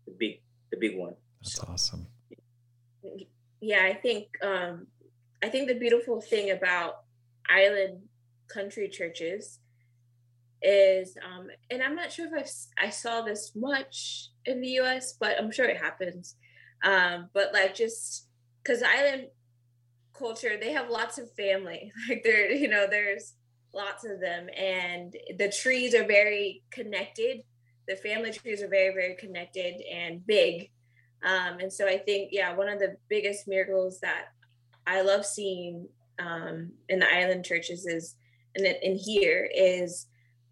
the 0.08 0.14
big 0.18 0.42
the 0.72 0.78
big 0.78 0.98
one. 0.98 1.16
That's 1.42 1.56
so, 1.56 1.68
awesome. 1.70 2.08
Yeah 3.62 3.84
i 3.84 3.94
think 3.94 4.28
um 4.42 4.88
i 5.44 5.50
think 5.50 5.68
the 5.68 5.76
beautiful 5.76 6.22
thing 6.22 6.52
about 6.52 7.04
island 7.50 8.02
country 8.48 8.88
churches 8.90 9.60
is 10.62 11.16
um 11.26 11.48
and 11.70 11.82
i'm 11.82 11.96
not 11.96 12.12
sure 12.12 12.28
if 12.28 12.34
i 12.80 12.86
i 12.86 12.90
saw 12.90 13.22
this 13.22 13.54
much 13.56 14.30
in 14.46 14.60
the 14.62 14.68
us 14.72 15.16
but 15.20 15.38
i'm 15.40 15.52
sure 15.52 15.66
it 15.66 15.78
happens. 15.78 16.36
Um 16.84 17.30
but 17.34 17.54
like 17.54 17.76
just 17.76 18.28
because 18.62 18.84
island 18.84 19.28
culture 20.18 20.58
they 20.60 20.74
have 20.74 20.90
lots 20.90 21.18
of 21.18 21.32
family. 21.34 21.92
Like 22.10 22.24
there 22.24 22.52
you 22.52 22.68
know 22.68 22.88
there's 22.90 23.34
lots 23.74 24.04
of 24.04 24.20
them 24.20 24.48
and 24.58 25.16
the 25.38 25.50
trees 25.50 25.94
are 25.94 26.06
very 26.06 26.64
connected. 26.72 27.44
The 27.88 27.96
family 27.96 28.32
trees 28.32 28.62
are 28.62 28.68
very 28.68 28.94
very 28.94 29.16
connected 29.16 29.82
and 29.92 30.26
big. 30.26 30.72
Um, 31.24 31.60
and 31.60 31.72
so 31.72 31.86
i 31.86 31.98
think 31.98 32.30
yeah 32.32 32.56
one 32.56 32.70
of 32.70 32.80
the 32.80 32.96
biggest 33.10 33.48
miracles 33.48 34.00
that 34.00 34.28
i 34.90 35.02
love 35.02 35.26
seeing 35.26 35.88
um, 36.20 36.72
in 36.90 37.00
the 37.00 37.14
island 37.14 37.46
churches 37.46 37.86
is 37.86 38.16
and 38.56 38.66
in 38.66 38.98
here 38.98 39.50
is 39.56 40.08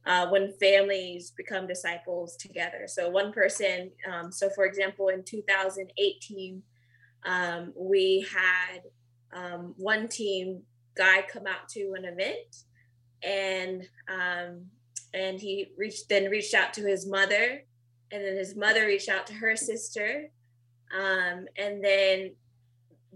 uh, 0.06 0.28
when 0.30 0.54
families 0.54 1.34
become 1.36 1.68
disciples 1.68 2.38
together. 2.38 2.84
So 2.86 3.10
one 3.10 3.34
person 3.34 3.92
um, 4.10 4.32
so 4.32 4.50
for 4.50 4.66
example 4.66 5.10
in 5.10 5.24
2018 5.24 6.62
um, 7.26 7.74
we 7.76 8.26
had 8.34 8.84
um, 9.34 9.74
one 9.78 10.08
team 10.08 10.62
guy 10.96 11.26
come 11.30 11.46
out 11.46 11.68
to 11.70 11.96
an 11.98 12.06
event 12.06 12.64
and 13.24 13.88
um, 14.08 14.66
and 15.14 15.40
he 15.40 15.72
reached 15.78 16.10
then 16.10 16.30
reached 16.30 16.54
out 16.54 16.74
to 16.74 16.82
his 16.82 17.08
mother, 17.08 17.64
and 18.12 18.24
then 18.24 18.38
his 18.38 18.56
mother 18.56 18.86
reached 18.86 19.10
out 19.10 19.28
to 19.28 19.34
her 19.34 19.56
sister, 19.56 20.30
um, 20.96 21.46
and 21.58 21.84
then 21.84 22.32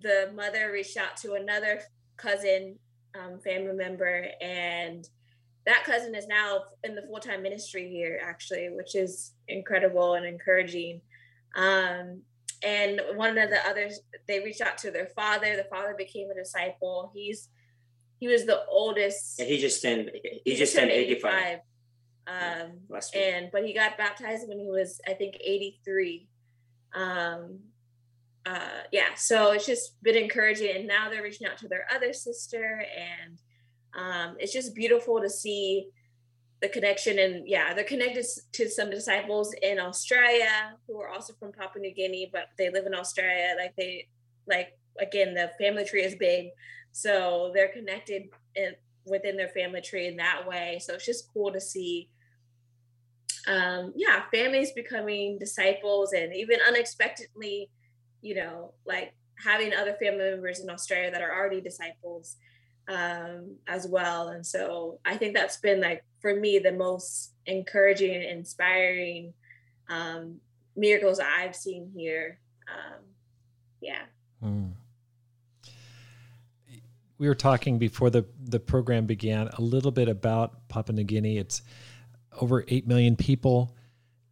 the 0.01 0.31
mother 0.35 0.71
reached 0.71 0.97
out 0.97 1.17
to 1.17 1.33
another 1.33 1.81
cousin, 2.17 2.77
um, 3.15 3.39
family 3.39 3.73
member, 3.73 4.27
and 4.41 5.07
that 5.65 5.83
cousin 5.83 6.15
is 6.15 6.27
now 6.27 6.63
in 6.83 6.95
the 6.95 7.03
full 7.03 7.19
time 7.19 7.43
ministry 7.43 7.89
here, 7.89 8.19
actually, 8.23 8.69
which 8.69 8.95
is 8.95 9.33
incredible 9.47 10.15
and 10.15 10.25
encouraging. 10.25 11.01
Um, 11.55 12.21
and 12.63 13.01
one 13.15 13.37
of 13.37 13.49
the 13.49 13.67
others, 13.67 13.99
they 14.27 14.39
reached 14.39 14.61
out 14.61 14.77
to 14.79 14.91
their 14.91 15.07
father. 15.07 15.55
The 15.55 15.67
father 15.69 15.95
became 15.97 16.29
a 16.29 16.35
disciple. 16.35 17.11
He's 17.13 17.49
he 18.19 18.27
was 18.27 18.45
the 18.45 18.63
oldest. 18.67 19.39
And 19.39 19.49
he 19.49 19.57
just 19.57 19.81
turned 19.81 20.11
he, 20.13 20.41
he 20.45 20.55
just 20.55 20.75
turned 20.75 20.91
85. 20.91 21.33
85. 21.33 21.59
Um 22.27 22.71
and 23.15 23.49
but 23.51 23.65
he 23.65 23.73
got 23.73 23.97
baptized 23.97 24.47
when 24.47 24.59
he 24.59 24.69
was 24.69 25.01
I 25.07 25.13
think 25.13 25.37
83. 25.43 26.27
Um 26.93 27.59
uh 28.45 28.81
yeah, 28.91 29.13
so 29.15 29.51
it's 29.51 29.65
just 29.65 30.01
been 30.01 30.15
encouraging 30.15 30.75
and 30.75 30.87
now 30.87 31.09
they're 31.09 31.23
reaching 31.23 31.47
out 31.47 31.57
to 31.59 31.67
their 31.67 31.85
other 31.93 32.13
sister 32.13 32.83
and 32.97 33.39
um 33.93 34.35
it's 34.39 34.53
just 34.53 34.73
beautiful 34.73 35.21
to 35.21 35.29
see 35.29 35.87
the 36.61 36.69
connection 36.69 37.19
and 37.19 37.47
yeah 37.47 37.73
they're 37.73 37.83
connected 37.83 38.25
to 38.51 38.69
some 38.69 38.89
disciples 38.89 39.53
in 39.61 39.79
australia 39.79 40.75
who 40.87 40.99
are 40.99 41.09
also 41.09 41.33
from 41.33 41.51
papua 41.51 41.81
new 41.81 41.93
guinea 41.93 42.29
but 42.31 42.49
they 42.57 42.69
live 42.69 42.85
in 42.85 42.93
australia 42.93 43.53
like 43.59 43.75
they 43.75 44.07
like 44.47 44.77
again 44.99 45.33
the 45.33 45.51
family 45.59 45.83
tree 45.83 46.03
is 46.03 46.15
big 46.15 46.51
so 46.91 47.51
they're 47.53 47.69
connected 47.69 48.29
in, 48.55 48.75
within 49.05 49.37
their 49.37 49.49
family 49.49 49.81
tree 49.81 50.07
in 50.07 50.17
that 50.17 50.45
way. 50.47 50.79
So 50.81 50.93
it's 50.93 51.05
just 51.05 51.31
cool 51.33 51.51
to 51.51 51.61
see, 51.61 52.09
um, 53.47 53.93
yeah, 53.95 54.23
families 54.33 54.71
becoming 54.73 55.39
disciples 55.39 56.13
and 56.13 56.35
even 56.35 56.59
unexpectedly, 56.67 57.69
you 58.21 58.35
know, 58.35 58.73
like 58.85 59.13
having 59.43 59.73
other 59.73 59.93
family 59.93 60.29
members 60.29 60.59
in 60.59 60.69
Australia 60.69 61.11
that 61.11 61.21
are 61.21 61.35
already 61.35 61.61
disciples 61.61 62.37
um, 62.87 63.55
as 63.67 63.87
well. 63.87 64.29
And 64.29 64.45
so 64.45 64.99
I 65.05 65.17
think 65.17 65.33
that's 65.33 65.57
been 65.57 65.81
like 65.81 66.03
for 66.21 66.35
me 66.35 66.59
the 66.59 66.71
most 66.71 67.33
encouraging 67.45 68.13
and 68.15 68.23
inspiring 68.23 69.33
um, 69.89 70.37
miracles 70.75 71.19
I've 71.19 71.55
seen 71.55 71.91
here 71.95 72.39
um, 72.71 73.03
yeah. 73.81 74.03
Mm. 74.43 74.71
We 77.17 77.27
were 77.27 77.35
talking 77.35 77.77
before 77.77 78.09
the, 78.09 78.25
the 78.43 78.59
program 78.59 79.05
began 79.05 79.49
a 79.49 79.61
little 79.61 79.91
bit 79.91 80.07
about 80.07 80.67
Papua 80.69 80.95
New 80.95 81.03
Guinea. 81.03 81.37
It's 81.37 81.61
over 82.39 82.65
8 82.67 82.87
million 82.87 83.15
people. 83.15 83.75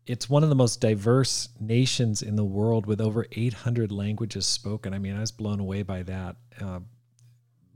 It's 0.09 0.27
one 0.27 0.41
of 0.41 0.49
the 0.49 0.55
most 0.55 0.81
diverse 0.81 1.49
nations 1.59 2.23
in 2.23 2.35
the 2.35 2.43
world 2.43 2.87
with 2.87 2.99
over 2.99 3.27
800 3.31 3.91
languages 3.91 4.47
spoken. 4.47 4.91
I 4.91 4.97
mean, 4.97 5.15
I 5.15 5.19
was 5.19 5.31
blown 5.31 5.59
away 5.59 5.83
by 5.83 6.01
that. 6.01 6.35
Uh, 6.59 6.79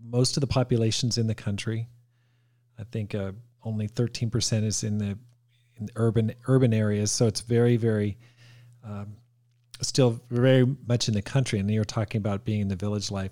most 0.03 0.35
of 0.35 0.41
the 0.41 0.47
population's 0.47 1.19
in 1.19 1.27
the 1.27 1.35
country. 1.35 1.87
I 2.79 2.85
think 2.85 3.13
uh, 3.13 3.33
only 3.63 3.87
13% 3.87 4.63
is 4.63 4.83
in 4.83 4.97
the 4.97 5.15
in 5.75 5.89
urban 5.95 6.33
urban 6.47 6.73
areas. 6.73 7.11
So 7.11 7.27
it's 7.27 7.41
very, 7.41 7.77
very 7.77 8.17
um, 8.83 9.15
still 9.81 10.19
very 10.31 10.65
much 10.87 11.07
in 11.07 11.13
the 11.13 11.21
country. 11.21 11.59
And 11.59 11.69
you're 11.69 11.83
talking 11.83 12.17
about 12.17 12.45
being 12.45 12.61
in 12.61 12.67
the 12.67 12.75
village 12.75 13.11
life. 13.11 13.31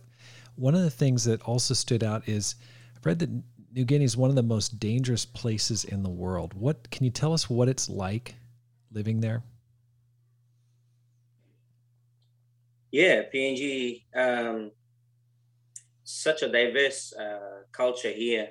One 0.58 0.76
of 0.76 0.84
the 0.84 0.92
things 0.92 1.24
that 1.24 1.42
also 1.42 1.74
stood 1.74 2.04
out 2.04 2.30
is 2.30 2.54
I've 2.96 3.06
read 3.08 3.18
that 3.18 3.32
New 3.74 3.84
Guinea 3.84 4.06
is 4.06 4.16
one 4.16 4.30
of 4.30 4.36
the 4.36 4.44
most 4.44 4.80
dangerous 4.80 5.26
places 5.26 5.86
in 5.86 6.04
the 6.04 6.10
world. 6.10 6.54
What 6.54 6.92
can 6.92 7.04
you 7.04 7.10
tell 7.10 7.34
us 7.34 7.50
what 7.50 7.68
it's 7.68 7.90
like 7.90 8.36
living 8.92 9.22
there? 9.22 9.44
Yeah, 12.92 13.24
PNG, 13.32 14.06
um, 14.14 14.72
such 16.04 16.42
a 16.42 16.52
diverse 16.52 17.14
uh, 17.14 17.64
culture 17.72 18.12
here 18.12 18.50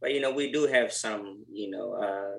but 0.00 0.12
you 0.12 0.20
know 0.20 0.32
we 0.32 0.50
do 0.50 0.66
have 0.66 0.92
some 0.92 1.44
you 1.50 1.70
know 1.70 1.92
uh, 1.94 2.38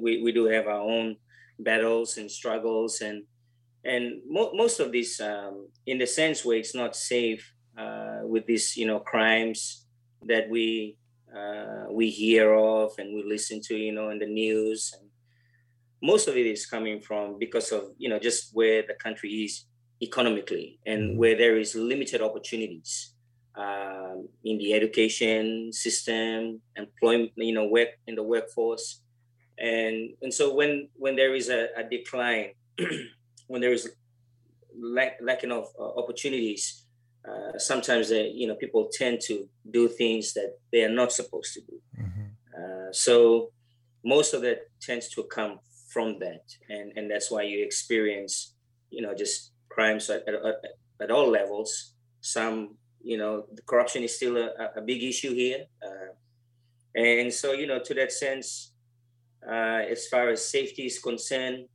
we, 0.00 0.22
we 0.22 0.32
do 0.32 0.46
have 0.46 0.66
our 0.66 0.80
own 0.80 1.16
battles 1.58 2.16
and 2.16 2.30
struggles 2.30 3.00
and 3.00 3.24
and 3.84 4.22
mo- 4.28 4.52
most 4.54 4.80
of 4.80 4.92
this 4.92 5.20
um, 5.20 5.68
in 5.86 5.98
the 5.98 6.06
sense 6.06 6.44
where 6.44 6.58
it's 6.58 6.74
not 6.74 6.96
safe 6.96 7.54
uh, 7.78 8.20
with 8.24 8.46
these 8.46 8.76
you 8.76 8.86
know 8.86 9.00
crimes 9.00 9.86
that 10.22 10.48
we 10.50 10.98
uh, 11.36 11.86
we 11.90 12.10
hear 12.10 12.54
of 12.54 12.92
and 12.98 13.14
we 13.14 13.22
listen 13.26 13.60
to 13.62 13.76
you 13.76 13.92
know 13.92 14.10
in 14.10 14.18
the 14.18 14.26
news 14.26 14.94
and 14.98 15.10
most 16.04 16.28
of 16.28 16.36
it 16.36 16.46
is 16.46 16.66
coming 16.66 17.00
from 17.00 17.38
because 17.38 17.72
of 17.72 17.82
you 17.96 18.10
know 18.10 18.18
just 18.18 18.50
where 18.52 18.82
the 18.86 18.94
country 19.02 19.30
is 19.46 19.64
economically 20.02 20.78
and 20.84 21.00
mm-hmm. 21.02 21.18
where 21.18 21.36
there 21.36 21.56
is 21.56 21.74
limited 21.74 22.20
opportunities 22.20 23.14
um, 23.56 24.28
in 24.44 24.58
the 24.58 24.74
education 24.74 25.72
system, 25.72 26.60
employment, 26.76 27.32
you 27.36 27.54
know, 27.54 27.66
work 27.66 27.88
in 28.06 28.16
the 28.16 28.22
workforce, 28.22 29.00
and 29.58 30.10
and 30.20 30.34
so 30.34 30.54
when 30.54 30.88
when 30.94 31.16
there 31.16 31.34
is 31.34 31.48
a, 31.48 31.68
a 31.76 31.82
decline, 31.88 32.50
when 33.46 33.62
there 33.62 33.72
is 33.72 33.88
lack 34.78 35.18
lacking 35.22 35.52
of 35.52 35.68
uh, 35.78 36.00
opportunities, 36.00 36.84
uh, 37.26 37.56
sometimes 37.56 38.10
they, 38.10 38.28
you 38.28 38.46
know 38.46 38.56
people 38.56 38.90
tend 38.92 39.20
to 39.20 39.48
do 39.70 39.88
things 39.88 40.34
that 40.34 40.58
they 40.70 40.84
are 40.84 40.94
not 41.00 41.12
supposed 41.12 41.54
to 41.54 41.60
do. 41.60 41.80
Mm-hmm. 41.98 42.26
Uh, 42.58 42.92
so 42.92 43.52
most 44.04 44.34
of 44.34 44.42
that 44.42 44.58
tends 44.82 45.08
to 45.08 45.22
come 45.24 45.60
from 45.94 46.18
that, 46.24 46.44
and 46.68 46.86
and 46.96 47.04
that's 47.10 47.30
why 47.30 47.42
you 47.42 47.58
experience, 47.64 48.54
you 48.90 49.02
know, 49.04 49.14
just 49.14 49.52
crimes 49.74 50.10
at, 50.10 50.22
at, 50.28 50.56
at 51.04 51.10
all 51.10 51.28
levels. 51.30 51.94
Some 52.20 52.56
you 53.04 53.18
know, 53.18 53.44
the 53.52 53.62
corruption 53.62 54.02
is 54.02 54.16
still 54.16 54.36
a, 54.38 54.48
a 54.76 54.80
big 54.80 55.02
issue 55.04 55.34
here. 55.34 55.66
Uh, 55.84 56.12
and 56.96 57.32
so, 57.32 57.52
you 57.52 57.66
know, 57.66 57.78
to 57.84 57.94
that 57.94 58.10
sense, 58.10 58.72
uh, 59.46 59.82
as 59.94 60.08
far 60.08 60.30
as 60.30 60.50
safety 60.50 60.86
is 60.86 60.98
concerned, 60.98 61.66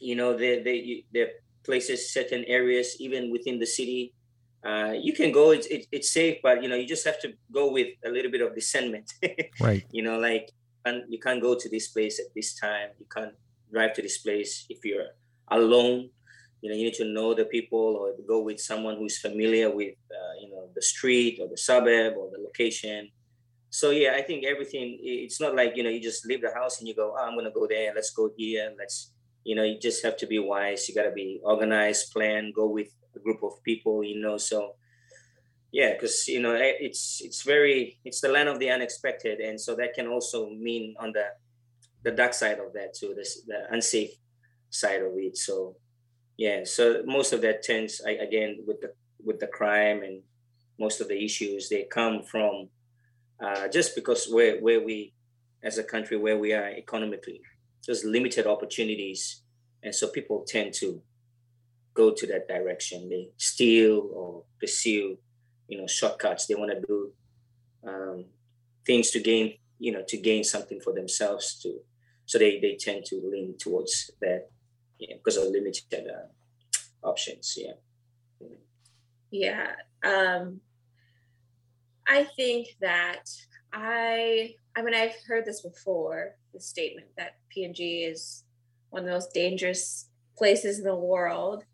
you 0.00 0.16
know, 0.16 0.36
the 0.36 0.62
the 0.62 1.04
the 1.12 1.24
places, 1.64 2.12
certain 2.12 2.44
areas, 2.46 2.96
even 2.98 3.30
within 3.30 3.58
the 3.58 3.66
city, 3.66 4.14
uh, 4.66 4.92
you 5.00 5.12
can 5.12 5.30
go. 5.30 5.50
It's 5.52 5.66
it, 5.66 5.86
it's 5.92 6.10
safe, 6.10 6.38
but 6.42 6.62
you 6.62 6.68
know, 6.68 6.76
you 6.76 6.86
just 6.86 7.06
have 7.06 7.20
to 7.20 7.34
go 7.52 7.70
with 7.70 7.88
a 8.04 8.10
little 8.10 8.30
bit 8.30 8.40
of 8.40 8.54
discernment. 8.54 9.12
right. 9.60 9.84
You 9.92 10.02
know, 10.02 10.18
like 10.18 10.50
you 11.08 11.18
can't 11.18 11.42
go 11.42 11.54
to 11.54 11.68
this 11.68 11.88
place 11.88 12.18
at 12.18 12.34
this 12.34 12.54
time. 12.54 12.90
You 12.98 13.06
can't 13.14 13.34
drive 13.72 13.92
to 13.94 14.02
this 14.02 14.18
place 14.18 14.66
if 14.68 14.84
you're 14.84 15.10
alone. 15.50 16.10
You 16.60 16.70
know 16.70 16.76
you 16.76 16.84
need 16.84 16.98
to 17.02 17.04
know 17.04 17.34
the 17.34 17.44
people 17.44 17.96
or 18.00 18.14
go 18.26 18.40
with 18.40 18.60
someone 18.60 18.96
who's 18.96 19.18
familiar 19.18 19.70
with 19.70 19.94
uh, 20.10 20.34
you 20.40 20.50
know 20.50 20.68
the 20.74 20.82
street 20.82 21.38
or 21.40 21.48
the 21.48 21.56
suburb 21.56 22.14
or 22.18 22.30
the 22.30 22.40
location. 22.42 23.10
So 23.70 23.90
yeah 23.90 24.12
i 24.16 24.22
think 24.22 24.44
everything 24.44 24.98
it's 25.00 25.40
not 25.40 25.54
like 25.54 25.76
you 25.76 25.82
know 25.84 25.90
you 25.90 26.00
just 26.00 26.26
leave 26.26 26.40
the 26.40 26.52
house 26.60 26.78
and 26.78 26.88
you 26.88 26.94
go 26.94 27.14
oh, 27.16 27.24
i'm 27.24 27.36
gonna 27.36 27.52
go 27.52 27.66
there. 27.66 27.92
Let's 27.94 28.10
go 28.10 28.30
here. 28.36 28.72
Let's 28.78 29.12
you 29.44 29.54
know 29.54 29.62
you 29.62 29.78
just 29.78 30.02
have 30.04 30.16
to 30.18 30.26
be 30.26 30.38
wise. 30.38 30.88
You 30.88 30.94
got 30.94 31.04
to 31.04 31.12
be 31.12 31.40
organized 31.44 32.12
plan 32.12 32.52
go 32.54 32.66
with 32.66 32.88
a 33.14 33.20
group 33.20 33.42
of 33.42 33.62
people 33.62 34.02
you 34.02 34.20
know. 34.20 34.36
So 34.36 34.74
yeah 35.72 35.92
because 35.92 36.26
you 36.28 36.40
know 36.40 36.54
eh, 36.54 36.74
it's 36.80 37.20
it's 37.22 37.42
very 37.42 37.98
it's 38.04 38.20
the 38.20 38.28
land 38.28 38.48
of 38.48 38.58
the 38.58 38.70
unexpected 38.70 39.40
and 39.40 39.60
so 39.60 39.74
that 39.74 39.94
can 39.94 40.06
also 40.06 40.50
mean 40.50 40.94
on 40.98 41.12
the 41.12 41.26
the 42.04 42.10
dark 42.10 42.32
side 42.32 42.58
of 42.58 42.72
that 42.72 42.94
too 42.94 43.12
this 43.14 43.42
the 43.46 43.66
unsafe 43.70 44.10
side 44.70 45.02
of 45.02 45.12
it. 45.16 45.36
So 45.36 45.76
yeah 46.36 46.60
so 46.64 47.02
most 47.06 47.32
of 47.32 47.42
that 47.42 47.62
tends 47.62 48.00
again 48.00 48.58
with 48.66 48.80
the 48.80 48.92
with 49.24 49.40
the 49.40 49.48
crime 49.48 50.02
and 50.02 50.22
most 50.78 51.00
of 51.00 51.08
the 51.08 51.24
issues 51.24 51.68
they 51.68 51.84
come 51.84 52.22
from 52.22 52.68
uh, 53.44 53.68
just 53.68 53.94
because 53.94 54.28
where 54.30 54.60
where 54.60 54.80
we 54.80 55.12
as 55.62 55.76
a 55.78 55.84
country 55.84 56.16
where 56.16 56.38
we 56.38 56.52
are 56.52 56.68
economically 56.68 57.40
there's 57.86 58.04
limited 58.04 58.46
opportunities 58.46 59.42
and 59.82 59.94
so 59.94 60.08
people 60.08 60.44
tend 60.46 60.72
to 60.74 61.02
go 61.94 62.12
to 62.12 62.26
that 62.28 62.46
direction. 62.48 63.08
They 63.08 63.30
steal 63.36 64.08
or 64.14 64.44
pursue 64.60 65.18
you 65.68 65.78
know 65.78 65.86
shortcuts 65.86 66.46
they 66.46 66.54
want 66.54 66.70
to 66.70 66.80
do 66.86 67.12
um, 67.86 68.24
things 68.86 69.10
to 69.10 69.20
gain 69.20 69.54
you 69.78 69.92
know 69.92 70.02
to 70.08 70.16
gain 70.16 70.42
something 70.42 70.80
for 70.80 70.92
themselves 70.92 71.60
to 71.62 71.78
so 72.26 72.38
they 72.38 72.58
they 72.60 72.76
tend 72.76 73.04
to 73.04 73.16
lean 73.32 73.56
towards 73.58 74.10
that 74.20 74.48
yeah, 74.98 75.14
because 75.16 75.36
of 75.36 75.44
limited 75.44 75.84
uh, 75.94 77.06
options. 77.06 77.56
Yeah. 77.56 77.72
Yeah. 79.30 79.72
Um, 80.04 80.60
I 82.06 82.24
think 82.24 82.68
that 82.80 83.24
I, 83.72 84.54
I 84.74 84.82
mean, 84.82 84.94
I've 84.94 85.14
heard 85.26 85.44
this 85.44 85.60
before 85.60 86.36
the 86.52 86.60
statement 86.60 87.08
that 87.16 87.36
PNG 87.56 88.10
is 88.10 88.44
one 88.90 89.02
of 89.02 89.06
the 89.06 89.12
most 89.12 89.34
dangerous 89.34 90.08
places 90.36 90.78
in 90.78 90.84
the 90.84 90.96
world. 90.96 91.64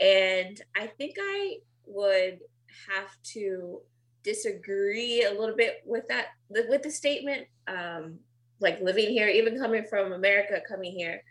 And 0.00 0.60
I 0.74 0.88
think 0.88 1.16
I 1.18 1.58
would 1.86 2.40
have 2.88 3.10
to 3.34 3.80
disagree 4.22 5.24
a 5.24 5.30
little 5.30 5.56
bit 5.56 5.82
with 5.84 6.06
that, 6.08 6.26
with 6.48 6.82
the 6.82 6.90
statement. 6.90 7.46
Um, 7.68 8.18
like 8.58 8.80
living 8.80 9.10
here, 9.10 9.28
even 9.28 9.58
coming 9.58 9.84
from 9.84 10.12
America, 10.12 10.60
coming 10.66 10.92
here, 10.92 11.22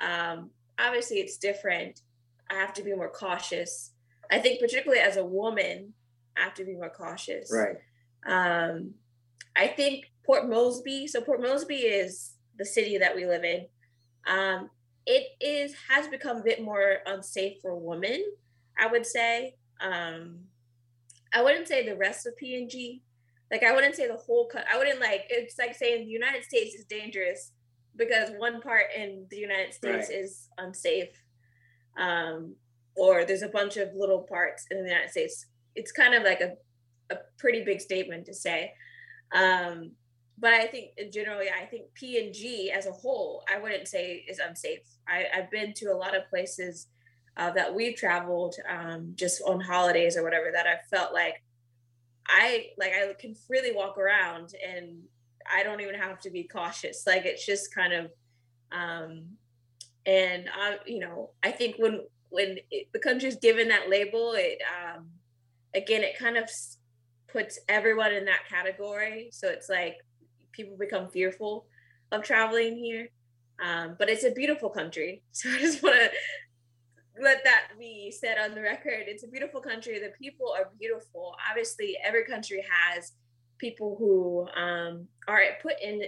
um, 0.00 0.50
obviously, 0.78 1.18
it's 1.18 1.36
different. 1.36 2.00
I 2.50 2.54
have 2.54 2.72
to 2.74 2.82
be 2.82 2.94
more 2.94 3.10
cautious. 3.10 3.92
I 4.30 4.38
think, 4.38 4.60
particularly 4.60 5.02
as 5.02 5.16
a 5.16 5.24
woman, 5.24 5.92
I 6.36 6.42
have 6.42 6.54
to 6.54 6.64
be 6.64 6.74
more 6.74 6.90
cautious. 6.90 7.52
Right. 7.52 7.76
Um, 8.26 8.94
I 9.56 9.68
think 9.68 10.06
Port 10.24 10.48
Moresby. 10.48 11.06
So 11.06 11.20
Port 11.20 11.40
Moresby 11.40 11.76
is 11.76 12.32
the 12.58 12.64
city 12.64 12.98
that 12.98 13.14
we 13.14 13.26
live 13.26 13.44
in. 13.44 13.66
Um, 14.26 14.70
it 15.06 15.28
is 15.40 15.74
has 15.88 16.08
become 16.08 16.38
a 16.38 16.42
bit 16.42 16.62
more 16.62 16.98
unsafe 17.06 17.60
for 17.60 17.74
women. 17.74 18.24
I 18.78 18.86
would 18.86 19.06
say. 19.06 19.54
Um, 19.80 20.40
I 21.32 21.42
wouldn't 21.42 21.68
say 21.68 21.86
the 21.86 21.96
rest 21.96 22.26
of 22.26 22.34
PNG. 22.42 23.00
Like 23.50 23.62
I 23.62 23.72
wouldn't 23.72 23.96
say 23.96 24.06
the 24.06 24.16
whole. 24.16 24.48
Co- 24.52 24.62
I 24.72 24.78
wouldn't 24.78 25.00
like. 25.00 25.26
It's 25.28 25.58
like 25.58 25.74
saying 25.74 26.06
the 26.06 26.12
United 26.12 26.44
States 26.44 26.74
is 26.74 26.84
dangerous 26.84 27.52
because 27.96 28.30
one 28.36 28.60
part 28.60 28.86
in 28.96 29.26
the 29.30 29.36
United 29.36 29.74
States 29.74 30.08
right. 30.08 30.18
is 30.18 30.48
unsafe, 30.58 31.10
um, 31.98 32.54
or 32.96 33.24
there's 33.24 33.42
a 33.42 33.48
bunch 33.48 33.76
of 33.76 33.88
little 33.94 34.22
parts 34.22 34.66
in 34.70 34.82
the 34.82 34.88
United 34.88 35.10
States. 35.10 35.46
It's 35.74 35.92
kind 35.92 36.14
of 36.14 36.22
like 36.22 36.40
a, 36.40 36.52
a 37.12 37.18
pretty 37.38 37.64
big 37.64 37.80
statement 37.80 38.26
to 38.26 38.34
say. 38.34 38.72
Um, 39.32 39.92
but 40.38 40.54
I 40.54 40.66
think 40.66 40.92
in 40.96 41.12
generally, 41.12 41.48
I 41.50 41.66
think 41.66 41.86
PNG 42.00 42.70
as 42.70 42.86
a 42.86 42.92
whole, 42.92 43.44
I 43.52 43.58
wouldn't 43.58 43.88
say 43.88 44.24
is 44.28 44.38
unsafe. 44.38 44.80
I, 45.06 45.26
I've 45.34 45.50
been 45.50 45.74
to 45.74 45.86
a 45.86 45.96
lot 45.96 46.16
of 46.16 46.28
places 46.30 46.86
uh, 47.40 47.50
that 47.50 47.74
we've 47.74 47.96
traveled 47.96 48.56
um, 48.68 49.12
just 49.14 49.40
on 49.46 49.60
holidays 49.60 50.14
or 50.14 50.22
whatever 50.22 50.50
that 50.52 50.66
I 50.66 50.76
felt 50.94 51.14
like 51.14 51.42
I 52.28 52.66
like 52.76 52.92
I 52.92 53.14
can 53.18 53.34
freely 53.34 53.72
walk 53.74 53.96
around 53.96 54.52
and 54.62 54.98
I 55.50 55.62
don't 55.62 55.80
even 55.80 55.94
have 55.94 56.20
to 56.20 56.30
be 56.30 56.44
cautious. 56.44 57.04
Like 57.06 57.24
it's 57.24 57.46
just 57.46 57.74
kind 57.74 57.94
of, 57.94 58.10
um, 58.72 59.24
and 60.04 60.50
I, 60.54 60.76
you 60.84 61.00
know, 61.00 61.30
I 61.42 61.50
think 61.50 61.76
when 61.78 62.02
when 62.28 62.58
it, 62.70 62.88
the 62.92 62.98
country's 62.98 63.36
given 63.36 63.68
that 63.68 63.88
label, 63.88 64.34
it 64.36 64.60
um, 64.76 65.06
again, 65.74 66.02
it 66.02 66.18
kind 66.18 66.36
of 66.36 66.50
puts 67.26 67.58
everyone 67.70 68.12
in 68.12 68.26
that 68.26 68.48
category. 68.50 69.30
So 69.32 69.48
it's 69.48 69.70
like 69.70 69.96
people 70.52 70.76
become 70.76 71.08
fearful 71.08 71.64
of 72.12 72.22
traveling 72.22 72.76
here. 72.76 73.08
Um, 73.64 73.96
but 73.98 74.10
it's 74.10 74.24
a 74.24 74.30
beautiful 74.30 74.68
country. 74.68 75.22
So 75.32 75.48
I 75.50 75.58
just 75.58 75.82
want 75.82 75.96
to 75.96 76.10
let 77.20 77.44
that 77.44 77.68
be 77.78 78.10
said 78.10 78.36
on 78.38 78.54
the 78.54 78.62
record. 78.62 79.04
It's 79.06 79.24
a 79.24 79.28
beautiful 79.28 79.60
country. 79.60 79.98
The 79.98 80.12
people 80.18 80.54
are 80.56 80.70
beautiful. 80.78 81.34
Obviously, 81.48 81.96
every 82.04 82.24
country 82.24 82.64
has 82.68 83.12
people 83.58 83.96
who 83.98 84.48
um, 84.60 85.06
are 85.28 85.40
put 85.62 85.74
in 85.82 86.02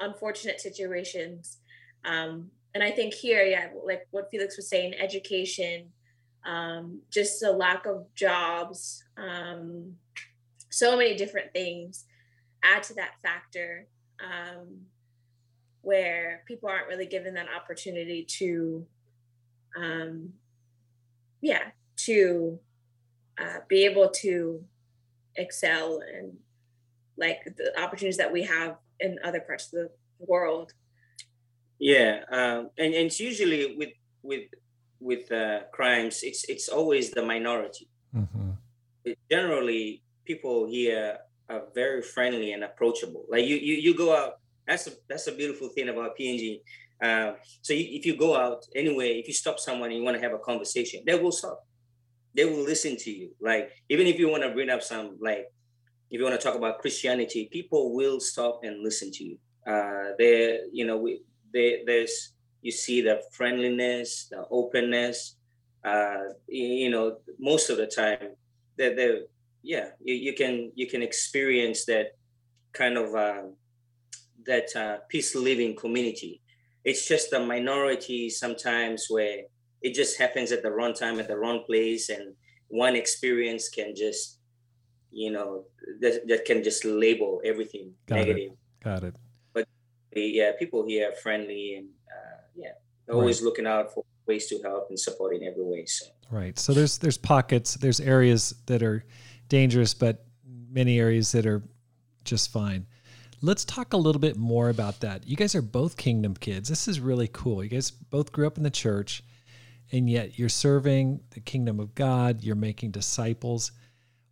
unfortunate 0.00 0.60
situations. 0.60 1.58
Um, 2.04 2.50
and 2.74 2.82
I 2.82 2.90
think 2.90 3.14
here, 3.14 3.42
yeah, 3.42 3.68
like 3.84 4.06
what 4.10 4.28
Felix 4.30 4.56
was 4.56 4.68
saying, 4.68 4.94
education, 4.94 5.88
um, 6.44 7.00
just 7.10 7.42
a 7.42 7.50
lack 7.50 7.86
of 7.86 8.06
jobs, 8.14 9.02
um, 9.16 9.94
so 10.70 10.96
many 10.96 11.16
different 11.16 11.52
things 11.52 12.04
add 12.62 12.82
to 12.84 12.94
that 12.94 13.12
factor 13.22 13.86
um, 14.20 14.78
where 15.82 16.42
people 16.46 16.68
aren't 16.68 16.88
really 16.88 17.06
given 17.06 17.34
that 17.34 17.46
opportunity 17.54 18.24
to, 18.24 18.86
um, 19.80 20.32
yeah, 21.46 21.70
to 22.06 22.58
uh, 23.38 23.58
be 23.68 23.84
able 23.84 24.10
to 24.10 24.64
excel 25.36 26.00
and 26.12 26.36
like 27.16 27.38
the 27.56 27.68
opportunities 27.80 28.16
that 28.16 28.32
we 28.32 28.42
have 28.42 28.76
in 29.00 29.18
other 29.22 29.40
parts 29.40 29.66
of 29.66 29.72
the 29.72 29.90
world. 30.18 30.72
Yeah, 31.78 32.20
um, 32.30 32.70
and, 32.78 32.94
and 32.94 33.06
it's 33.06 33.20
usually 33.20 33.76
with 33.76 33.94
with 34.22 34.48
with 35.00 35.30
uh, 35.30 35.60
crimes, 35.72 36.22
it's 36.22 36.44
it's 36.48 36.68
always 36.68 37.10
the 37.12 37.22
minority. 37.22 37.88
Mm-hmm. 38.14 38.50
It, 39.04 39.18
generally, 39.30 40.02
people 40.24 40.66
here 40.66 41.18
are 41.48 41.62
very 41.74 42.02
friendly 42.02 42.52
and 42.54 42.64
approachable. 42.64 43.24
Like 43.28 43.44
you 43.44 43.56
you 43.56 43.74
you 43.74 43.96
go 43.96 44.16
out. 44.16 44.40
That's 44.66 44.88
a 44.88 44.92
that's 45.08 45.28
a 45.28 45.32
beautiful 45.32 45.68
thing 45.68 45.88
about 45.90 46.18
PNG. 46.18 46.60
Uh, 47.02 47.32
so 47.62 47.74
if 47.74 48.06
you 48.06 48.16
go 48.16 48.36
out 48.36 48.64
anyway, 48.74 49.18
if 49.18 49.28
you 49.28 49.34
stop 49.34 49.58
someone 49.58 49.90
and 49.90 49.98
you 49.98 50.04
want 50.04 50.16
to 50.16 50.22
have 50.22 50.32
a 50.32 50.38
conversation, 50.38 51.02
they 51.06 51.18
will 51.18 51.32
stop. 51.32 51.64
They 52.34 52.44
will 52.44 52.64
listen 52.64 52.96
to 52.96 53.10
you. 53.10 53.30
Like 53.40 53.70
even 53.88 54.06
if 54.06 54.18
you 54.18 54.28
want 54.28 54.42
to 54.42 54.50
bring 54.50 54.70
up 54.70 54.82
some 54.82 55.16
like 55.20 55.46
if 56.10 56.18
you 56.18 56.24
want 56.24 56.38
to 56.38 56.44
talk 56.44 56.54
about 56.56 56.78
Christianity, 56.78 57.48
people 57.50 57.94
will 57.94 58.20
stop 58.20 58.60
and 58.62 58.82
listen 58.82 59.10
to 59.12 59.24
you. 59.24 59.38
Uh, 59.66 60.12
there, 60.18 60.60
you 60.72 60.86
know, 60.86 60.96
we, 60.96 61.22
there, 61.52 61.78
there's 61.84 62.32
you 62.62 62.70
see 62.70 63.00
the 63.00 63.22
friendliness, 63.32 64.28
the 64.30 64.44
openness. 64.50 65.36
Uh, 65.84 66.18
you 66.48 66.90
know, 66.90 67.18
most 67.38 67.70
of 67.70 67.76
the 67.76 67.86
time, 67.86 68.34
that 68.76 68.96
they 68.96 69.20
yeah, 69.62 69.90
you, 70.02 70.14
you, 70.14 70.32
can 70.32 70.72
you 70.74 70.86
can 70.86 71.02
experience 71.02 71.84
that 71.86 72.16
kind 72.72 72.96
of 72.96 73.14
uh, 73.14 73.42
that 74.46 74.74
uh, 74.76 74.98
peace 75.08 75.34
living 75.34 75.74
community. 75.74 76.40
It's 76.86 77.06
just 77.06 77.32
a 77.34 77.40
minority 77.40 78.30
sometimes 78.30 79.06
where 79.10 79.40
it 79.82 79.92
just 79.92 80.18
happens 80.18 80.52
at 80.52 80.62
the 80.62 80.70
wrong 80.70 80.94
time 80.94 81.20
at 81.20 81.28
the 81.28 81.36
wrong 81.36 81.64
place, 81.66 82.08
and 82.08 82.34
one 82.68 82.96
experience 82.96 83.68
can 83.68 83.94
just 83.94 84.38
you 85.10 85.30
know 85.30 85.64
that, 86.00 86.26
that 86.28 86.44
can 86.44 86.62
just 86.62 86.84
label 86.84 87.40
everything 87.44 87.92
Got 88.06 88.16
negative. 88.16 88.52
It. 88.52 88.84
Got 88.84 89.02
it. 89.02 89.16
But 89.52 89.66
yeah, 90.14 90.52
people 90.58 90.86
here 90.86 91.10
are 91.10 91.16
friendly 91.16 91.74
and 91.78 91.88
uh, 92.08 92.38
yeah, 92.54 93.12
always 93.12 93.40
right. 93.40 93.46
looking 93.46 93.66
out 93.66 93.92
for 93.92 94.04
ways 94.26 94.46
to 94.48 94.60
help 94.62 94.86
and 94.88 94.98
support 94.98 95.34
in 95.34 95.42
every 95.42 95.64
way. 95.64 95.86
So 95.86 96.06
right. 96.30 96.58
So 96.58 96.72
there's 96.72 96.98
there's 96.98 97.18
pockets, 97.18 97.74
there's 97.74 98.00
areas 98.00 98.54
that 98.66 98.82
are 98.82 99.04
dangerous, 99.48 99.92
but 99.94 100.24
many 100.70 101.00
areas 101.00 101.32
that 101.32 101.46
are 101.46 101.62
just 102.24 102.52
fine. 102.52 102.86
Let's 103.42 103.64
talk 103.64 103.92
a 103.92 103.98
little 103.98 104.20
bit 104.20 104.36
more 104.36 104.68
about 104.68 105.00
that. 105.00 105.26
You 105.26 105.36
guys 105.36 105.54
are 105.54 105.62
both 105.62 105.96
kingdom 105.96 106.34
kids. 106.34 106.68
This 106.68 106.88
is 106.88 107.00
really 107.00 107.28
cool. 107.28 107.62
You 107.62 107.70
guys 107.70 107.90
both 107.90 108.32
grew 108.32 108.46
up 108.46 108.56
in 108.56 108.62
the 108.62 108.70
church, 108.70 109.22
and 109.92 110.08
yet 110.08 110.38
you're 110.38 110.48
serving 110.48 111.20
the 111.30 111.40
kingdom 111.40 111.78
of 111.80 111.94
God. 111.94 112.42
You're 112.42 112.56
making 112.56 112.92
disciples 112.92 113.72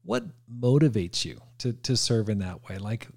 what 0.05 0.25
motivates 0.51 1.25
you 1.25 1.41
to 1.59 1.73
to 1.73 1.97
serve 1.97 2.29
in 2.29 2.39
that 2.39 2.69
way? 2.69 2.79
Like 2.79 3.09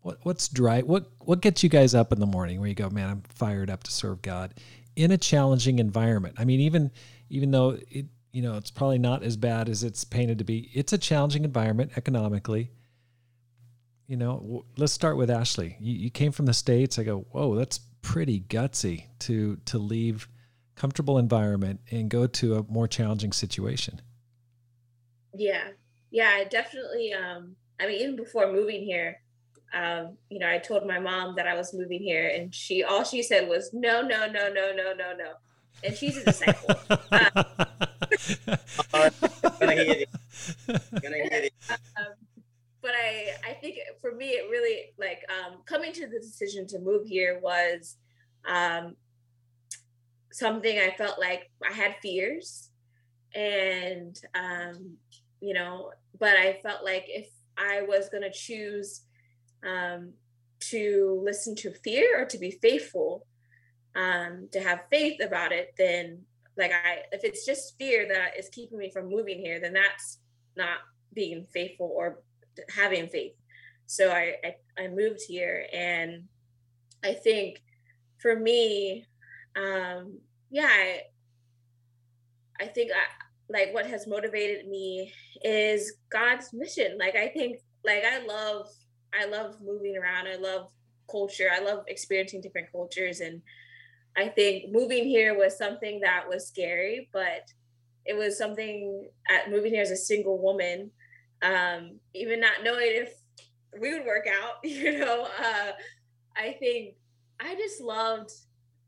what 0.00 0.18
what's 0.22 0.48
dry 0.48 0.80
what 0.82 1.10
what 1.18 1.40
gets 1.40 1.62
you 1.62 1.68
guys 1.68 1.94
up 1.94 2.12
in 2.12 2.20
the 2.20 2.26
morning 2.26 2.60
where 2.60 2.68
you 2.68 2.74
go, 2.74 2.88
man, 2.88 3.10
I'm 3.10 3.22
fired 3.28 3.70
up 3.70 3.82
to 3.84 3.92
serve 3.92 4.22
God 4.22 4.54
in 4.94 5.10
a 5.10 5.18
challenging 5.18 5.78
environment. 5.78 6.36
I 6.38 6.44
mean, 6.44 6.60
even 6.60 6.90
even 7.28 7.50
though 7.50 7.78
it 7.90 8.06
you 8.32 8.42
know, 8.42 8.56
it's 8.56 8.70
probably 8.70 8.98
not 8.98 9.22
as 9.22 9.36
bad 9.36 9.68
as 9.68 9.82
it's 9.82 10.04
painted 10.04 10.38
to 10.38 10.44
be. 10.44 10.70
It's 10.74 10.92
a 10.92 10.98
challenging 10.98 11.44
environment 11.44 11.92
economically. 11.96 12.70
You 14.06 14.16
know, 14.16 14.64
let's 14.76 14.92
start 14.92 15.16
with 15.16 15.30
Ashley. 15.30 15.76
You, 15.80 15.94
you 15.94 16.10
came 16.10 16.30
from 16.30 16.46
the 16.46 16.54
states. 16.54 16.98
I 16.98 17.02
go, 17.02 17.26
whoa, 17.30 17.56
that's 17.56 17.80
pretty 18.02 18.40
gutsy 18.40 19.06
to 19.18 19.56
to 19.64 19.78
leave 19.78 20.28
comfortable 20.76 21.18
environment 21.18 21.80
and 21.90 22.08
go 22.08 22.26
to 22.26 22.56
a 22.56 22.62
more 22.64 22.86
challenging 22.86 23.32
situation. 23.32 24.00
Yeah, 25.34 25.68
yeah, 26.10 26.30
I 26.34 26.44
definitely. 26.44 27.12
Um, 27.12 27.56
I 27.80 27.86
mean, 27.86 28.00
even 28.00 28.16
before 28.16 28.52
moving 28.52 28.84
here, 28.84 29.20
um, 29.74 30.16
you 30.30 30.38
know, 30.38 30.48
I 30.48 30.58
told 30.58 30.86
my 30.86 31.00
mom 31.00 31.34
that 31.36 31.48
I 31.48 31.54
was 31.54 31.74
moving 31.74 32.00
here, 32.00 32.28
and 32.28 32.54
she 32.54 32.84
all 32.84 33.02
she 33.02 33.22
said 33.22 33.48
was, 33.48 33.70
"No, 33.72 34.02
no, 34.02 34.26
no, 34.26 34.52
no, 34.52 34.72
no, 34.72 34.92
no, 34.94 35.16
no," 35.16 35.32
and 35.82 35.96
she's 35.96 36.16
a 36.18 36.24
disciple. 36.24 36.76
uh, 36.90 36.96
gonna 39.60 39.74
hear 39.74 40.04
it. 40.04 40.08
Gonna 41.02 41.16
hear 41.16 41.28
it. 41.32 41.52
Um, 41.96 42.12
but 42.86 42.94
I, 42.94 43.30
I 43.50 43.54
think 43.54 43.78
for 44.00 44.14
me, 44.14 44.28
it 44.28 44.48
really 44.48 44.92
like 44.96 45.18
um, 45.28 45.58
coming 45.66 45.92
to 45.94 46.06
the 46.06 46.20
decision 46.20 46.68
to 46.68 46.78
move 46.78 47.04
here 47.04 47.40
was 47.42 47.96
um, 48.48 48.94
something 50.30 50.78
I 50.78 50.94
felt 50.96 51.18
like 51.18 51.50
I 51.68 51.72
had 51.72 51.96
fears, 52.00 52.70
and 53.34 54.16
um, 54.36 54.98
you 55.40 55.52
know, 55.52 55.90
but 56.20 56.36
I 56.36 56.60
felt 56.62 56.84
like 56.84 57.06
if 57.08 57.28
I 57.58 57.82
was 57.82 58.08
going 58.08 58.22
to 58.22 58.30
choose 58.30 59.00
um, 59.66 60.12
to 60.70 61.20
listen 61.24 61.56
to 61.56 61.72
fear 61.72 62.22
or 62.22 62.24
to 62.26 62.38
be 62.38 62.52
faithful, 62.52 63.26
um, 63.96 64.46
to 64.52 64.60
have 64.60 64.84
faith 64.92 65.20
about 65.20 65.50
it, 65.50 65.74
then 65.76 66.20
like 66.56 66.70
I, 66.70 66.98
if 67.10 67.24
it's 67.24 67.44
just 67.44 67.76
fear 67.78 68.06
that 68.06 68.38
is 68.38 68.48
keeping 68.50 68.78
me 68.78 68.90
from 68.90 69.10
moving 69.10 69.40
here, 69.40 69.58
then 69.58 69.72
that's 69.72 70.20
not 70.56 70.78
being 71.12 71.44
faithful 71.52 71.92
or 71.92 72.20
having 72.74 73.08
faith. 73.08 73.32
So 73.86 74.10
I, 74.10 74.34
I, 74.44 74.82
I 74.82 74.88
moved 74.88 75.20
here 75.26 75.66
and 75.72 76.24
I 77.04 77.12
think 77.12 77.62
for 78.18 78.34
me, 78.36 79.06
um, 79.56 80.18
yeah, 80.50 80.68
I, 80.68 81.00
I 82.60 82.66
think 82.66 82.90
I, 82.92 83.04
like 83.48 83.72
what 83.72 83.86
has 83.86 84.06
motivated 84.06 84.66
me 84.66 85.12
is 85.44 85.94
God's 86.10 86.52
mission. 86.52 86.98
Like 86.98 87.14
I 87.14 87.28
think 87.28 87.58
like 87.84 88.04
I 88.04 88.24
love 88.26 88.68
I 89.18 89.26
love 89.26 89.56
moving 89.62 89.96
around. 89.96 90.26
I 90.26 90.36
love 90.36 90.70
culture. 91.10 91.48
I 91.52 91.60
love 91.60 91.84
experiencing 91.86 92.40
different 92.40 92.72
cultures 92.72 93.20
and 93.20 93.40
I 94.16 94.28
think 94.28 94.72
moving 94.72 95.04
here 95.04 95.36
was 95.36 95.58
something 95.58 96.00
that 96.00 96.24
was 96.28 96.48
scary, 96.48 97.10
but 97.12 97.50
it 98.06 98.16
was 98.16 98.38
something 98.38 99.08
at 99.28 99.50
moving 99.50 99.74
here 99.74 99.82
as 99.82 99.90
a 99.90 99.96
single 99.96 100.40
woman, 100.40 100.90
um, 101.42 101.98
even 102.14 102.40
not 102.40 102.64
knowing 102.64 102.88
if 102.88 103.12
we 103.78 103.92
would 103.94 104.06
work 104.06 104.26
out, 104.26 104.54
you 104.64 104.98
know, 104.98 105.24
uh, 105.24 105.72
I 106.36 106.52
think 106.58 106.94
I 107.40 107.54
just 107.54 107.80
loved 107.80 108.32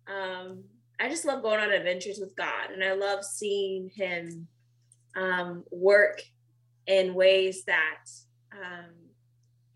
um, 0.08 0.64
I 1.00 1.08
just 1.08 1.24
love 1.24 1.42
going 1.42 1.60
on 1.60 1.70
adventures 1.70 2.18
with 2.18 2.34
God, 2.34 2.70
and 2.72 2.82
I 2.82 2.92
love 2.94 3.24
seeing 3.24 3.90
Him 3.94 4.48
um, 5.16 5.64
work 5.70 6.22
in 6.86 7.14
ways 7.14 7.64
that, 7.64 8.04
um, 8.52 8.90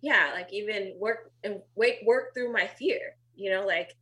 yeah, 0.00 0.30
like 0.34 0.52
even 0.52 0.94
work 0.98 1.30
and 1.44 1.60
wake 1.76 2.00
work 2.04 2.34
through 2.34 2.52
my 2.52 2.66
fear. 2.66 3.16
You 3.36 3.50
know, 3.50 3.66
like 3.66 3.94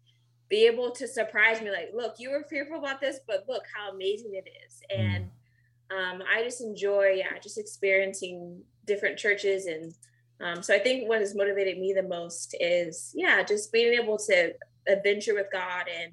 be 0.48 0.66
able 0.66 0.90
to 0.92 1.06
surprise 1.06 1.60
me. 1.60 1.70
Like, 1.70 1.90
look, 1.94 2.14
you 2.18 2.30
were 2.30 2.46
fearful 2.48 2.78
about 2.78 3.00
this, 3.00 3.20
but 3.26 3.44
look 3.48 3.64
how 3.74 3.92
amazing 3.92 4.32
it 4.34 4.48
is. 4.66 4.80
Mm. 4.90 5.00
And 5.00 5.30
um, 5.90 6.22
I 6.32 6.42
just 6.42 6.60
enjoy, 6.60 7.14
yeah, 7.16 7.38
just 7.42 7.58
experiencing 7.58 8.62
different 8.86 9.18
churches 9.18 9.66
and. 9.66 9.92
Um, 10.42 10.62
so 10.62 10.74
I 10.74 10.78
think 10.78 11.06
what 11.06 11.20
has 11.20 11.36
motivated 11.36 11.78
me 11.78 11.92
the 11.92 12.02
most 12.02 12.56
is, 12.58 13.12
yeah, 13.14 13.42
just 13.42 13.70
being 13.70 13.92
able 13.92 14.16
to 14.16 14.54
adventure 14.88 15.34
with 15.34 15.48
God 15.52 15.84
and 16.02 16.12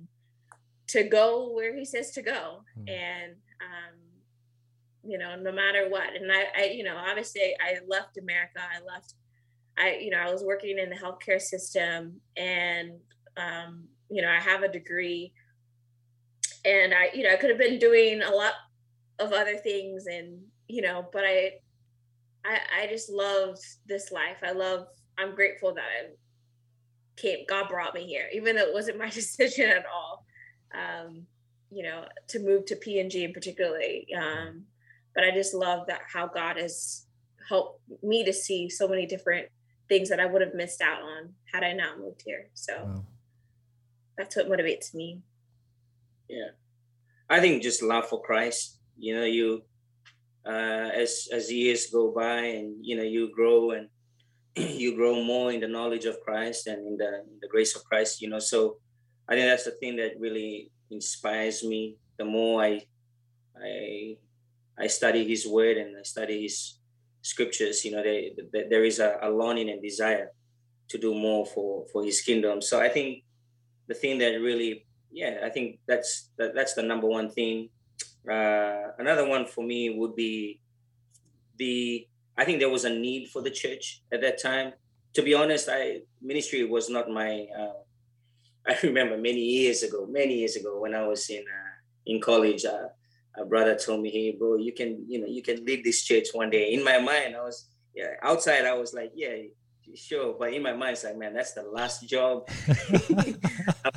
to 0.87 1.03
go 1.03 1.51
where 1.53 1.75
he 1.75 1.85
says 1.85 2.11
to 2.11 2.21
go 2.21 2.63
mm. 2.77 2.89
and 2.89 3.33
um, 3.61 3.95
you 5.03 5.17
know 5.17 5.35
no 5.35 5.51
matter 5.51 5.87
what 5.89 6.15
and 6.15 6.31
I, 6.31 6.45
I 6.57 6.63
you 6.65 6.83
know 6.83 6.95
obviously 6.95 7.55
i 7.61 7.77
left 7.87 8.17
america 8.17 8.59
i 8.59 8.83
left 8.85 9.13
i 9.77 9.97
you 10.01 10.09
know 10.09 10.17
i 10.17 10.31
was 10.31 10.43
working 10.43 10.77
in 10.79 10.89
the 10.89 10.95
healthcare 10.95 11.41
system 11.41 12.19
and 12.35 12.91
um, 13.37 13.85
you 14.09 14.21
know 14.21 14.29
i 14.29 14.39
have 14.39 14.63
a 14.63 14.67
degree 14.67 15.33
and 16.65 16.93
i 16.93 17.09
you 17.13 17.23
know 17.23 17.31
i 17.31 17.35
could 17.35 17.49
have 17.49 17.59
been 17.59 17.79
doing 17.79 18.21
a 18.21 18.31
lot 18.31 18.53
of 19.19 19.31
other 19.31 19.57
things 19.57 20.05
and 20.07 20.39
you 20.67 20.81
know 20.81 21.05
but 21.11 21.23
i 21.23 21.51
i 22.45 22.59
i 22.81 22.87
just 22.87 23.09
love 23.09 23.57
this 23.87 24.11
life 24.11 24.37
i 24.43 24.51
love 24.51 24.87
i'm 25.17 25.35
grateful 25.35 25.73
that 25.73 25.83
i 25.83 26.09
came 27.15 27.39
god 27.49 27.67
brought 27.67 27.95
me 27.95 28.05
here 28.05 28.25
even 28.33 28.55
though 28.55 28.67
it 28.67 28.73
wasn't 28.73 28.97
my 28.97 29.09
decision 29.21 29.69
at 29.69 29.85
all 29.85 30.25
um, 30.75 31.25
you 31.69 31.83
know, 31.83 32.05
to 32.29 32.39
move 32.39 32.65
to 32.65 32.75
PNG 32.75 33.23
in 33.23 33.33
particularly. 33.33 34.07
Um, 34.15 34.63
but 35.13 35.23
I 35.23 35.31
just 35.31 35.53
love 35.53 35.87
that 35.87 36.01
how 36.11 36.27
God 36.27 36.57
has 36.57 37.05
helped 37.47 37.81
me 38.03 38.23
to 38.25 38.33
see 38.33 38.69
so 38.69 38.87
many 38.87 39.05
different 39.05 39.47
things 39.89 40.09
that 40.09 40.19
I 40.19 40.25
would 40.25 40.41
have 40.41 40.53
missed 40.53 40.81
out 40.81 41.01
on 41.01 41.33
had 41.51 41.63
I 41.63 41.73
not 41.73 41.99
moved 41.99 42.21
here. 42.25 42.49
So 42.53 42.73
wow. 42.83 43.05
that's 44.17 44.35
what 44.35 44.49
motivates 44.49 44.93
me. 44.93 45.21
Yeah. 46.29 46.49
I 47.29 47.39
think 47.39 47.63
just 47.63 47.81
love 47.81 48.07
for 48.07 48.21
Christ. 48.21 48.76
You 48.97 49.15
know, 49.15 49.25
you 49.25 49.63
uh, 50.45 50.89
as 50.95 51.27
as 51.31 51.51
years 51.51 51.87
go 51.87 52.11
by 52.11 52.57
and 52.57 52.75
you 52.81 52.95
know 52.95 53.03
you 53.03 53.31
grow 53.33 53.71
and 53.71 53.89
you 54.55 54.95
grow 54.95 55.23
more 55.23 55.51
in 55.51 55.59
the 55.59 55.67
knowledge 55.67 56.05
of 56.05 56.19
Christ 56.21 56.67
and 56.67 56.87
in 56.87 56.97
the, 56.97 57.07
in 57.27 57.37
the 57.41 57.47
grace 57.47 57.75
of 57.75 57.83
Christ. 57.83 58.21
You 58.21 58.29
know, 58.29 58.39
so 58.39 58.77
I 59.27 59.35
think 59.35 59.47
that's 59.47 59.65
the 59.65 59.71
thing 59.71 59.97
that 59.97 60.19
really 60.19 60.71
inspires 60.89 61.63
me. 61.63 61.97
The 62.17 62.25
more 62.25 62.63
I 62.63 62.81
I 63.55 64.17
I 64.79 64.87
study 64.87 65.27
His 65.27 65.45
Word 65.47 65.77
and 65.77 65.97
I 65.97 66.03
study 66.03 66.43
His 66.43 66.79
scriptures, 67.21 67.83
you 67.83 67.91
know, 67.91 68.03
they, 68.03 68.31
they, 68.53 68.67
there 68.69 68.85
is 68.85 68.99
a, 68.99 69.17
a 69.21 69.29
longing 69.29 69.69
and 69.69 69.81
desire 69.81 70.31
to 70.89 70.97
do 70.97 71.13
more 71.13 71.45
for 71.45 71.85
for 71.91 72.03
His 72.03 72.21
kingdom. 72.21 72.61
So 72.61 72.79
I 72.79 72.89
think 72.89 73.23
the 73.87 73.95
thing 73.95 74.17
that 74.19 74.39
really, 74.39 74.85
yeah, 75.11 75.39
I 75.43 75.49
think 75.49 75.79
that's 75.87 76.29
that, 76.37 76.55
that's 76.55 76.73
the 76.73 76.83
number 76.83 77.07
one 77.07 77.29
thing. 77.29 77.69
Uh, 78.29 78.91
another 78.97 79.27
one 79.27 79.45
for 79.45 79.63
me 79.63 79.89
would 79.89 80.15
be 80.15 80.59
the. 81.57 82.07
I 82.37 82.45
think 82.45 82.59
there 82.59 82.69
was 82.69 82.85
a 82.85 82.89
need 82.89 83.29
for 83.29 83.41
the 83.41 83.49
church 83.49 84.03
at 84.11 84.21
that 84.21 84.41
time. 84.41 84.73
To 85.13 85.21
be 85.21 85.33
honest, 85.33 85.69
I 85.71 86.01
ministry 86.21 86.63
was 86.65 86.89
not 86.89 87.09
my. 87.09 87.47
Uh, 87.57 87.79
I 88.67 88.77
remember 88.83 89.17
many 89.17 89.39
years 89.39 89.83
ago, 89.83 90.05
many 90.09 90.39
years 90.39 90.55
ago 90.55 90.79
when 90.79 90.93
I 90.93 91.07
was 91.07 91.29
in 91.29 91.39
uh, 91.39 91.73
in 92.05 92.19
college. 92.21 92.65
Uh, 92.65 92.89
a 93.37 93.45
brother 93.45 93.75
told 93.75 94.01
me, 94.01 94.09
"Hey, 94.09 94.31
bro, 94.31 94.57
you 94.57 94.73
can, 94.73 95.05
you 95.07 95.21
know, 95.21 95.27
you 95.27 95.41
can 95.41 95.63
lead 95.63 95.83
this 95.83 96.03
church 96.03 96.27
one 96.33 96.49
day." 96.49 96.73
In 96.73 96.83
my 96.83 96.97
mind, 96.99 97.35
I 97.35 97.43
was, 97.43 97.69
yeah, 97.95 98.17
outside, 98.23 98.65
I 98.65 98.73
was 98.73 98.93
like, 98.93 99.11
"Yeah, 99.15 99.35
sure," 99.95 100.35
but 100.37 100.53
in 100.53 100.63
my 100.63 100.73
mind, 100.73 100.93
it's 100.93 101.03
like, 101.03 101.17
"Man, 101.17 101.33
that's 101.33 101.53
the 101.53 101.63
last 101.63 102.09
job." 102.09 102.49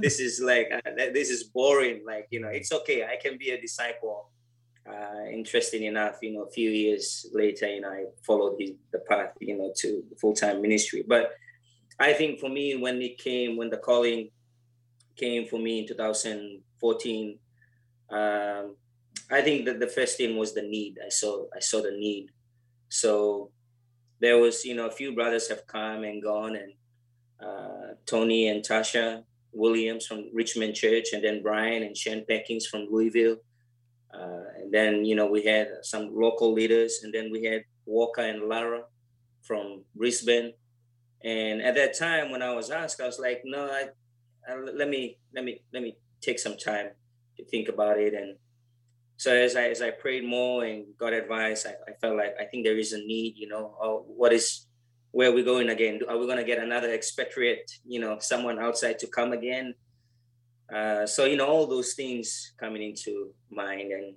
this 0.00 0.20
is 0.20 0.40
like, 0.40 0.68
uh, 0.72 0.90
this 0.96 1.30
is 1.30 1.44
boring. 1.44 2.02
Like, 2.06 2.26
you 2.30 2.40
know, 2.40 2.48
it's 2.48 2.72
okay. 2.72 3.04
I 3.04 3.16
can 3.16 3.38
be 3.38 3.50
a 3.50 3.60
disciple. 3.60 4.30
Uh, 4.88 5.26
interesting 5.30 5.84
enough, 5.84 6.16
you 6.22 6.32
know, 6.32 6.42
a 6.42 6.50
few 6.50 6.70
years 6.70 7.26
later, 7.32 7.68
you 7.68 7.80
know, 7.82 7.90
I 7.90 8.04
followed 8.26 8.56
his, 8.58 8.72
the 8.92 8.98
path, 9.00 9.34
you 9.40 9.56
know, 9.56 9.72
to 9.76 10.02
full 10.20 10.32
time 10.32 10.62
ministry. 10.62 11.04
But 11.06 11.32
I 11.98 12.12
think 12.14 12.40
for 12.40 12.48
me, 12.48 12.76
when 12.76 13.00
it 13.02 13.18
came, 13.18 13.56
when 13.56 13.70
the 13.70 13.76
calling 13.76 14.30
came 15.16 15.46
for 15.46 15.58
me 15.58 15.80
in 15.80 15.86
2014 15.86 17.38
um, 18.10 18.76
I 19.30 19.40
think 19.42 19.64
that 19.66 19.78
the 19.78 19.86
first 19.86 20.16
thing 20.16 20.36
was 20.36 20.54
the 20.54 20.62
need. 20.62 20.98
I 21.04 21.08
saw 21.08 21.44
I 21.54 21.60
saw 21.60 21.80
the 21.82 21.92
need. 21.92 22.30
So 22.88 23.50
there 24.20 24.38
was, 24.38 24.64
you 24.64 24.74
know, 24.74 24.86
a 24.86 24.90
few 24.90 25.14
brothers 25.14 25.48
have 25.48 25.66
come 25.66 26.02
and 26.02 26.22
gone, 26.22 26.56
and 26.56 26.72
uh, 27.40 27.94
Tony 28.06 28.48
and 28.48 28.64
Tasha 28.64 29.22
Williams 29.52 30.06
from 30.06 30.30
Richmond 30.32 30.74
Church, 30.74 31.08
and 31.12 31.22
then 31.24 31.42
Brian 31.42 31.82
and 31.82 31.96
Shane 31.96 32.24
Peckings 32.28 32.66
from 32.66 32.88
Louisville. 32.90 33.36
Uh, 34.12 34.44
and 34.58 34.72
then, 34.72 35.04
you 35.04 35.14
know, 35.14 35.26
we 35.26 35.44
had 35.44 35.68
some 35.82 36.10
local 36.14 36.52
leaders, 36.52 37.00
and 37.02 37.12
then 37.12 37.30
we 37.30 37.44
had 37.44 37.64
Walker 37.86 38.22
and 38.22 38.48
Lara 38.48 38.82
from 39.42 39.84
Brisbane. 39.94 40.52
And 41.22 41.62
at 41.62 41.74
that 41.74 41.98
time, 41.98 42.30
when 42.30 42.42
I 42.42 42.52
was 42.54 42.70
asked, 42.70 43.00
I 43.00 43.06
was 43.06 43.18
like, 43.18 43.42
no, 43.44 43.66
I, 43.66 43.88
I, 44.48 44.56
let 44.56 44.88
me, 44.88 45.18
let 45.34 45.44
me, 45.44 45.62
let 45.72 45.82
me 45.82 45.96
take 46.20 46.38
some 46.38 46.56
time 46.56 46.88
to 47.36 47.44
think 47.44 47.68
about 47.68 47.98
it. 47.98 48.14
And 48.14 48.36
so 49.16 49.34
as 49.34 49.54
I 49.54 49.68
as 49.68 49.82
I 49.82 49.90
prayed 49.90 50.24
more 50.24 50.64
and 50.64 50.86
got 50.98 51.12
advice, 51.12 51.66
I, 51.66 51.72
I 51.86 51.92
felt 52.00 52.16
like 52.16 52.34
I 52.40 52.44
think 52.44 52.64
there 52.64 52.78
is 52.78 52.94
a 52.94 52.98
need, 52.98 53.34
you 53.36 53.48
know, 53.48 54.04
what 54.06 54.32
is 54.32 54.66
where 55.12 55.30
are 55.30 55.34
we 55.34 55.42
going 55.42 55.68
again? 55.70 56.00
Are 56.08 56.18
we 56.18 56.26
going 56.26 56.38
to 56.38 56.44
get 56.44 56.62
another 56.62 56.92
expatriate, 56.92 57.70
you 57.86 58.00
know, 58.00 58.18
someone 58.20 58.58
outside 58.58 58.98
to 59.00 59.06
come 59.06 59.32
again? 59.32 59.74
Uh, 60.72 61.04
so 61.06 61.24
you 61.24 61.36
know, 61.36 61.46
all 61.46 61.66
those 61.66 61.94
things 61.94 62.52
coming 62.60 62.82
into 62.82 63.30
mind, 63.50 63.90
and 63.90 64.14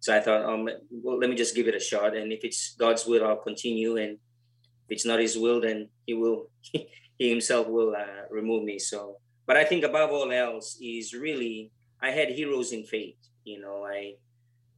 so 0.00 0.16
I 0.16 0.20
thought, 0.20 0.44
um, 0.44 0.68
well, 0.90 1.18
let 1.18 1.30
me 1.30 1.36
just 1.36 1.54
give 1.54 1.68
it 1.68 1.76
a 1.76 1.80
shot, 1.80 2.16
and 2.16 2.32
if 2.32 2.40
it's 2.42 2.74
God's 2.76 3.06
will, 3.06 3.24
I'll 3.24 3.36
continue, 3.36 3.96
and 3.96 4.12
if 4.12 4.88
it's 4.88 5.06
not 5.06 5.20
His 5.20 5.38
will, 5.38 5.60
then 5.60 5.88
He 6.06 6.14
will, 6.14 6.50
He 7.18 7.30
Himself 7.30 7.68
will 7.68 7.94
uh, 7.94 8.26
remove 8.30 8.64
me. 8.64 8.80
So, 8.80 9.18
but 9.46 9.56
I 9.56 9.64
think 9.64 9.84
above 9.84 10.10
all 10.10 10.32
else 10.32 10.76
is 10.82 11.14
really 11.14 11.70
I 12.02 12.10
had 12.10 12.30
heroes 12.30 12.72
in 12.72 12.84
faith. 12.84 13.16
You 13.44 13.60
know, 13.60 13.86
I 13.86 14.14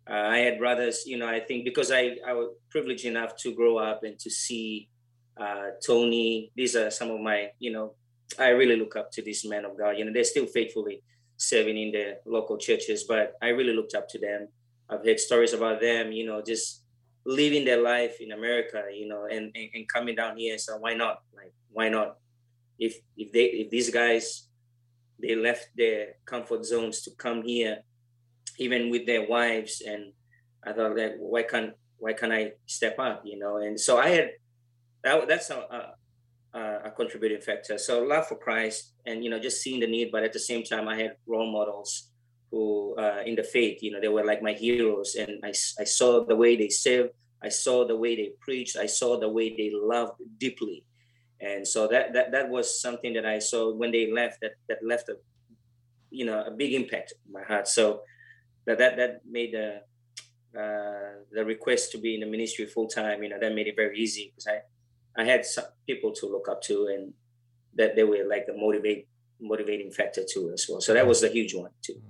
uh, 0.09 0.29
I 0.29 0.39
had 0.39 0.59
brothers. 0.59 1.05
You 1.07 1.17
know, 1.17 1.27
I 1.27 1.41
think 1.41 1.65
because 1.65 1.91
I 1.91 2.17
I 2.27 2.35
was 2.35 2.51
privileged 2.71 3.07
enough 3.07 3.35
to 3.39 3.55
grow 3.55 3.79
up 3.79 4.05
and 4.05 4.19
to 4.19 4.31
see 4.31 4.91
uh, 5.37 5.71
Tony. 5.85 6.53
These 6.55 6.77
are 6.77 6.91
some 6.91 7.11
of 7.11 7.21
my 7.21 7.51
you 7.59 7.73
know 7.73 7.95
I 8.39 8.49
really 8.49 8.77
look 8.77 8.97
up 8.97 9.11
to 9.13 9.23
these 9.23 9.45
men 9.45 9.65
of 9.65 9.79
God. 9.79 9.99
You 9.99 10.05
know, 10.05 10.13
they're 10.13 10.25
still 10.25 10.47
faithfully 10.47 11.03
serving 11.37 11.77
in 11.77 11.93
the 11.93 12.19
local 12.27 12.59
churches, 12.59 13.05
but 13.05 13.35
I 13.43 13.49
really 13.49 13.75
looked 13.75 13.95
up 13.95 14.09
to 14.11 14.19
them. 14.19 14.49
I've 14.89 15.05
heard 15.05 15.21
stories 15.21 15.53
about 15.53 15.81
them. 15.81 16.13
You 16.13 16.27
know, 16.27 16.43
just 16.43 16.83
living 17.25 17.65
their 17.65 17.81
life 17.81 18.21
in 18.21 18.33
America. 18.33 18.85
You 18.93 19.09
know, 19.09 19.27
and 19.31 19.51
and, 19.55 19.69
and 19.75 19.89
coming 19.89 20.15
down 20.15 20.37
here. 20.37 20.59
So 20.59 20.77
why 20.79 20.95
not? 20.95 21.23
Like 21.35 21.53
why 21.71 21.89
not? 21.89 22.17
If 22.79 22.99
if 23.17 23.33
they 23.33 23.45
if 23.45 23.71
these 23.71 23.91
guys 23.91 24.49
they 25.21 25.35
left 25.35 25.69
their 25.77 26.15
comfort 26.25 26.65
zones 26.65 27.03
to 27.03 27.11
come 27.17 27.43
here, 27.43 27.83
even 28.59 28.91
with 28.91 29.07
their 29.07 29.27
wives. 29.27 29.83
And 29.87 30.13
I 30.65 30.73
thought 30.73 30.97
that 30.97 31.17
why 31.19 31.43
can't 31.43 31.75
why 31.99 32.13
can't 32.13 32.33
I 32.33 32.53
step 32.67 32.99
up, 32.99 33.23
you 33.25 33.39
know? 33.39 33.59
And 33.59 33.79
so 33.79 33.99
I 33.99 34.09
had 34.09 34.31
that, 35.05 35.29
that's 35.29 35.51
a, 35.51 35.95
a, 36.55 36.59
a 36.87 36.91
contributing 36.91 37.41
factor. 37.41 37.79
So 37.79 38.03
love 38.03 38.27
for 38.27 38.37
Christ, 38.37 38.93
and 39.07 39.23
you 39.23 39.31
know, 39.31 39.39
just 39.39 39.63
seeing 39.63 39.81
the 39.81 39.87
need, 39.87 40.11
but 40.11 40.25
at 40.25 40.33
the 40.33 40.41
same 40.41 40.65
time, 40.65 40.89
I 40.89 40.97
had 40.97 41.17
role 41.27 41.51
models 41.51 42.11
who 42.51 42.95
uh, 42.97 43.23
in 43.27 43.35
the 43.35 43.45
faith, 43.45 43.83
you 43.83 43.91
know, 43.91 44.01
they 44.01 44.09
were 44.09 44.25
like 44.25 44.43
my 44.43 44.53
heroes, 44.53 45.15
and 45.15 45.41
I 45.45 45.53
I 45.79 45.85
saw 45.85 46.25
the 46.25 46.37
way 46.37 46.57
they 46.57 46.69
served. 46.69 47.11
I 47.43 47.51
saw 47.51 47.87
the 47.87 47.97
way 47.97 48.17
they 48.17 48.31
preached. 48.41 48.77
I 48.77 48.87
saw 48.87 49.21
the 49.21 49.29
way 49.29 49.55
they 49.55 49.71
loved 49.75 50.21
deeply 50.39 50.85
and 51.45 51.67
so 51.67 51.87
that 51.89 52.13
that 52.15 52.33
that 52.33 52.49
was 52.49 52.81
something 52.81 53.13
that 53.15 53.27
I 53.27 53.39
saw 53.39 53.73
when 53.73 53.91
they 53.91 54.11
left 54.11 54.41
that 54.41 54.53
that 54.69 54.79
left 54.83 55.09
a 55.09 55.17
you 56.11 56.25
know 56.25 56.43
a 56.43 56.51
big 56.51 56.73
impact 56.73 57.13
in 57.27 57.33
my 57.33 57.43
heart. 57.43 57.69
So 57.69 58.03
that 58.67 58.79
that 58.79 58.97
that 58.97 59.21
made 59.29 59.53
the 59.53 59.83
uh, 60.59 61.21
the 61.33 61.45
request 61.45 61.93
to 61.93 61.99
be 61.99 62.15
in 62.15 62.21
the 62.21 62.27
ministry 62.27 62.67
full 62.67 62.89
time. 62.89 63.23
You 63.23 63.29
know 63.29 63.39
that 63.41 63.55
made 63.55 63.67
it 63.67 63.77
very 63.77 63.99
easy 63.99 64.33
because 64.33 64.47
I 64.47 64.61
I 65.17 65.25
had 65.25 65.45
some 65.45 65.65
people 65.87 66.13
to 66.13 66.27
look 66.27 66.49
up 66.49 66.63
to 66.63 66.87
and 66.87 67.13
that 67.77 67.97
they 67.97 68.05
were 68.05 68.25
like 68.29 68.47
a 68.49 68.57
motivate 68.57 69.09
motivating 69.41 69.91
factor 69.91 70.23
too 70.29 70.51
as 70.53 70.67
well. 70.69 70.81
So 70.81 70.95
that 70.95 71.07
was 71.07 71.23
a 71.23 71.29
huge 71.29 71.55
one 71.55 71.71
too. 71.83 72.01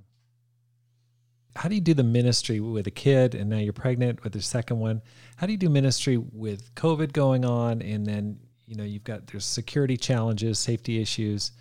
How 1.57 1.69
do 1.69 1.75
you 1.75 1.81
do 1.81 1.95
the 1.95 2.05
ministry 2.05 2.61
with 2.61 2.87
a 2.87 2.91
kid 2.91 3.35
and 3.35 3.49
now 3.49 3.59
you're 3.59 3.73
pregnant 3.73 4.25
with 4.25 4.33
the 4.33 4.43
second 4.43 4.79
one? 4.81 5.01
How 5.37 5.47
do 5.47 5.53
you 5.53 5.59
do 5.59 5.71
ministry 5.71 6.17
with 6.19 6.75
COVID 6.75 7.13
going 7.13 7.45
on 7.45 7.81
and 7.81 8.05
then 8.05 8.39
you 8.67 8.77
know 8.77 8.85
you've 8.85 9.05
got 9.05 9.27
there's 9.27 9.45
security 9.45 9.97
challenges 9.97 10.59
safety 10.59 11.01
issues 11.01 11.53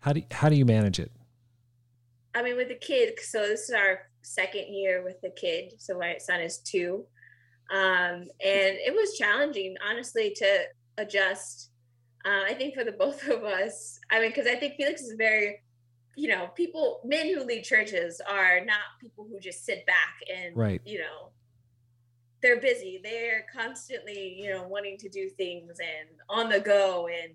how 0.00 0.12
do 0.12 0.20
you, 0.20 0.26
how 0.30 0.48
do 0.48 0.56
you 0.56 0.64
manage 0.64 0.98
it 0.98 1.12
i 2.34 2.42
mean 2.42 2.56
with 2.56 2.68
the 2.68 2.74
kid 2.74 3.18
so 3.20 3.40
this 3.40 3.68
is 3.68 3.70
our 3.70 4.00
second 4.22 4.72
year 4.74 5.02
with 5.02 5.20
the 5.22 5.30
kid 5.30 5.72
so 5.78 5.98
my 5.98 6.16
son 6.18 6.40
is 6.40 6.58
two 6.58 7.04
um, 7.72 8.22
and 8.44 8.76
it 8.84 8.92
was 8.92 9.16
challenging 9.16 9.76
honestly 9.88 10.34
to 10.36 10.62
adjust 11.00 11.70
uh, 12.24 12.42
i 12.46 12.54
think 12.54 12.74
for 12.74 12.84
the 12.84 12.92
both 12.92 13.26
of 13.28 13.44
us 13.44 13.98
i 14.10 14.20
mean 14.20 14.30
because 14.30 14.46
i 14.46 14.54
think 14.54 14.74
felix 14.76 15.02
is 15.02 15.14
very 15.16 15.60
you 16.16 16.28
know 16.28 16.48
people 16.54 17.00
men 17.04 17.26
who 17.26 17.44
lead 17.44 17.62
churches 17.62 18.20
are 18.28 18.64
not 18.64 18.80
people 19.00 19.26
who 19.30 19.38
just 19.40 19.64
sit 19.64 19.86
back 19.86 20.16
and 20.34 20.56
right 20.56 20.80
you 20.84 20.98
know 20.98 21.30
they're 22.42 22.60
busy. 22.60 23.00
They're 23.02 23.46
constantly, 23.52 24.34
you 24.40 24.50
know, 24.50 24.66
wanting 24.66 24.96
to 24.98 25.08
do 25.08 25.28
things 25.28 25.78
and 25.80 26.08
on 26.28 26.48
the 26.48 26.60
go. 26.60 27.08
And 27.08 27.34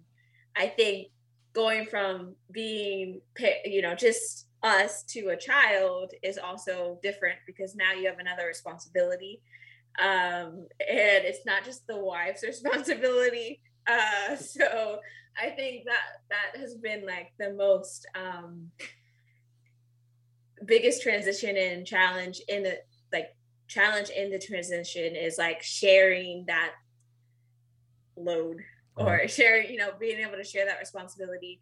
I 0.56 0.68
think 0.68 1.10
going 1.54 1.86
from 1.86 2.36
being, 2.52 3.22
you 3.66 3.82
know, 3.82 3.96
just 3.96 4.48
us 4.64 5.04
to 5.04 5.30
a 5.30 5.38
child 5.38 6.12
is 6.24 6.38
also 6.38 7.00
different 7.04 7.38
because 7.46 7.76
now 7.76 7.94
you 7.94 8.08
have 8.08 8.20
another 8.20 8.48
responsibility. 8.48 9.42
Um, 10.02 10.68
and 10.80 11.24
it's 11.26 11.46
not 11.46 11.64
just 11.64 11.88
the 11.88 11.98
wife's 11.98 12.44
responsibility. 12.48 13.62
Uh, 13.88 14.36
so 14.36 15.00
I 15.42 15.50
think 15.50 15.86
that 15.86 16.02
that 16.30 16.60
has 16.60 16.76
been 16.76 17.06
like 17.06 17.34
the 17.38 17.54
most 17.54 18.08
um, 18.16 18.72
biggest 20.66 21.02
transition 21.02 21.56
and 21.58 21.86
challenge 21.86 22.42
in 22.48 22.64
the 22.64 22.80
like 23.12 23.36
challenge 23.68 24.10
in 24.10 24.32
the 24.32 24.40
transition 24.40 25.16
is 25.16 25.38
like 25.38 25.62
sharing 25.62 26.46
that 26.48 26.72
load 28.18 28.58
or 28.96 29.28
sharing, 29.28 29.70
you 29.70 29.78
know, 29.78 29.92
being 30.00 30.20
able 30.20 30.38
to 30.38 30.44
share 30.44 30.66
that 30.66 30.80
responsibility. 30.80 31.62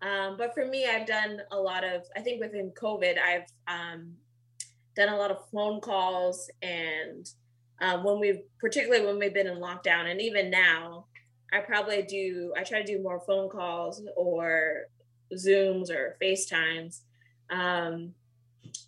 Um, 0.00 0.36
but 0.36 0.52
for 0.52 0.66
me, 0.66 0.86
I've 0.86 1.06
done 1.06 1.40
a 1.52 1.56
lot 1.56 1.84
of, 1.84 2.02
I 2.16 2.20
think 2.20 2.40
within 2.40 2.72
COVID, 2.72 3.18
I've 3.18 3.46
um, 3.68 4.14
done 4.96 5.08
a 5.08 5.16
lot 5.16 5.30
of 5.30 5.48
phone 5.52 5.80
calls 5.80 6.50
and 6.60 7.24
um, 7.82 8.04
when 8.04 8.18
we've, 8.18 8.40
particularly 8.58 9.04
when 9.04 9.18
we've 9.18 9.34
been 9.34 9.46
in 9.46 9.58
lockdown 9.58 10.10
and 10.10 10.20
even 10.22 10.50
now, 10.50 11.06
I 11.52 11.58
probably 11.60 12.02
do, 12.02 12.54
I 12.56 12.62
try 12.62 12.80
to 12.80 12.86
do 12.86 13.02
more 13.02 13.20
phone 13.20 13.50
calls 13.50 14.02
or 14.16 14.84
Zooms 15.34 15.90
or 15.90 16.16
FaceTimes. 16.22 17.00
Um, 17.50 18.14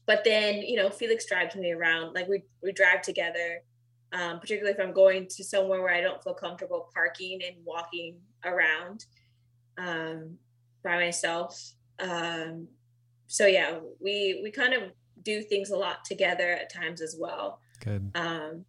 but 0.07 0.25
then, 0.25 0.63
you 0.63 0.77
know, 0.77 0.89
Felix 0.89 1.27
drives 1.27 1.55
me 1.57 1.73
around, 1.73 2.15
like 2.15 2.29
we, 2.29 2.45
we 2.63 2.73
drive 2.73 3.03
together. 3.03 3.63
Um, 4.13 4.39
particularly 4.39 4.79
if 4.79 4.81
I'm 4.81 4.95
going 4.95 5.27
to 5.27 5.43
somewhere 5.43 5.83
where 5.83 5.93
I 5.93 6.01
don't 6.01 6.23
feel 6.23 6.35
comfortable 6.35 6.89
parking 6.95 7.41
and 7.45 7.57
walking 7.65 8.15
around 8.45 9.07
um, 9.77 10.39
by 10.85 10.95
myself. 10.99 11.73
Um, 11.99 12.69
so 13.27 13.47
yeah, 13.47 13.81
we 14.01 14.39
we 14.41 14.53
kind 14.53 14.73
of 14.73 14.93
do 15.25 15.43
things 15.43 15.71
a 15.71 15.77
lot 15.77 16.05
together 16.05 16.49
at 16.49 16.73
times 16.73 17.01
as 17.01 17.17
well. 17.19 17.59
Good. 17.85 18.13
Um, 18.15 18.65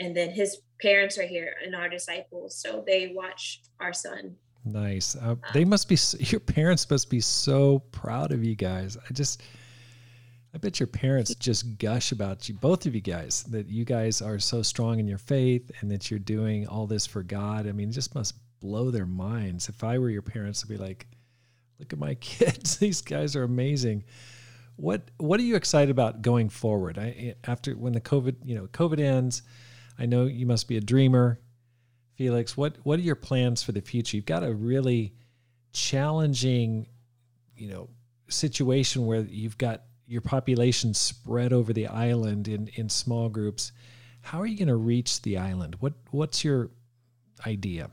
and 0.00 0.16
then 0.16 0.30
his 0.30 0.58
parents 0.80 1.18
are 1.18 1.26
here 1.26 1.54
and 1.64 1.74
our 1.74 1.88
disciples, 1.88 2.56
so 2.56 2.82
they 2.86 3.12
watch 3.14 3.62
our 3.80 3.92
son. 3.92 4.36
Nice. 4.64 5.14
Uh, 5.16 5.36
they 5.52 5.64
must 5.64 5.88
be. 5.88 5.98
Your 6.30 6.40
parents 6.40 6.88
must 6.88 7.10
be 7.10 7.20
so 7.20 7.80
proud 7.92 8.32
of 8.32 8.44
you 8.44 8.54
guys. 8.54 8.96
I 8.96 9.12
just. 9.12 9.42
I 10.52 10.56
bet 10.56 10.78
your 10.78 10.86
parents 10.86 11.34
just 11.40 11.78
gush 11.78 12.12
about 12.12 12.48
you, 12.48 12.54
both 12.54 12.86
of 12.86 12.94
you 12.94 13.00
guys, 13.00 13.42
that 13.48 13.68
you 13.68 13.84
guys 13.84 14.22
are 14.22 14.38
so 14.38 14.62
strong 14.62 15.00
in 15.00 15.08
your 15.08 15.18
faith 15.18 15.68
and 15.80 15.90
that 15.90 16.12
you're 16.12 16.20
doing 16.20 16.68
all 16.68 16.86
this 16.86 17.08
for 17.08 17.24
God. 17.24 17.66
I 17.66 17.72
mean, 17.72 17.88
it 17.88 17.92
just 17.92 18.14
must 18.14 18.34
blow 18.60 18.92
their 18.92 19.04
minds. 19.04 19.68
If 19.68 19.82
I 19.82 19.98
were 19.98 20.10
your 20.10 20.22
parents, 20.22 20.62
I'd 20.62 20.68
be 20.68 20.76
like, 20.76 21.08
look 21.80 21.92
at 21.92 21.98
my 21.98 22.14
kids. 22.20 22.76
These 22.76 23.02
guys 23.02 23.34
are 23.34 23.42
amazing. 23.42 24.04
What 24.76 25.10
what 25.18 25.40
are 25.40 25.44
you 25.44 25.56
excited 25.56 25.90
about 25.90 26.22
going 26.22 26.48
forward? 26.48 26.98
I, 26.98 27.34
after 27.44 27.72
when 27.72 27.92
the 27.92 28.00
COVID, 28.00 28.36
you 28.44 28.54
know, 28.54 28.66
COVID 28.68 29.00
ends, 29.00 29.42
I 29.98 30.06
know 30.06 30.26
you 30.26 30.46
must 30.46 30.68
be 30.68 30.76
a 30.76 30.80
dreamer. 30.80 31.40
Felix, 32.16 32.56
what 32.56 32.76
what 32.82 32.98
are 32.98 33.02
your 33.02 33.16
plans 33.16 33.62
for 33.62 33.72
the 33.72 33.80
future? 33.80 34.16
You've 34.16 34.26
got 34.26 34.44
a 34.44 34.52
really 34.52 35.14
challenging, 35.72 36.86
you 37.56 37.68
know, 37.68 37.88
situation 38.28 39.06
where 39.06 39.20
you've 39.20 39.58
got 39.58 39.82
your 40.06 40.20
population 40.20 40.94
spread 40.94 41.52
over 41.52 41.72
the 41.72 41.86
island 41.86 42.48
in 42.48 42.68
in 42.74 42.88
small 42.88 43.28
groups. 43.28 43.72
How 44.20 44.40
are 44.40 44.46
you 44.46 44.56
going 44.56 44.68
to 44.68 44.76
reach 44.76 45.22
the 45.22 45.38
island? 45.38 45.76
What 45.80 45.94
what's 46.10 46.44
your 46.44 46.70
idea? 47.46 47.90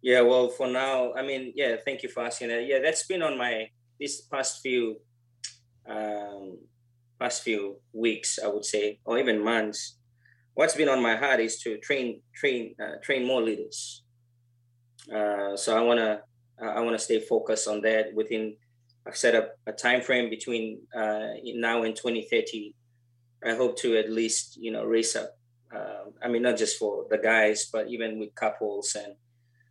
Yeah, 0.00 0.22
well, 0.22 0.48
for 0.48 0.68
now, 0.68 1.12
I 1.14 1.22
mean, 1.22 1.52
yeah, 1.54 1.76
thank 1.84 2.02
you 2.02 2.08
for 2.08 2.22
asking 2.22 2.48
that. 2.48 2.66
Yeah, 2.66 2.78
that's 2.78 3.06
been 3.06 3.22
on 3.22 3.36
my 3.36 3.68
this 3.98 4.22
past 4.22 4.62
few 4.62 4.96
um, 5.86 6.58
past 7.18 7.42
few 7.42 7.76
weeks, 7.92 8.38
I 8.42 8.48
would 8.48 8.64
say, 8.64 9.00
or 9.04 9.18
even 9.18 9.42
months. 9.42 9.97
What's 10.58 10.74
been 10.74 10.88
on 10.88 11.00
my 11.00 11.14
heart 11.14 11.38
is 11.38 11.56
to 11.60 11.78
train 11.78 12.20
train 12.34 12.74
uh, 12.82 12.98
train 13.00 13.24
more 13.24 13.40
leaders. 13.40 14.02
Uh, 15.06 15.56
so 15.56 15.78
I 15.78 15.80
wanna 15.82 16.22
I 16.60 16.80
wanna 16.80 16.98
stay 16.98 17.20
focused 17.20 17.68
on 17.68 17.80
that. 17.82 18.12
Within 18.12 18.56
I've 19.06 19.16
set 19.16 19.36
up 19.36 19.54
a 19.68 19.72
time 19.72 20.00
frame 20.00 20.28
between 20.28 20.80
uh, 20.92 21.38
now 21.44 21.84
and 21.84 21.94
2030. 21.94 22.74
I 23.46 23.54
hope 23.54 23.78
to 23.82 23.96
at 23.98 24.10
least 24.10 24.56
you 24.56 24.72
know 24.72 24.82
raise 24.82 25.14
up. 25.14 25.38
Uh, 25.72 26.10
I 26.20 26.26
mean, 26.26 26.42
not 26.42 26.56
just 26.56 26.76
for 26.76 27.06
the 27.08 27.18
guys, 27.18 27.70
but 27.72 27.86
even 27.86 28.18
with 28.18 28.34
couples 28.34 28.96
and 28.96 29.14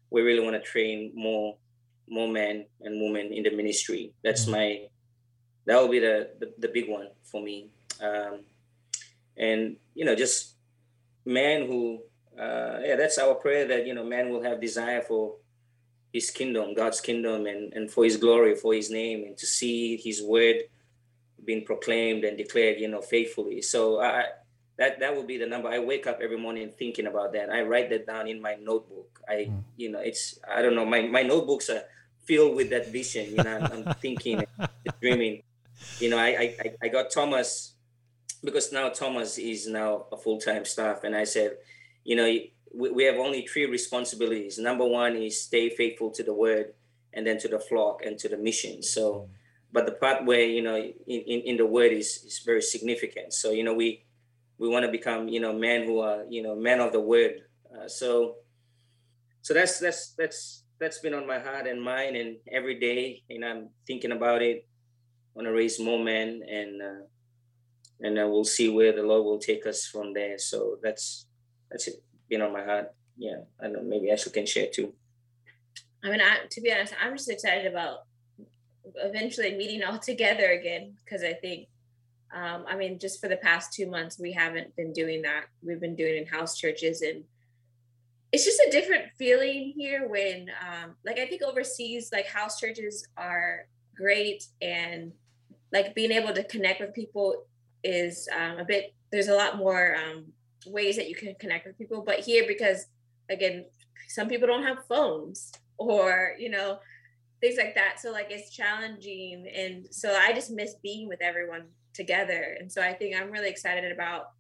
we 0.10 0.22
really 0.22 0.40
want 0.40 0.56
to 0.56 0.62
train 0.62 1.12
more 1.14 1.58
more 2.08 2.30
men 2.30 2.66
and 2.80 3.02
women 3.02 3.34
in 3.34 3.44
the 3.44 3.52
ministry. 3.52 4.14
That's 4.24 4.44
mm-hmm. 4.44 4.52
my 4.52 4.88
that 5.66 5.82
will 5.82 5.90
be 5.90 6.00
the, 6.00 6.30
the, 6.40 6.54
the 6.60 6.70
big 6.70 6.88
one 6.88 7.10
for 7.26 7.44
me. 7.44 7.72
Um, 8.00 8.46
and 9.36 9.76
you 9.94 10.06
know, 10.06 10.16
just 10.16 10.57
men 11.28 11.68
who 11.68 12.02
uh, 12.40 12.80
yeah, 12.84 12.96
that's 12.96 13.18
our 13.18 13.36
prayer 13.36 13.68
that 13.68 13.86
you 13.86 13.94
know, 13.94 14.04
man 14.04 14.30
will 14.30 14.44
have 14.44 14.62
desire 14.62 15.02
for 15.02 15.36
his 16.14 16.30
kingdom, 16.30 16.74
God's 16.74 17.02
kingdom, 17.02 17.46
and 17.46 17.74
and 17.74 17.92
for 17.92 18.04
his 18.04 18.18
glory, 18.18 18.56
for 18.56 18.74
his 18.74 18.90
name, 18.90 19.24
and 19.26 19.38
to 19.38 19.46
see 19.46 19.98
his 19.98 20.22
word 20.22 20.64
being 21.44 21.66
proclaimed 21.66 22.24
and 22.24 22.38
declared, 22.38 22.80
you 22.80 22.88
know, 22.88 23.02
faithfully. 23.02 23.62
So 23.62 24.00
I 24.00 24.26
that 24.78 25.00
that 25.00 25.16
would 25.16 25.26
be 25.26 25.38
the 25.38 25.48
number. 25.48 25.70
I 25.70 25.80
wake 25.80 26.06
up 26.06 26.20
every 26.22 26.38
morning 26.38 26.70
thinking 26.78 27.08
about 27.08 27.34
that. 27.34 27.50
I 27.50 27.64
write 27.64 27.90
that 27.90 28.06
down 28.06 28.28
in 28.28 28.40
my 28.42 28.56
notebook. 28.62 29.20
I, 29.28 29.50
mm. 29.50 29.64
you 29.76 29.92
know, 29.92 30.00
it's 30.00 30.38
I 30.48 30.62
don't 30.62 30.76
know. 30.76 30.86
My 30.86 31.02
my 31.02 31.24
notebooks 31.24 31.70
are 31.70 31.84
filled 32.26 32.56
with 32.56 32.70
that 32.70 32.90
vision. 32.92 33.32
You 33.32 33.44
know, 33.44 33.58
I'm, 33.58 33.88
I'm 33.88 33.94
thinking, 33.96 34.46
dreaming. 35.02 35.42
You 36.00 36.10
know, 36.12 36.18
I, 36.18 36.56
I 36.62 36.72
I 36.84 36.88
got 36.90 37.10
Thomas 37.10 37.74
because 38.44 38.72
now 38.72 38.90
Thomas 38.90 39.38
is 39.38 39.68
now 39.68 40.06
a 40.12 40.18
full 40.18 40.40
time 40.40 40.66
staff, 40.66 41.04
and 41.04 41.16
I 41.16 41.24
said, 41.24 41.58
you 42.04 42.16
know, 42.16 42.26
we, 42.74 42.92
we 42.92 43.04
have 43.04 43.18
only 43.18 43.46
three 43.46 43.66
responsibilities. 43.66 44.58
Number 44.58 44.86
one 44.86 45.16
is 45.16 45.42
stay 45.42 45.70
faithful 45.70 46.12
to 46.12 46.24
the 46.24 46.34
word, 46.34 46.74
and 47.14 47.26
then 47.26 47.38
to 47.40 47.48
the 47.48 47.60
flock 47.60 48.02
and 48.06 48.18
to 48.20 48.30
the 48.30 48.38
mission. 48.38 48.84
So, 48.84 49.30
but 49.72 49.86
the 49.86 49.94
part 49.94 50.26
where 50.26 50.46
you 50.46 50.62
know 50.62 50.76
in, 50.76 50.94
in, 51.08 51.42
in 51.42 51.58
the 51.58 51.66
word 51.66 51.92
is 51.92 52.24
is 52.26 52.42
very 52.46 52.62
significant. 52.62 53.34
So 53.34 53.52
you 53.52 53.64
know 53.64 53.74
we 53.74 54.06
we 54.58 54.68
want 54.68 54.86
to 54.86 54.92
become 54.92 55.28
you 55.28 55.40
know 55.40 55.54
men 55.54 55.86
who 55.86 56.00
are 56.00 56.24
you 56.30 56.42
know 56.42 56.56
men 56.56 56.80
of 56.80 56.92
the 56.92 57.00
word 57.00 57.42
uh, 57.76 57.88
so 57.88 58.36
so 59.42 59.54
that's 59.54 59.80
that's 59.80 60.12
that's 60.18 60.64
that's 60.80 61.00
been 61.00 61.14
on 61.14 61.28
my 61.28 61.40
heart 61.40 61.68
and 61.68 61.82
mind 61.82 62.16
and 62.16 62.38
every 62.52 62.80
day 62.80 63.24
and 63.30 63.46
i'm 63.46 63.70
thinking 63.86 64.12
about 64.12 64.42
it 64.42 64.68
want 65.34 65.48
to 65.48 65.54
raise 65.54 65.80
more 65.80 66.04
men 66.04 66.42
and 66.50 66.82
uh, 66.82 67.06
and 68.02 68.20
uh, 68.20 68.28
we'll 68.28 68.44
see 68.44 68.70
where 68.70 68.94
the 68.94 69.04
lord 69.04 69.26
will 69.26 69.40
take 69.40 69.66
us 69.66 69.86
from 69.86 70.14
there. 70.14 70.38
So 70.38 70.78
that's 70.82 71.26
that's 71.70 71.88
it 71.88 72.04
been 72.30 72.42
on 72.42 72.54
my 72.54 72.64
heart. 72.64 72.94
Yeah 73.18 73.42
i 73.62 73.68
know 73.68 73.82
maybe 73.82 74.12
ashley 74.12 74.32
can 74.32 74.46
share 74.46 74.68
too. 74.72 74.94
I 76.04 76.10
mean 76.10 76.22
I, 76.22 76.46
to 76.50 76.62
be 76.62 76.72
honest 76.72 76.94
i'm 77.02 77.16
just 77.18 77.30
excited 77.30 77.66
about 77.66 78.06
eventually 78.96 79.56
meeting 79.56 79.84
all 79.84 79.98
together 80.12 80.52
again 80.52 80.96
because 81.04 81.24
i 81.24 81.34
think 81.34 81.68
um, 82.34 82.66
I 82.68 82.76
mean, 82.76 83.00
just 83.00 83.22
for 83.22 83.28
the 83.28 83.38
past 83.38 83.74
two 83.74 83.88
months, 83.88 84.20
we 84.20 84.32
haven't 84.34 84.76
been 84.76 84.92
doing 84.92 85.22
that. 85.22 85.46
We've 85.64 85.80
been 85.80 85.96
doing 85.96 86.18
in 86.18 86.26
house 86.26 86.58
churches, 86.58 87.02
and 87.02 87.24
it's 88.32 88.44
just 88.44 88.60
a 88.60 88.72
different 88.72 89.06
feeling 89.18 89.74
here 89.76 90.08
when, 90.10 90.50
um, 90.62 90.96
like, 91.06 91.20
I 91.20 91.26
think 91.26 91.42
overseas, 91.42 92.10
like, 92.12 92.28
house 92.28 92.60
churches 92.60 93.08
are 93.16 93.68
great, 93.96 94.46
and 94.62 95.14
like 95.74 95.94
being 95.96 96.12
able 96.12 96.34
to 96.34 96.44
connect 96.46 96.80
with 96.80 96.94
people 96.94 97.46
is 97.84 98.28
um, 98.36 98.60
a 98.60 98.66
bit, 98.66 98.94
there's 99.12 99.28
a 99.28 99.36
lot 99.36 99.58
more 99.58 99.96
um, 99.96 100.26
ways 100.66 100.96
that 100.96 101.10
you 101.10 101.16
can 101.16 101.36
connect 101.40 101.66
with 101.66 101.78
people. 101.78 102.04
But 102.06 102.20
here, 102.20 102.46
because 102.48 102.88
again, 103.30 103.66
some 104.08 104.28
people 104.28 104.48
don't 104.48 104.64
have 104.64 104.86
phones 104.88 105.52
or, 105.78 106.34
you 106.40 106.50
know, 106.50 106.80
things 107.42 107.58
like 107.58 107.76
that. 107.76 108.00
So, 108.00 108.12
like, 108.12 108.28
it's 108.30 108.50
challenging. 108.50 109.48
And 109.48 109.88
so 109.92 110.16
I 110.16 110.34
just 110.34 110.52
miss 110.52 110.76
being 110.82 111.08
with 111.08 111.22
everyone 111.22 111.66
together. 111.94 112.58
And 112.60 112.72
so 112.72 112.82
I 112.82 112.94
think 112.94 113.16
I'm 113.16 113.32
really 113.32 113.50
excited 113.50 113.92
about 113.92 114.32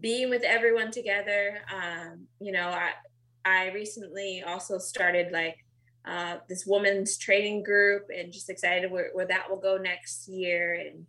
being 0.00 0.30
with 0.30 0.42
everyone 0.42 0.90
together. 0.90 1.58
Um, 1.72 2.26
you 2.40 2.52
know, 2.52 2.68
I 2.68 2.90
I 3.44 3.70
recently 3.72 4.42
also 4.46 4.78
started 4.78 5.32
like 5.32 5.64
uh, 6.04 6.36
this 6.48 6.64
women's 6.66 7.16
training 7.16 7.62
group 7.62 8.06
and 8.14 8.32
just 8.32 8.50
excited 8.50 8.90
where, 8.90 9.10
where 9.12 9.26
that 9.26 9.48
will 9.48 9.58
go 9.58 9.76
next 9.76 10.28
year 10.28 10.74
and 10.74 11.06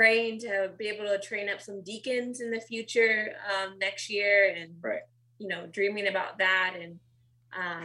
praying 0.00 0.38
to 0.38 0.70
be 0.78 0.88
able 0.88 1.04
to 1.06 1.18
train 1.18 1.48
up 1.48 1.60
some 1.60 1.82
deacons 1.82 2.40
in 2.40 2.50
the 2.50 2.60
future 2.60 3.34
um, 3.50 3.78
next 3.78 4.08
year 4.08 4.54
and 4.56 4.72
right. 4.80 5.02
you 5.38 5.48
know 5.48 5.66
dreaming 5.66 6.08
about 6.08 6.38
that 6.38 6.74
and 6.80 6.98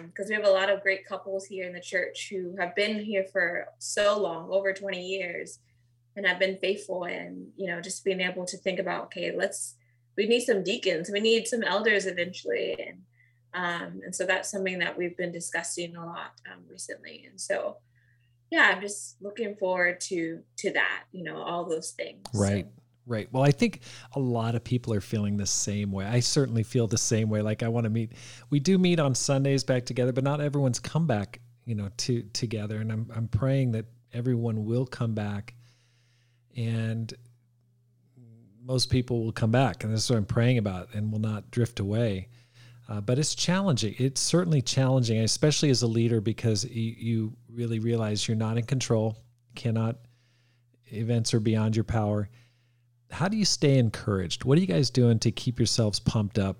because 0.05 0.25
um, 0.25 0.29
we 0.29 0.35
have 0.35 0.45
a 0.45 0.49
lot 0.49 0.69
of 0.69 0.83
great 0.83 1.05
couples 1.05 1.45
here 1.45 1.65
in 1.67 1.73
the 1.73 1.81
church 1.81 2.27
who 2.29 2.55
have 2.59 2.75
been 2.75 3.03
here 3.03 3.25
for 3.33 3.65
so 3.79 4.17
long 4.17 4.47
over 4.51 4.71
20 4.71 5.03
years 5.03 5.59
and 6.15 6.25
I've 6.25 6.39
been 6.39 6.57
faithful 6.57 7.03
and 7.03 7.47
you 7.57 7.67
know 7.67 7.81
just 7.81 8.05
being 8.05 8.21
able 8.21 8.45
to 8.45 8.57
think 8.57 8.79
about 8.79 9.05
okay 9.05 9.35
let's 9.35 9.75
we 10.17 10.27
need 10.27 10.41
some 10.41 10.63
deacons. 10.63 11.09
We 11.11 11.19
need 11.19 11.47
some 11.47 11.63
elders 11.63 12.05
eventually. 12.05 12.75
And 12.79 13.01
um, 13.53 14.01
and 14.03 14.13
so 14.13 14.25
that's 14.25 14.51
something 14.51 14.79
that 14.79 14.97
we've 14.97 15.15
been 15.15 15.31
discussing 15.31 15.95
a 15.95 16.05
lot 16.05 16.33
um, 16.51 16.63
recently. 16.69 17.25
And 17.29 17.39
so 17.39 17.77
yeah 18.51 18.71
I'm 18.73 18.81
just 18.81 19.21
looking 19.21 19.55
forward 19.55 19.99
to 20.01 20.41
to 20.57 20.71
that 20.73 21.03
you 21.11 21.23
know 21.23 21.37
all 21.37 21.65
those 21.65 21.91
things 21.91 22.23
right. 22.33 22.67
Right. 23.07 23.31
Well, 23.31 23.43
I 23.43 23.51
think 23.51 23.81
a 24.15 24.19
lot 24.19 24.55
of 24.55 24.63
people 24.63 24.91
are 24.91 24.99
feeling 24.99 25.37
the 25.37 25.45
same 25.45 25.91
way. 25.91 26.05
I 26.05 26.21
certainly 26.21 26.63
feel 26.63 26.87
the 26.87 26.97
same 26.97 27.29
way. 27.29 27.43
Like 27.43 27.61
I 27.61 27.67
want 27.67 27.83
to 27.83 27.91
meet. 27.91 28.13
We 28.49 28.59
do 28.59 28.79
meet 28.79 28.99
on 28.99 29.13
Sundays 29.13 29.63
back 29.63 29.85
together, 29.85 30.11
but 30.11 30.23
not 30.23 30.41
everyone's 30.41 30.79
come 30.79 31.05
back, 31.05 31.39
you 31.65 31.75
know, 31.75 31.89
to 31.97 32.23
together. 32.33 32.81
And 32.81 32.91
I'm 32.91 33.07
I'm 33.15 33.27
praying 33.27 33.73
that 33.73 33.85
everyone 34.11 34.65
will 34.65 34.87
come 34.87 35.13
back 35.13 35.53
and 36.57 37.13
most 38.63 38.89
people 38.89 39.23
will 39.23 39.31
come 39.31 39.51
back 39.51 39.83
and 39.83 39.93
this 39.93 40.05
is 40.05 40.09
what 40.09 40.17
i'm 40.17 40.25
praying 40.25 40.57
about 40.57 40.91
and 40.95 41.11
will 41.11 41.19
not 41.19 41.51
drift 41.51 41.79
away 41.79 42.27
Uh, 42.87 43.01
but 43.01 43.17
it's 43.17 43.33
challenging. 43.33 43.95
It's 43.97 44.21
certainly 44.21 44.61
challenging, 44.61 45.19
especially 45.21 45.71
as 45.71 45.81
a 45.81 45.87
leader, 45.87 46.21
because 46.21 46.65
you, 46.65 46.93
you 46.97 47.33
really 47.55 47.79
realize 47.79 48.27
you're 48.27 48.37
not 48.37 48.57
in 48.57 48.65
control, 48.65 49.17
cannot, 49.55 49.97
events 50.87 51.33
are 51.33 51.39
beyond 51.39 51.75
your 51.75 51.83
power. 51.83 52.29
How 53.11 53.27
do 53.27 53.37
you 53.37 53.45
stay 53.45 53.77
encouraged? 53.77 54.43
What 54.43 54.57
are 54.57 54.61
you 54.61 54.67
guys 54.67 54.89
doing 54.89 55.19
to 55.19 55.31
keep 55.31 55.59
yourselves 55.59 55.99
pumped 55.99 56.37
up, 56.37 56.57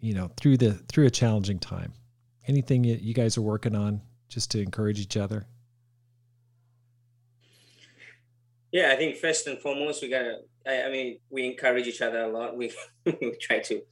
you 0.00 0.14
know, 0.14 0.30
through 0.36 0.56
the 0.56 0.72
through 0.72 1.06
a 1.06 1.10
challenging 1.10 1.58
time? 1.58 1.92
Anything 2.48 2.84
you 2.84 3.14
guys 3.14 3.38
are 3.38 3.42
working 3.42 3.76
on 3.76 4.00
just 4.28 4.50
to 4.52 4.60
encourage 4.60 4.98
each 4.98 5.16
other? 5.16 5.46
Yeah, 8.72 8.90
I 8.90 8.96
think 8.96 9.16
first 9.16 9.46
and 9.46 9.58
foremost, 9.58 10.02
we 10.02 10.08
gotta. 10.08 10.38
I, 10.66 10.84
I 10.84 10.90
mean, 10.90 11.18
we 11.30 11.46
encourage 11.46 11.86
each 11.86 12.00
other 12.00 12.20
a 12.20 12.28
lot. 12.28 12.56
We 12.56 12.72
we 13.04 13.36
try 13.40 13.60
to 13.60 13.82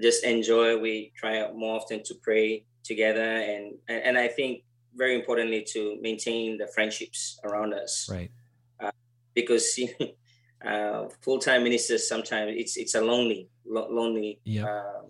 just 0.00 0.24
enjoy. 0.24 0.78
We 0.78 1.12
try 1.16 1.50
more 1.52 1.76
often 1.76 2.02
to 2.04 2.14
pray 2.22 2.64
together, 2.84 3.22
and 3.22 3.74
and, 3.88 4.02
and 4.04 4.18
I 4.18 4.28
think 4.28 4.62
very 4.94 5.14
importantly 5.14 5.66
to 5.72 5.98
maintain 6.00 6.58
the 6.58 6.66
friendships 6.66 7.38
around 7.44 7.74
us. 7.74 8.08
Right. 8.10 8.30
Uh, 8.78 8.90
because 9.34 9.78
uh, 10.66 11.04
full-time 11.22 11.62
ministers 11.62 12.08
sometimes 12.08 12.52
it's 12.56 12.76
it's 12.76 12.94
a 12.94 13.00
lonely 13.00 13.48
lo- 13.66 13.88
lonely 13.90 14.40
yep. 14.44 14.66
uh, 14.66 15.02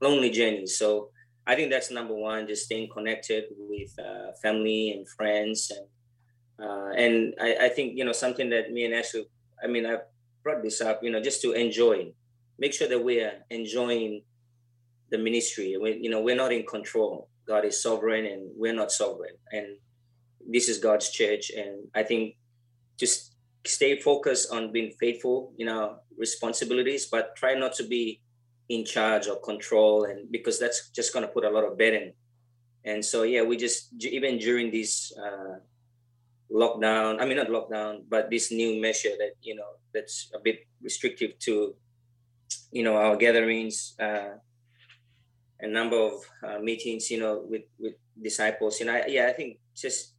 lonely 0.00 0.30
journey. 0.30 0.66
So 0.66 1.10
I 1.46 1.54
think 1.56 1.70
that's 1.70 1.90
number 1.90 2.14
one. 2.14 2.46
Just 2.46 2.64
staying 2.64 2.88
connected 2.92 3.44
with 3.56 3.98
uh, 3.98 4.32
family 4.42 4.92
and 4.92 5.08
friends 5.08 5.70
and 5.70 5.86
uh, 6.60 6.90
and 6.94 7.34
I, 7.40 7.56
I, 7.62 7.68
think 7.70 7.96
you 7.96 8.04
know 8.04 8.12
something 8.12 8.50
that 8.50 8.70
me 8.70 8.84
and 8.84 8.94
Ashley, 8.94 9.26
I 9.64 9.66
mean, 9.66 9.86
I 9.86 9.96
brought 10.42 10.62
this 10.62 10.82
up, 10.82 11.02
you 11.02 11.10
know, 11.10 11.20
just 11.20 11.40
to 11.40 11.52
enjoy, 11.52 12.12
make 12.58 12.74
sure 12.74 12.86
that 12.86 13.02
we 13.02 13.20
are 13.20 13.32
enjoying 13.48 14.22
the 15.10 15.16
ministry. 15.16 15.78
We, 15.80 15.98
you 16.02 16.10
know, 16.10 16.20
we're 16.20 16.36
not 16.36 16.52
in 16.52 16.66
control. 16.66 17.29
God 17.52 17.64
is 17.70 17.82
sovereign, 17.82 18.24
and 18.32 18.42
we're 18.60 18.78
not 18.82 18.90
sovereign. 18.92 19.36
And 19.50 19.66
this 20.54 20.68
is 20.68 20.78
God's 20.78 21.10
church, 21.10 21.50
and 21.50 21.88
I 21.94 22.02
think 22.02 22.22
just 23.02 23.34
stay 23.66 23.92
focused 23.98 24.52
on 24.52 24.72
being 24.72 24.92
faithful 25.02 25.52
in 25.58 25.68
our 25.68 25.98
responsibilities, 26.16 27.06
but 27.14 27.34
try 27.36 27.52
not 27.54 27.72
to 27.80 27.84
be 27.84 28.20
in 28.68 28.84
charge 28.84 29.26
or 29.26 29.36
control, 29.50 30.04
and 30.04 30.30
because 30.30 30.56
that's 30.62 30.90
just 30.90 31.12
going 31.12 31.26
to 31.26 31.32
put 31.36 31.44
a 31.44 31.50
lot 31.50 31.64
of 31.64 31.76
burden. 31.76 32.12
And 32.84 33.04
so, 33.04 33.24
yeah, 33.24 33.42
we 33.42 33.56
just 33.56 33.92
even 34.00 34.38
during 34.38 34.70
this 34.70 35.12
uh, 35.24 35.58
lockdown 36.50 37.20
i 37.20 37.24
mean 37.24 37.36
not 37.36 37.46
lockdown 37.48 38.02
but 38.08 38.28
this 38.28 38.50
new 38.50 38.80
measure 38.80 39.14
that 39.22 39.38
you 39.40 39.54
know 39.54 39.78
that's 39.94 40.30
a 40.34 40.40
bit 40.42 40.66
restrictive 40.82 41.38
to 41.38 41.74
you 42.72 42.82
know 42.82 42.96
our 42.96 43.16
gatherings 43.16 43.94
uh 44.00 44.34
a 45.62 45.68
number 45.68 45.96
of 45.96 46.12
uh, 46.46 46.58
meetings 46.58 47.10
you 47.10 47.18
know 47.18 47.44
with 47.48 47.62
with 47.78 47.94
disciples 48.20 48.80
you 48.80 48.86
know 48.86 48.92
I, 48.94 49.06
yeah 49.08 49.26
i 49.28 49.32
think 49.32 49.58
just 49.74 50.14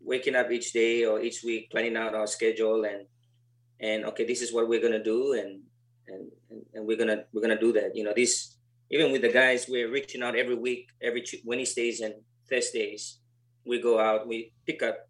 waking 0.00 0.34
up 0.34 0.50
each 0.50 0.72
day 0.72 1.04
or 1.04 1.20
each 1.20 1.42
week 1.42 1.70
planning 1.70 1.96
out 1.96 2.14
our 2.14 2.26
schedule 2.26 2.84
and 2.84 3.06
and 3.80 4.04
okay 4.06 4.24
this 4.24 4.42
is 4.42 4.52
what 4.52 4.68
we're 4.68 4.82
gonna 4.82 5.02
do 5.02 5.32
and 5.32 5.60
and 6.08 6.30
and 6.74 6.86
we're 6.86 6.96
gonna 6.96 7.24
we're 7.32 7.42
gonna 7.42 7.58
do 7.58 7.72
that 7.72 7.94
you 7.94 8.04
know 8.04 8.12
this 8.14 8.56
even 8.90 9.10
with 9.10 9.22
the 9.22 9.32
guys 9.32 9.66
we're 9.68 9.90
reaching 9.90 10.22
out 10.22 10.36
every 10.36 10.54
week 10.54 10.88
every 11.02 11.24
wednesdays 11.44 12.00
and 12.00 12.14
thursdays 12.48 13.18
we 13.66 13.80
go 13.80 13.98
out 13.98 14.28
we 14.28 14.52
pick 14.66 14.82
up 14.82 15.08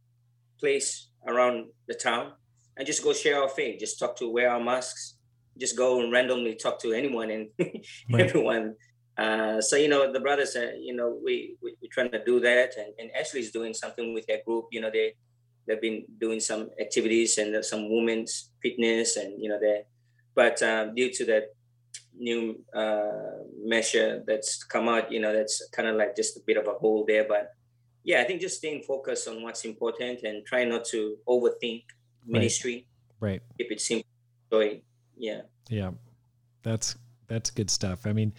place 0.58 1.08
around 1.26 1.66
the 1.88 1.94
town 1.94 2.32
and 2.76 2.86
just 2.86 3.02
go 3.02 3.12
share 3.12 3.42
our 3.42 3.48
faith. 3.48 3.80
Just 3.80 3.98
talk 3.98 4.16
to 4.16 4.28
wear 4.28 4.50
our 4.50 4.60
masks. 4.60 5.16
Just 5.58 5.76
go 5.76 6.00
and 6.00 6.12
randomly 6.12 6.54
talk 6.54 6.78
to 6.80 6.92
anyone 6.92 7.30
and 7.30 7.48
right. 7.58 8.26
everyone. 8.26 8.74
Uh, 9.16 9.60
so 9.60 9.76
you 9.76 9.88
know 9.88 10.12
the 10.12 10.20
brothers, 10.20 10.56
uh, 10.56 10.72
you 10.78 10.94
know 10.94 11.18
we, 11.24 11.56
we 11.62 11.74
we're 11.80 11.88
trying 11.90 12.10
to 12.10 12.22
do 12.24 12.38
that, 12.40 12.72
and, 12.76 12.92
and 12.98 13.10
Ashley's 13.18 13.50
doing 13.50 13.72
something 13.72 14.12
with 14.12 14.26
their 14.26 14.42
group. 14.44 14.66
You 14.70 14.80
know 14.82 14.90
they 14.90 15.14
they've 15.66 15.80
been 15.80 16.04
doing 16.20 16.40
some 16.40 16.70
activities 16.80 17.38
and 17.38 17.64
some 17.64 17.90
women's 17.90 18.50
fitness, 18.62 19.16
and 19.16 19.42
you 19.42 19.48
know 19.48 19.58
they. 19.58 19.84
But 20.34 20.62
um, 20.62 20.94
due 20.94 21.10
to 21.14 21.24
that 21.26 21.44
new 22.18 22.62
uh, 22.74 23.42
measure 23.64 24.22
that's 24.26 24.62
come 24.64 24.88
out, 24.88 25.10
you 25.10 25.20
know 25.20 25.32
that's 25.32 25.66
kind 25.70 25.88
of 25.88 25.96
like 25.96 26.14
just 26.14 26.36
a 26.36 26.40
bit 26.46 26.58
of 26.58 26.66
a 26.66 26.72
hole 26.72 27.04
there. 27.08 27.24
But 27.26 27.52
yeah, 28.04 28.20
I 28.20 28.24
think 28.24 28.40
just 28.40 28.58
staying 28.58 28.82
focused 28.82 29.26
on 29.28 29.42
what's 29.42 29.64
important 29.64 30.22
and 30.22 30.46
try 30.46 30.64
not 30.64 30.84
to 30.86 31.16
overthink 31.26 31.84
ministry. 32.24 32.86
Right. 33.18 33.42
If 33.58 33.70
it 33.72 33.80
simple. 33.80 34.06
Yeah. 35.16 35.40
Yeah. 35.68 35.90
That's 36.62 36.96
that's 37.26 37.50
good 37.50 37.70
stuff. 37.70 38.06
I 38.06 38.12
mean, 38.12 38.32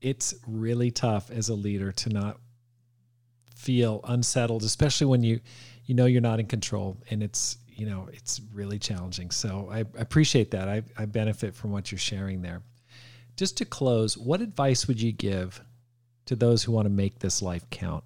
it's 0.00 0.34
really 0.46 0.90
tough 0.90 1.30
as 1.30 1.48
a 1.48 1.54
leader 1.54 1.92
to 1.92 2.08
not 2.10 2.38
feel 3.54 4.00
unsettled, 4.04 4.62
especially 4.62 5.06
when 5.06 5.22
you 5.22 5.40
you 5.86 5.94
know 5.94 6.06
you're 6.06 6.20
not 6.20 6.38
in 6.38 6.46
control 6.46 6.96
and 7.10 7.22
it's 7.22 7.58
you 7.68 7.86
know 7.86 8.08
it's 8.12 8.40
really 8.52 8.78
challenging. 8.78 9.30
So 9.30 9.68
I, 9.70 9.80
appreciate 9.98 10.50
that. 10.52 10.68
I, 10.68 10.82
I 10.96 11.06
benefit 11.06 11.54
from 11.54 11.72
what 11.72 11.90
you're 11.90 11.98
sharing 11.98 12.42
there. 12.42 12.62
Just 13.36 13.56
to 13.58 13.64
close, 13.64 14.16
what 14.16 14.40
advice 14.40 14.88
would 14.88 15.00
you 15.00 15.12
give 15.12 15.62
to 16.26 16.36
those 16.36 16.62
who 16.62 16.72
want 16.72 16.86
to 16.86 16.90
make 16.90 17.18
this 17.20 17.40
life 17.40 17.68
count? 17.70 18.04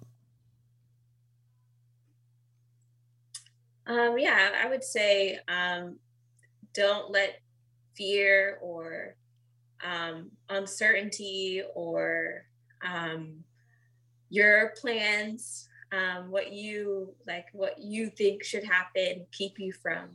Um, 3.85 4.17
yeah, 4.17 4.51
I 4.63 4.69
would 4.69 4.83
say 4.83 5.39
um, 5.47 5.97
don't 6.73 7.11
let 7.11 7.41
fear 7.95 8.59
or 8.61 9.15
um, 9.83 10.31
uncertainty 10.49 11.61
or 11.75 12.45
um, 12.85 13.43
your 14.29 14.73
plans, 14.79 15.67
um, 15.91 16.31
what 16.31 16.51
you 16.51 17.13
like, 17.27 17.47
what 17.53 17.79
you 17.79 18.09
think 18.09 18.43
should 18.43 18.63
happen, 18.63 19.25
keep 19.31 19.59
you 19.59 19.71
from 19.71 20.09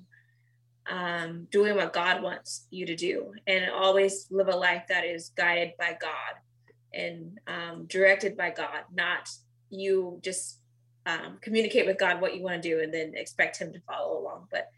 um, 0.90 1.46
doing 1.50 1.76
what 1.76 1.92
God 1.92 2.22
wants 2.22 2.66
you 2.70 2.86
to 2.86 2.96
do, 2.96 3.32
and 3.46 3.70
always 3.70 4.26
live 4.30 4.48
a 4.48 4.56
life 4.56 4.84
that 4.88 5.04
is 5.04 5.30
guided 5.36 5.72
by 5.78 5.96
God 6.00 6.40
and 6.94 7.38
directed 7.88 8.36
by 8.36 8.50
God, 8.50 8.84
not 8.94 9.28
you 9.70 10.18
just 10.22 10.60
um, 11.06 11.38
communicate 11.40 11.86
with 11.86 11.98
God 11.98 12.20
what 12.20 12.34
you 12.34 12.42
want 12.42 12.62
to 12.62 12.68
do 12.68 12.80
and 12.80 12.92
then 12.92 13.12
expect 13.14 13.58
Him 13.58 13.72
to 13.72 13.80
follow 13.80 14.18
along. 14.18 14.46
But 14.50 14.68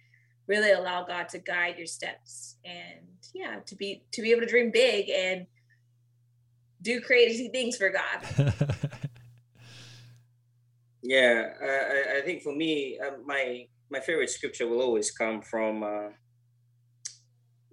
really 0.51 0.73
allow 0.73 1.05
God 1.05 1.29
to 1.29 1.39
guide 1.39 1.77
your 1.79 1.87
steps 1.87 2.57
and 2.65 3.07
yeah, 3.33 3.61
to 3.67 3.77
be 3.77 4.03
to 4.11 4.21
be 4.21 4.33
able 4.33 4.43
to 4.43 4.49
dream 4.49 4.71
big 4.73 5.09
and 5.09 5.47
do 6.83 7.01
crazy 7.01 7.49
things 7.49 7.77
for 7.77 7.91
God. 7.91 8.19
yeah, 11.03 11.51
I, 11.63 12.19
I, 12.19 12.21
think 12.23 12.43
for 12.43 12.55
me, 12.55 12.99
uh, 12.99 13.13
my 13.25 13.67
my 13.91 14.01
favorite 14.01 14.31
scripture 14.31 14.67
will 14.67 14.83
always 14.83 15.13
come 15.13 15.41
from 15.41 15.85
uh, 15.85 16.09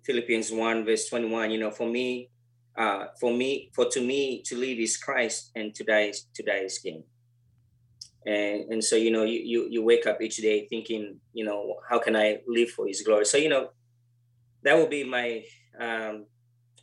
Philippians 0.06 0.52
one 0.52 0.86
verse 0.86 1.10
twenty 1.10 1.30
one. 1.30 1.50
You 1.50 1.60
know, 1.60 1.72
for 1.72 1.90
me, 1.90 2.30
uh, 2.78 3.06
for 3.20 3.34
me, 3.34 3.72
for 3.74 3.86
to 3.90 4.02
me 4.02 4.44
to 4.44 4.56
live 4.56 4.78
is 4.78 4.98
Christ 4.98 5.50
and 5.56 5.74
to 5.74 5.84
die 5.84 6.10
is 6.14 6.28
to 6.36 6.44
die 6.44 6.66
is 6.70 6.78
gain 6.78 7.04
and 8.28 8.74
and 8.74 8.84
so 8.84 8.96
you 8.98 9.10
know 9.10 9.24
you, 9.24 9.40
you 9.40 9.68
you 9.70 9.82
wake 9.82 10.06
up 10.06 10.22
each 10.22 10.38
day 10.38 10.68
thinking 10.68 11.18
you 11.34 11.46
know 11.46 11.78
how 11.90 11.98
can 11.98 12.16
i 12.16 12.38
live 12.46 12.70
for 12.70 12.86
his 12.86 13.02
glory? 13.02 13.26
So 13.26 13.38
you 13.38 13.50
know 13.50 13.70
that 14.64 14.78
would 14.78 14.90
be 14.90 15.04
my 15.04 15.44
um 15.80 16.26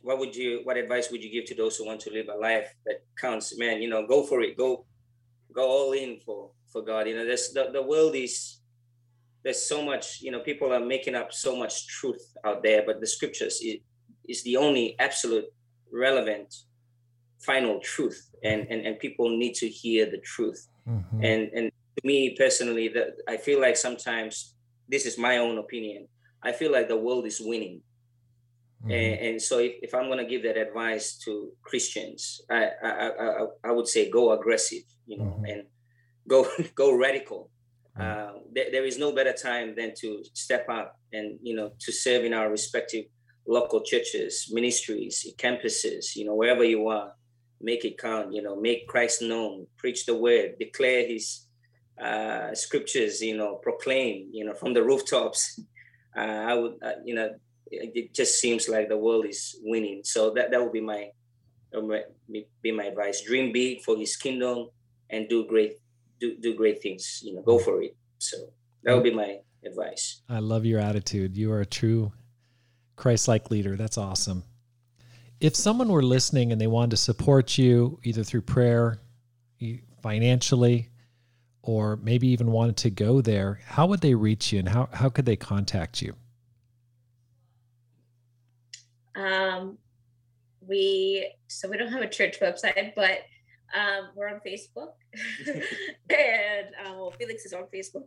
what 0.01 0.17
would 0.17 0.35
you 0.35 0.61
what 0.63 0.75
advice 0.75 1.11
would 1.11 1.23
you 1.23 1.31
give 1.31 1.45
to 1.45 1.55
those 1.55 1.77
who 1.77 1.85
want 1.85 2.01
to 2.01 2.11
live 2.11 2.27
a 2.29 2.37
life 2.37 2.73
that 2.85 3.03
counts? 3.21 3.57
Man 3.57 3.81
you 3.81 3.89
know 3.89 4.07
go 4.07 4.23
for 4.23 4.41
it. 4.41 4.57
Go 4.57 4.85
go 5.53 5.67
all 5.69 5.93
in 5.93 6.17
for 6.25 6.49
for 6.73 6.81
god. 6.81 7.07
You 7.07 7.15
know 7.15 7.25
there's 7.25 7.51
the, 7.53 7.69
the 7.71 7.83
world 7.83 8.15
is 8.15 8.57
there's 9.43 9.61
so 9.61 9.83
much 9.83 10.21
you 10.21 10.31
know 10.31 10.39
people 10.39 10.73
are 10.73 10.83
making 10.83 11.13
up 11.13 11.31
so 11.31 11.55
much 11.55 11.85
truth 11.87 12.33
out 12.43 12.63
there 12.63 12.81
but 12.83 12.99
the 12.99 13.07
scriptures 13.07 13.61
is, 13.61 13.77
is 14.27 14.41
the 14.43 14.57
only 14.57 14.95
absolute 14.97 15.45
relevant 15.91 16.51
final 17.37 17.79
truth. 17.81 18.31
And, 18.43 18.65
and 18.71 18.85
and 18.85 18.97
people 18.97 19.29
need 19.29 19.53
to 19.55 19.67
hear 19.67 20.09
the 20.09 20.19
truth 20.19 20.67
Mm-hmm. 20.87 21.23
And 21.23 21.49
and 21.53 21.71
to 21.97 22.07
me 22.07 22.35
personally, 22.37 22.87
that 22.89 23.17
I 23.27 23.37
feel 23.37 23.59
like 23.59 23.77
sometimes 23.77 24.55
this 24.87 25.05
is 25.05 25.17
my 25.17 25.37
own 25.37 25.57
opinion. 25.57 26.07
I 26.43 26.51
feel 26.51 26.71
like 26.71 26.87
the 26.87 26.97
world 26.97 27.25
is 27.25 27.41
winning. 27.41 27.81
Mm-hmm. 28.83 28.91
And, 28.91 29.19
and, 29.27 29.41
so 29.41 29.59
if, 29.59 29.73
if 29.81 29.95
I'm 29.95 30.07
going 30.07 30.19
to 30.19 30.29
give 30.29 30.43
that 30.43 30.57
advice 30.57 31.17
to 31.25 31.51
Christians, 31.63 32.41
I, 32.51 32.69
I, 32.83 33.09
I, 33.09 33.45
I 33.63 33.71
would 33.71 33.87
say 33.87 34.11
go 34.11 34.31
aggressive, 34.31 34.83
you 35.07 35.17
know, 35.17 35.23
mm-hmm. 35.23 35.45
and 35.45 35.63
go, 36.27 36.47
go 36.75 36.95
radical. 36.95 37.49
Uh, 37.99 38.33
there, 38.53 38.71
there 38.71 38.85
is 38.85 38.99
no 38.99 39.11
better 39.13 39.33
time 39.33 39.73
than 39.75 39.93
to 40.01 40.23
step 40.33 40.67
up 40.69 40.99
and, 41.13 41.39
you 41.41 41.55
know, 41.55 41.71
to 41.79 41.91
serve 41.91 42.25
in 42.25 42.33
our 42.33 42.51
respective 42.51 43.05
local 43.47 43.81
churches, 43.81 44.49
ministries, 44.51 45.25
campuses, 45.37 46.15
you 46.15 46.25
know, 46.25 46.35
wherever 46.35 46.63
you 46.63 46.87
are 46.87 47.13
make 47.65 47.83
it 47.83 47.97
count, 47.97 48.31
you 48.31 48.41
know, 48.41 48.55
make 48.55 48.87
Christ 48.87 49.21
known, 49.23 49.65
preach 49.75 50.05
the 50.05 50.15
word, 50.15 50.55
declare 50.59 51.07
his 51.07 51.47
uh, 52.01 52.53
scriptures, 52.53 53.21
you 53.21 53.35
know, 53.35 53.55
proclaim, 53.55 54.29
you 54.31 54.45
know, 54.45 54.53
from 54.53 54.73
the 54.73 54.83
rooftops. 54.83 55.59
Uh, 56.17 56.45
I 56.51 56.53
would, 56.53 56.75
uh, 56.81 56.93
you 57.03 57.13
know, 57.13 57.29
it, 57.69 58.13
just 58.13 58.39
seems 58.39 58.69
like 58.69 58.87
the 58.87 58.95
world 58.97 59.25
is 59.25 59.59
winning. 59.63 59.99
So 60.05 60.33
that, 60.35 60.49
that 60.51 60.63
would 60.63 60.71
be 60.71 60.79
my 60.79 61.09
be 62.61 62.71
my 62.71 62.85
advice. 62.85 63.21
Dream 63.21 63.51
big 63.51 63.81
for 63.81 63.97
His 63.97 64.15
kingdom 64.15 64.69
and 65.09 65.27
do 65.27 65.45
great 65.45 65.73
do 66.21 66.37
do 66.39 66.55
great 66.55 66.81
things. 66.81 67.19
You 67.21 67.35
know, 67.35 67.41
go 67.41 67.59
for 67.59 67.81
it. 67.81 67.97
So 68.17 68.37
that 68.83 68.93
would 68.93 69.03
be 69.03 69.13
my 69.13 69.39
advice. 69.65 70.21
I 70.29 70.39
love 70.39 70.63
your 70.63 70.79
attitude. 70.79 71.35
You 71.35 71.51
are 71.51 71.59
a 71.59 71.65
true 71.65 72.13
Christ-like 72.95 73.51
leader. 73.51 73.75
That's 73.75 73.97
awesome. 73.97 74.45
If 75.39 75.55
someone 75.55 75.89
were 75.89 76.03
listening 76.03 76.51
and 76.51 76.59
they 76.59 76.67
wanted 76.67 76.91
to 76.91 76.97
support 76.97 77.57
you 77.57 77.99
either 78.03 78.23
through 78.23 78.43
prayer, 78.43 79.01
financially, 80.01 80.89
or 81.61 81.97
maybe 81.97 82.27
even 82.27 82.51
wanted 82.51 82.77
to 82.77 82.89
go 82.89 83.21
there, 83.21 83.59
how 83.65 83.87
would 83.87 84.01
they 84.01 84.13
reach 84.13 84.53
you 84.53 84.59
and 84.59 84.69
how, 84.69 84.87
how 84.93 85.09
could 85.09 85.25
they 85.25 85.35
contact 85.35 86.01
you? 86.01 86.13
Um, 89.15 89.77
we 90.61 91.31
so 91.47 91.69
we 91.69 91.77
don't 91.77 91.91
have 91.91 92.01
a 92.01 92.09
church 92.09 92.39
website, 92.39 92.93
but 92.95 93.19
um, 93.73 94.09
we're 94.15 94.27
on 94.27 94.41
Facebook, 94.45 94.93
and 95.47 96.67
um, 96.85 96.97
well, 96.97 97.11
Felix 97.17 97.45
is 97.45 97.53
on 97.53 97.63
Facebook. 97.73 98.03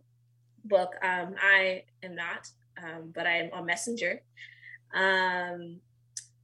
Book. 0.64 0.92
Um, 1.02 1.34
I 1.40 1.84
am 2.02 2.14
not, 2.14 2.48
um, 2.82 3.12
but 3.14 3.26
I 3.26 3.36
am 3.38 3.50
on 3.54 3.64
Messenger, 3.64 4.20
um, 4.92 5.80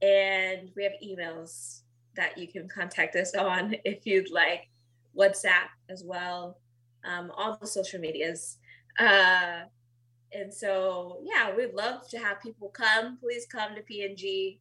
and 0.05 0.69
we 0.75 0.83
have 0.83 0.93
emails 1.03 1.81
that 2.15 2.37
you 2.37 2.47
can 2.47 2.67
contact 2.67 3.15
us 3.15 3.33
on 3.35 3.75
if 3.85 4.05
you'd 4.05 4.31
like. 4.31 4.69
WhatsApp 5.17 5.69
as 5.89 6.03
well, 6.03 6.57
um, 7.05 7.31
all 7.37 7.57
the 7.59 7.67
social 7.67 8.01
medias. 8.01 8.57
Uh, 8.99 9.61
and 10.33 10.53
so, 10.53 11.19
yeah, 11.23 11.55
we'd 11.55 11.73
love 11.73 12.09
to 12.09 12.17
have 12.17 12.41
people 12.41 12.67
come. 12.69 13.17
Please 13.17 13.45
come 13.45 13.75
to 13.75 13.81
PNG. 13.81 14.59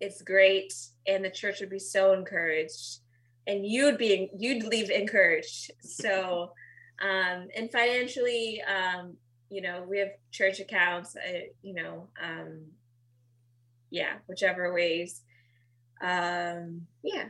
It's 0.00 0.22
great, 0.22 0.72
and 1.08 1.24
the 1.24 1.30
church 1.30 1.58
would 1.58 1.70
be 1.70 1.80
so 1.80 2.12
encouraged, 2.12 3.00
and 3.48 3.66
you'd 3.66 3.98
be 3.98 4.30
you'd 4.38 4.62
leave 4.62 4.90
encouraged. 4.90 5.72
So, 5.80 6.52
um, 7.02 7.48
and 7.56 7.70
financially, 7.72 8.62
um, 8.62 9.16
you 9.50 9.60
know, 9.60 9.84
we 9.88 9.98
have 9.98 10.10
church 10.30 10.60
accounts. 10.60 11.16
Uh, 11.16 11.40
you 11.62 11.74
know, 11.74 12.06
um, 12.22 12.60
yeah, 13.90 14.14
whichever 14.26 14.72
ways. 14.72 15.22
Um, 16.00 16.86
yeah, 17.02 17.28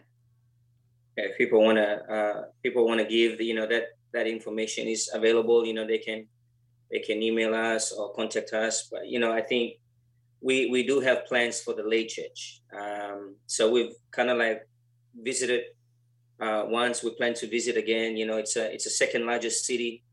if 1.17 1.37
people 1.39 1.63
want 1.63 1.79
to 1.79 2.13
uh, 2.13 2.43
people 2.63 2.87
want 2.87 3.01
to 3.01 3.07
give 3.07 3.41
you 3.41 3.55
know 3.55 3.67
that 3.67 3.85
that 4.13 4.27
information 4.27 4.87
is 4.87 5.11
available 5.13 5.67
you 5.67 5.75
know 5.75 5.87
they 5.87 5.99
can 5.99 6.27
they 6.91 7.01
can 7.01 7.23
email 7.23 7.55
us 7.55 7.93
or 7.93 8.13
contact 8.15 8.53
us. 8.53 8.89
But 8.91 9.09
you 9.09 9.19
know 9.19 9.33
i 9.33 9.43
think 9.43 9.75
we 10.41 10.71
we 10.71 10.87
do 10.87 11.01
have 11.01 11.27
plans 11.27 11.61
for 11.61 11.75
the 11.75 11.83
Lae 11.83 12.07
church. 12.07 12.61
Um, 12.73 13.37
so 13.47 13.71
we've 13.71 13.95
kind 14.11 14.31
of 14.31 14.39
like 14.39 14.69
visited 15.15 15.63
uh, 16.41 16.65
once. 16.67 17.03
We 17.03 17.11
plan 17.15 17.35
to 17.35 17.49
visit 17.49 17.77
again. 17.77 18.17
You 18.17 18.27
know 18.27 18.37
it's 18.37 18.57
a 18.57 18.73
it's 18.73 18.87
a 18.87 18.91
second 18.91 19.27
largest 19.27 19.67
city 19.67 20.05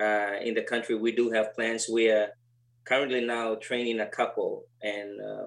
uh, 0.00 0.34
in 0.42 0.54
the 0.54 0.62
country. 0.62 0.96
We 0.96 1.12
do 1.12 1.30
have 1.30 1.54
plans. 1.54 1.88
We 1.88 2.10
are 2.10 2.30
currently 2.84 3.24
now 3.24 3.54
training 3.56 4.00
a 4.00 4.06
couple 4.06 4.64
and 4.82 5.20
uh, 5.20 5.46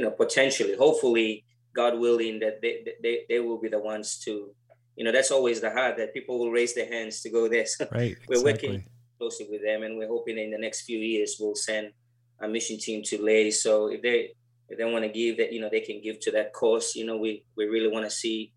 you 0.00 0.06
know 0.06 0.12
potentially 0.12 0.74
hopefully 0.76 1.44
God 1.74 1.98
willing, 1.98 2.40
that 2.40 2.60
they, 2.60 2.84
they, 3.02 3.20
they 3.28 3.40
will 3.40 3.60
be 3.60 3.68
the 3.68 3.78
ones 3.78 4.18
to, 4.24 4.50
you 4.96 5.04
know, 5.04 5.12
that's 5.12 5.30
always 5.30 5.60
the 5.60 5.70
heart 5.70 5.96
that 5.98 6.12
people 6.12 6.38
will 6.38 6.50
raise 6.50 6.74
their 6.74 6.86
hands 6.86 7.20
to 7.22 7.30
go 7.30 7.48
there. 7.48 7.64
So 7.66 7.86
right, 7.92 8.16
we're 8.28 8.42
working 8.42 8.84
closely 9.18 9.46
with 9.50 9.62
them, 9.62 9.82
and 9.82 9.96
we're 9.96 10.08
hoping 10.08 10.38
in 10.38 10.50
the 10.50 10.58
next 10.58 10.82
few 10.82 10.98
years 10.98 11.36
we'll 11.38 11.54
send 11.54 11.92
a 12.40 12.48
mission 12.48 12.78
team 12.78 13.02
to 13.04 13.22
Lae. 13.22 13.50
So 13.50 13.88
if 13.88 14.02
they 14.02 14.32
if 14.68 14.78
they 14.78 14.84
want 14.84 15.04
to 15.04 15.10
give 15.10 15.36
that, 15.38 15.52
you 15.52 15.60
know, 15.60 15.68
they 15.70 15.80
can 15.80 16.00
give 16.00 16.20
to 16.20 16.30
that 16.32 16.52
cause. 16.52 16.94
You 16.94 17.06
know, 17.06 17.18
we 17.18 17.44
we 17.56 17.66
really 17.66 17.88
want 17.88 18.04
to 18.04 18.10
see 18.10 18.52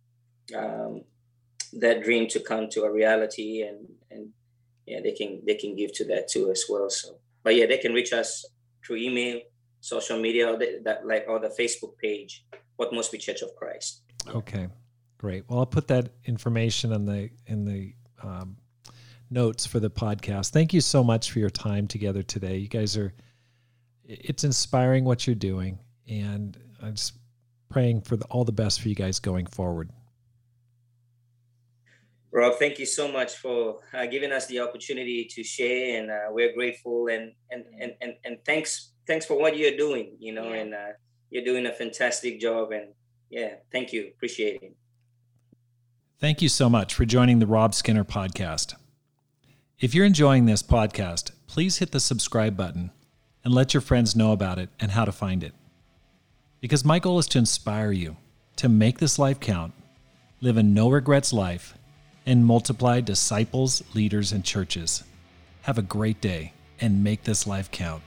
um, 0.55 1.01
that 1.73 2.03
dream 2.03 2.27
to 2.29 2.39
come 2.39 2.69
to 2.71 2.83
a 2.83 2.91
reality, 2.91 3.61
and 3.61 3.87
and 4.09 4.29
yeah, 4.87 5.01
they 5.01 5.11
can 5.11 5.41
they 5.45 5.55
can 5.55 5.75
give 5.75 5.93
to 5.93 6.05
that 6.05 6.29
too 6.29 6.49
as 6.51 6.65
well. 6.69 6.89
So, 6.89 7.17
but 7.43 7.55
yeah, 7.55 7.65
they 7.67 7.77
can 7.77 7.93
reach 7.93 8.13
us 8.13 8.45
through 8.85 8.97
email, 8.97 9.41
social 9.83 10.17
media, 10.17 10.49
or 10.49 10.57
the, 10.57 10.79
that 10.85 11.05
like 11.05 11.25
or 11.27 11.39
the 11.39 11.49
Facebook 11.49 11.97
page 11.97 12.45
Port 12.77 12.93
Moresby 12.93 13.17
Church 13.17 13.41
of 13.41 13.53
Christ. 13.55 14.03
Okay, 14.29 14.67
great. 15.17 15.43
Well, 15.47 15.59
I'll 15.59 15.65
put 15.65 15.87
that 15.89 16.09
information 16.25 16.93
in 16.93 17.05
the 17.05 17.29
in 17.47 17.65
the 17.65 17.93
um, 18.23 18.55
notes 19.29 19.65
for 19.65 19.81
the 19.81 19.89
podcast. 19.89 20.51
Thank 20.51 20.73
you 20.73 20.79
so 20.79 21.03
much 21.03 21.31
for 21.31 21.39
your 21.39 21.49
time 21.49 21.87
together 21.87 22.23
today. 22.23 22.55
You 22.57 22.69
guys 22.69 22.95
are 22.95 23.13
it's 24.05 24.45
inspiring 24.45 25.03
what 25.03 25.27
you're 25.27 25.35
doing, 25.35 25.79
and 26.07 26.57
I'm 26.81 26.95
just 26.95 27.17
praying 27.69 28.01
for 28.01 28.15
the, 28.15 28.25
all 28.25 28.45
the 28.45 28.53
best 28.53 28.81
for 28.81 28.87
you 28.87 28.95
guys 28.95 29.19
going 29.19 29.47
forward. 29.47 29.89
Rob, 32.31 32.57
thank 32.57 32.79
you 32.79 32.85
so 32.85 33.11
much 33.11 33.35
for 33.35 33.79
uh, 33.93 34.05
giving 34.05 34.31
us 34.31 34.47
the 34.47 34.59
opportunity 34.59 35.25
to 35.25 35.43
share, 35.43 35.99
and 35.99 36.09
uh, 36.09 36.31
we're 36.31 36.53
grateful. 36.53 37.07
And, 37.09 37.33
and 37.51 37.65
and 37.81 37.93
and 37.99 38.13
and 38.23 38.37
thanks 38.45 38.92
thanks 39.07 39.25
for 39.25 39.37
what 39.37 39.57
you're 39.57 39.77
doing. 39.77 40.15
You 40.19 40.33
know, 40.33 40.49
yeah. 40.49 40.61
and 40.61 40.73
uh, 40.73 40.87
you're 41.29 41.43
doing 41.43 41.65
a 41.65 41.71
fantastic 41.71 42.39
job. 42.39 42.71
And 42.71 42.89
yeah, 43.29 43.55
thank 43.71 43.93
you. 43.93 44.11
Appreciate 44.15 44.61
it. 44.61 44.75
Thank 46.19 46.41
you 46.41 46.49
so 46.49 46.69
much 46.69 46.93
for 46.93 47.05
joining 47.05 47.39
the 47.39 47.47
Rob 47.47 47.73
Skinner 47.73 48.05
podcast. 48.05 48.75
If 49.79 49.93
you're 49.93 50.05
enjoying 50.05 50.45
this 50.45 50.63
podcast, 50.63 51.31
please 51.47 51.79
hit 51.79 51.91
the 51.91 51.99
subscribe 51.99 52.55
button 52.55 52.91
and 53.43 53.53
let 53.53 53.73
your 53.73 53.81
friends 53.81 54.15
know 54.15 54.31
about 54.31 54.57
it 54.57 54.69
and 54.79 54.91
how 54.91 55.03
to 55.03 55.11
find 55.11 55.43
it. 55.43 55.53
Because 56.61 56.85
my 56.85 56.99
goal 56.99 57.19
is 57.19 57.27
to 57.27 57.39
inspire 57.39 57.91
you 57.91 58.15
to 58.55 58.69
make 58.69 58.99
this 58.99 59.19
life 59.19 59.41
count, 59.41 59.73
live 60.39 60.55
a 60.55 60.63
no 60.63 60.89
regrets 60.89 61.33
life, 61.33 61.77
and 62.25 62.45
multiply 62.45 63.01
disciples, 63.01 63.83
leaders, 63.93 64.31
and 64.31 64.45
churches. 64.45 65.03
Have 65.63 65.77
a 65.77 65.81
great 65.81 66.21
day 66.21 66.53
and 66.79 67.03
make 67.03 67.23
this 67.23 67.45
life 67.45 67.69
count. 67.69 68.03